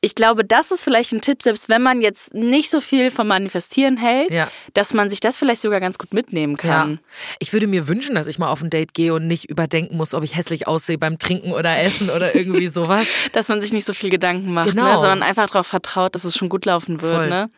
ich 0.00 0.14
glaube, 0.14 0.44
das 0.44 0.70
ist 0.72 0.82
vielleicht 0.82 1.12
ein 1.12 1.20
Tipp, 1.20 1.42
selbst 1.42 1.68
wenn 1.68 1.82
man 1.82 2.00
jetzt 2.00 2.34
nicht 2.34 2.70
so 2.70 2.80
viel 2.80 3.10
vom 3.10 3.28
Manifestieren 3.28 3.96
hält, 3.96 4.30
Ja. 4.32 4.50
dass 4.74 4.92
man 4.94 5.10
sich 5.10 5.20
das 5.20 5.38
vielleicht 5.38 5.60
sogar 5.62 5.80
ganz 5.80 5.96
gut 5.98 6.12
mitnehmen 6.12 6.56
kann. 6.56 6.92
Ja. 6.94 6.98
Ich 7.38 7.52
würde 7.52 7.66
mir 7.66 7.86
wünschen, 7.88 8.14
dass 8.16 8.26
ich 8.26 8.38
mal 8.38 8.50
auf 8.50 8.62
ein 8.62 8.70
Date 8.70 8.94
gehe 8.96 9.12
und 9.14 9.26
nicht 9.26 9.48
überdenken 9.50 9.96
muss, 9.96 10.14
ob 10.14 10.24
ich 10.24 10.36
hässlich 10.36 10.66
aussehe 10.66 10.96
beim 10.96 11.18
Trinken 11.18 11.52
oder 11.52 11.78
Essen 11.78 12.08
oder 12.10 12.34
irgendwie 12.34 12.68
sowas. 12.68 13.06
Dass 13.32 13.48
man 13.48 13.60
sich 13.60 13.72
nicht 13.72 13.86
so 13.86 13.92
viel 13.92 14.10
Gedanken 14.10 14.52
macht, 14.54 14.70
Genau. 14.70 14.84
ne? 14.84 14.94
sondern 14.94 15.22
einfach 15.22 15.46
darauf 15.48 15.66
vertraut, 15.66 16.14
dass 16.14 16.24
es 16.24 16.34
schon 16.34 16.48
gut 16.48 16.64
laufen 16.64 17.02
wird. 17.02 17.28
Ne? 17.28 17.50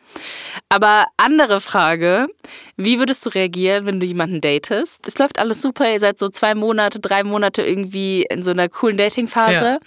Aber 0.67 1.07
andere 1.17 1.61
Frage, 1.61 2.27
wie 2.75 2.99
würdest 2.99 3.25
du 3.25 3.29
reagieren, 3.29 3.85
wenn 3.85 3.99
du 3.99 4.05
jemanden 4.05 4.41
datest? 4.41 5.07
Es 5.07 5.17
läuft 5.17 5.39
alles 5.39 5.61
super, 5.61 5.89
ihr 5.91 5.99
seid 5.99 6.19
so 6.19 6.27
zwei 6.29 6.53
Monate, 6.55 6.99
drei 6.99 7.23
Monate 7.23 7.61
irgendwie 7.61 8.23
in 8.29 8.43
so 8.43 8.51
einer 8.51 8.67
coolen 8.67 8.97
Datingphase. 8.97 9.65
Ja. 9.65 9.79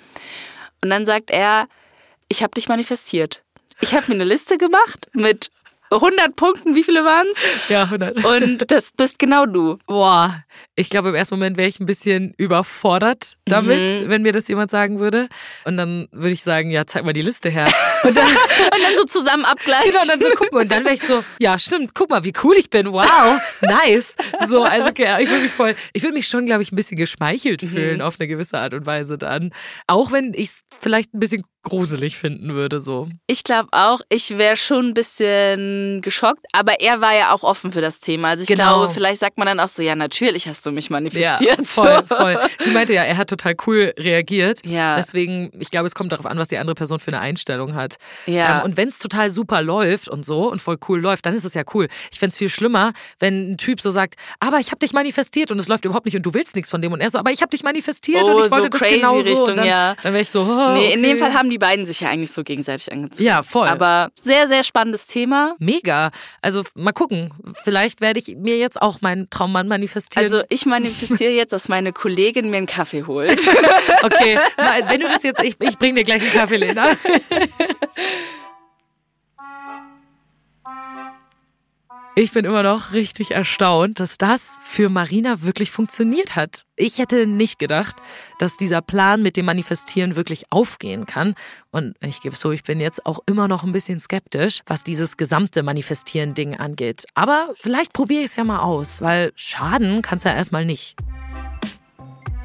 Und 0.81 0.89
dann 0.91 1.05
sagt 1.07 1.31
er, 1.31 1.67
ich 2.29 2.43
habe 2.43 2.55
dich 2.55 2.69
manifestiert. 2.69 3.43
Ich 3.81 3.95
habe 3.95 4.07
mir 4.09 4.15
eine 4.15 4.25
Liste 4.25 4.57
gemacht 4.59 5.09
mit 5.13 5.51
100 5.97 6.37
Punkten, 6.37 6.75
wie 6.75 6.83
viele 6.83 7.05
waren 7.05 7.27
es? 7.31 7.69
Ja, 7.69 7.85
100. 7.85 8.25
Und 8.25 8.71
das 8.71 8.91
bist 8.97 9.19
genau 9.19 9.47
du. 9.47 9.79
Boah, 9.87 10.45
ich 10.75 10.91
glaube, 10.91 11.11
im 11.11 11.15
ersten 11.15 11.35
Moment 11.35 11.57
wäre 11.57 11.69
ich 11.69 11.81
ein 11.81 11.87
bisschen 11.87 12.35
überfordert 12.39 13.37
damit, 13.45 14.09
wenn 14.09 14.23
mir 14.23 14.33
das 14.33 14.49
jemand 14.49 14.71
sagen 14.71 15.01
würde. 15.01 15.29
Und 15.65 15.77
dann 15.77 16.09
würde 16.13 16.31
ich 16.31 16.43
sagen, 16.43 16.71
ja, 16.71 16.87
zeig 16.87 17.05
mal 17.05 17.13
die 17.13 17.23
Liste 17.23 17.51
her. 17.51 17.67
Und 18.05 18.17
dann, 18.17 18.27
Und 18.27 18.83
dann 18.83 18.97
so 18.97 19.05
zusammen 19.05 19.45
abgleichen. 19.45 19.91
genau, 19.91 20.03
und 20.03 20.09
dann 20.11 20.21
so 20.21 20.31
gucken. 20.31 20.59
Und 20.59 20.73
dann 20.73 20.85
wäre 20.85 20.95
ich 20.95 21.03
so, 21.03 21.23
ja, 21.39 21.57
stimmt, 21.59 21.95
guck 21.95 22.11
mal, 22.11 22.25
wie 22.25 22.33
cool 22.43 22.57
ich 22.59 22.69
bin. 22.69 22.93
Wow, 22.93 23.41
nice. 23.61 24.17
So, 24.49 24.65
also 24.65 24.89
okay, 24.89 25.23
ich 25.23 25.29
würde 25.31 25.43
mich 25.43 25.53
voll, 25.53 25.77
ich 25.93 26.03
würde 26.03 26.15
mich 26.15 26.27
schon, 26.27 26.47
glaube 26.47 26.65
ich, 26.65 26.73
ein 26.73 26.77
bisschen 26.77 26.97
geschmeichelt 26.97 27.63
fühlen 27.63 28.03
auf 28.03 28.17
eine 28.19 28.27
gewisse 28.27 28.59
Art 28.59 28.75
und 28.75 28.87
Weise 28.87 29.19
dann. 29.19 29.53
Auch 29.87 30.11
wenn 30.11 30.33
ich 30.35 30.49
es 30.49 30.63
vielleicht 30.81 31.15
ein 31.15 31.21
bisschen 31.21 31.45
gruselig 31.63 32.17
finden 32.17 32.55
würde, 32.55 32.81
so. 32.81 33.09
Ich 33.27 33.45
glaube 33.45 33.69
auch, 33.73 34.01
ich 34.09 34.37
wäre 34.37 34.57
schon 34.57 34.89
ein 34.89 34.95
bisschen 34.95 36.01
geschockt, 36.03 36.45
aber 36.53 36.81
er 36.81 37.01
war 37.01 37.15
ja 37.15 37.33
auch 37.33 37.43
offen 37.43 37.73
für 37.73 37.81
das 37.81 38.01
Thema. 38.01 38.29
Also 38.31 38.43
ich 38.43 38.49
Genau. 38.49 38.79
glaube, 38.81 38.93
vielleicht 38.93 39.21
sagt 39.21 39.39
man 39.39 39.47
dann 39.47 39.61
auch 39.61 39.69
so, 39.69 39.83
ja, 39.83 39.95
natürlich 39.95 40.49
hast 40.49 40.67
du 40.67 40.73
mich 40.73 40.91
manifestiert. 40.91 41.67
voll, 41.67 42.03
voll. 42.07 42.39
Sie 42.61 42.71
meinte 42.71 42.93
ja, 42.93 43.03
er 43.05 43.17
hat 43.17 43.31
total 43.31 43.55
cool 43.67 43.93
reagiert. 43.99 44.61
Ja. 44.67 44.97
Deswegen, 44.97 45.51
ich 45.59 45.71
glaube, 45.71 45.87
es 45.87 45.95
kommt 45.95 46.13
darauf 46.13 46.27
an, 46.27 46.39
was 46.39 46.49
die 46.49 46.59
andere 46.59 46.75
Person 46.75 46.99
für 46.99 47.09
eine 47.13 47.21
Einstellung 47.21 47.75
hat. 47.75 47.97
Ja. 48.27 48.59
Ähm, 48.61 48.65
und 48.65 48.77
wenn 48.77 48.89
es 48.89 48.99
total 48.99 49.31
super 49.31 49.63
läuft 49.63 50.09
und 50.09 50.25
so 50.27 50.51
und 50.51 50.61
voll 50.61 50.79
cool 50.89 51.01
läuft, 51.01 51.27
dann 51.27 51.35
ist 51.35 51.45
es 51.45 51.55
ja 51.55 51.63
cool. 51.75 51.89
Ich 52.11 52.19
fände 52.19 52.33
es 52.33 52.39
viel 52.39 52.49
schlimmer, 52.49 52.93
wenn 53.21 53.53
ein 53.53 53.59
Typ 53.59 53.81
so 53.81 53.91
sagt, 53.91 54.15
aber 54.41 54.59
ich 54.59 54.69
habe 54.71 54.79
dich 54.81 54.93
manifestiert 54.93 55.51
und 55.51 55.59
es 55.59 55.69
läuft 55.69 55.85
überhaupt 55.85 56.07
nicht 56.07 56.17
und 56.17 56.23
du 56.27 56.35
willst 56.35 56.57
nichts 56.57 56.71
von 56.71 56.83
dem 56.83 56.93
und 56.93 57.01
er 57.01 57.11
so, 57.11 57.19
aber 57.19 57.31
ich 57.31 57.41
habe 57.41 57.51
dich 57.51 57.63
manifestiert 57.63 58.25
Oh, 58.25 58.33
und 58.37 58.45
ich 58.47 58.51
wollte 58.51 58.65
so 58.65 58.79
das 58.79 58.89
genau 58.89 59.21
so. 59.23 59.47
Dann, 59.47 59.65
ja. 59.65 59.95
dann 60.03 60.13
wäre 60.13 60.23
ich 60.23 60.31
so, 60.31 60.41
oh, 60.43 60.73
Nee, 60.75 60.93
in 60.93 61.01
okay. 61.01 61.09
dem 61.09 61.19
Fall 61.19 61.35
haben 61.35 61.51
die 61.53 61.59
beiden 61.59 61.87
sich 61.87 62.01
ja 62.01 62.09
eigentlich 62.09 62.33
so 62.33 62.43
gegenseitig 62.43 62.91
angezogen. 62.91 63.25
Ja, 63.25 63.43
voll. 63.43 63.69
Aber 63.69 64.11
sehr, 64.21 64.49
sehr 64.49 64.65
spannendes 64.65 65.07
Thema. 65.07 65.55
Mega. 65.59 66.11
Also 66.41 66.65
mal 66.75 66.93
gucken. 66.93 67.33
Vielleicht 67.63 68.01
werde 68.01 68.19
ich 68.19 68.37
mir 68.37 68.59
jetzt 68.59 68.81
auch 68.81 69.01
meinen 69.03 69.29
Traummann 69.31 69.69
manifestieren. 69.69 70.25
Also 70.25 70.43
ich 70.49 70.67
manifestiere 70.67 71.33
jetzt, 71.33 71.53
dass 71.53 71.69
meine 71.69 71.93
Kollegin 71.93 72.51
mir 72.51 72.57
einen 72.57 72.67
Kaffee 72.67 73.05
holt. 73.07 73.49
okay, 74.03 74.39
wenn 74.89 75.01
du 75.01 75.09
das 75.09 75.23
jetzt, 75.23 75.43
ich, 75.43 75.57
ich 75.61 75.79
bring 75.79 75.95
dir 75.95 76.05
gleich 76.05 76.23
einen 76.23 76.33
Kaffee, 76.33 76.57
Lena. 76.57 76.87
Ich 82.15 82.33
bin 82.33 82.45
immer 82.45 82.63
noch 82.63 82.93
richtig 82.93 83.31
erstaunt, 83.31 83.99
dass 83.99 84.19
das 84.19 84.59
für 84.63 84.91
Marina 84.91 85.41
wirklich 85.41 85.71
funktioniert 85.71 86.37
hat. 86.37 86.67
Ich 86.77 86.99
hätte 86.99 87.27
nicht 87.27 87.59
gedacht, 87.59 87.97
dass 88.39 88.59
dieser 88.59 88.83
Plan 88.83 89.23
mit 89.23 89.39
dem 89.39 89.47
Manifestieren 89.47 90.15
wirklich 90.15 90.53
aufgehen 90.53 91.07
kann. 91.07 91.35
Und 91.71 91.95
ich 92.03 92.21
gebe 92.21 92.37
so, 92.37 92.53
ich 92.53 92.65
bin 92.65 92.81
jetzt 92.81 93.07
auch 93.07 93.21
immer 93.25 93.49
noch 93.49 93.65
ein 93.65 93.73
bisschen 93.73 93.99
skeptisch, 93.99 94.61
was 94.67 94.85
dieses 94.85 95.17
gesamte 95.17 95.63
Manifestieren-Ding 95.63 96.55
angeht. 96.55 97.07
Aber 97.15 97.49
vielleicht 97.59 97.95
probiere 97.95 98.21
ich 98.21 98.27
es 98.27 98.37
ja 98.37 98.45
mal 98.45 98.61
aus, 98.61 99.01
weil 99.01 99.33
schaden 99.35 100.03
kann 100.03 100.19
es 100.19 100.25
ja 100.25 100.35
erstmal 100.35 100.67
nicht. 100.67 100.97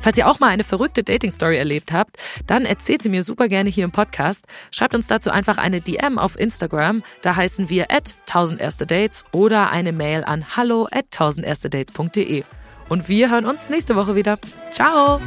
Falls 0.07 0.17
ihr 0.17 0.29
auch 0.29 0.39
mal 0.39 0.47
eine 0.47 0.63
verrückte 0.63 1.03
Dating-Story 1.03 1.57
erlebt 1.57 1.91
habt, 1.91 2.15
dann 2.45 2.63
erzählt 2.63 3.01
sie 3.01 3.09
mir 3.09 3.23
super 3.23 3.49
gerne 3.49 3.69
hier 3.69 3.83
im 3.83 3.91
Podcast. 3.91 4.45
Schreibt 4.71 4.95
uns 4.95 5.07
dazu 5.07 5.31
einfach 5.31 5.57
eine 5.57 5.81
DM 5.81 6.17
auf 6.17 6.39
Instagram. 6.39 7.03
Da 7.21 7.35
heißen 7.35 7.69
wir 7.69 7.91
at 7.91 8.15
1000 8.21 8.61
erste 8.61 8.87
Dates 8.87 9.25
oder 9.33 9.69
eine 9.69 9.91
Mail 9.91 10.23
an 10.23 10.55
hallo 10.55 10.85
at 10.85 11.07
1000 11.11 11.45
erste 11.45 11.69
Dates.de. 11.69 12.45
Und 12.87 13.09
wir 13.09 13.29
hören 13.29 13.45
uns 13.45 13.67
nächste 13.67 13.97
Woche 13.97 14.15
wieder. 14.15 14.39
Ciao! 14.71 15.19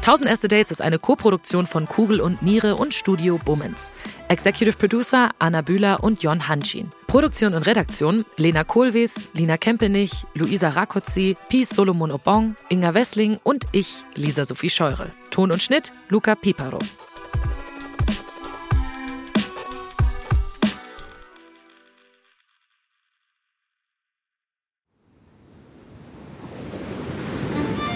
Tausend 0.00 0.30
erste 0.30 0.46
Dates 0.46 0.70
ist 0.70 0.80
eine 0.80 0.98
Koproduktion 1.00 1.66
von 1.66 1.86
Kugel 1.86 2.20
und 2.20 2.40
Niere 2.40 2.76
und 2.76 2.94
Studio 2.94 3.38
Bummens. 3.44 3.92
Executive 4.30 4.78
Producer 4.78 5.30
Anna 5.40 5.60
Bühler 5.60 6.04
und 6.04 6.22
Jon 6.22 6.46
Hanschin. 6.46 6.92
Produktion 7.08 7.52
und 7.52 7.66
Redaktion 7.66 8.24
Lena 8.36 8.62
Kohlwies, 8.62 9.24
Lina 9.32 9.56
Kempenich, 9.56 10.24
Luisa 10.34 10.68
Rakotzi, 10.68 11.36
Pi 11.48 11.64
Solomon 11.64 12.12
Obong, 12.12 12.54
Inga 12.68 12.94
Wessling 12.94 13.40
und 13.42 13.64
ich, 13.72 14.04
Lisa 14.14 14.44
Sophie 14.44 14.70
Scheurel. 14.70 15.10
Ton 15.30 15.50
und 15.50 15.60
Schnitt 15.60 15.92
Luca 16.10 16.36
Piparo. 16.36 16.78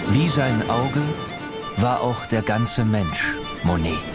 Wie 0.09 0.27
sein 0.27 0.69
Auge 0.69 1.01
war 1.77 2.01
auch 2.01 2.25
der 2.25 2.41
ganze 2.41 2.83
Mensch 2.83 3.35
Monet. 3.63 4.14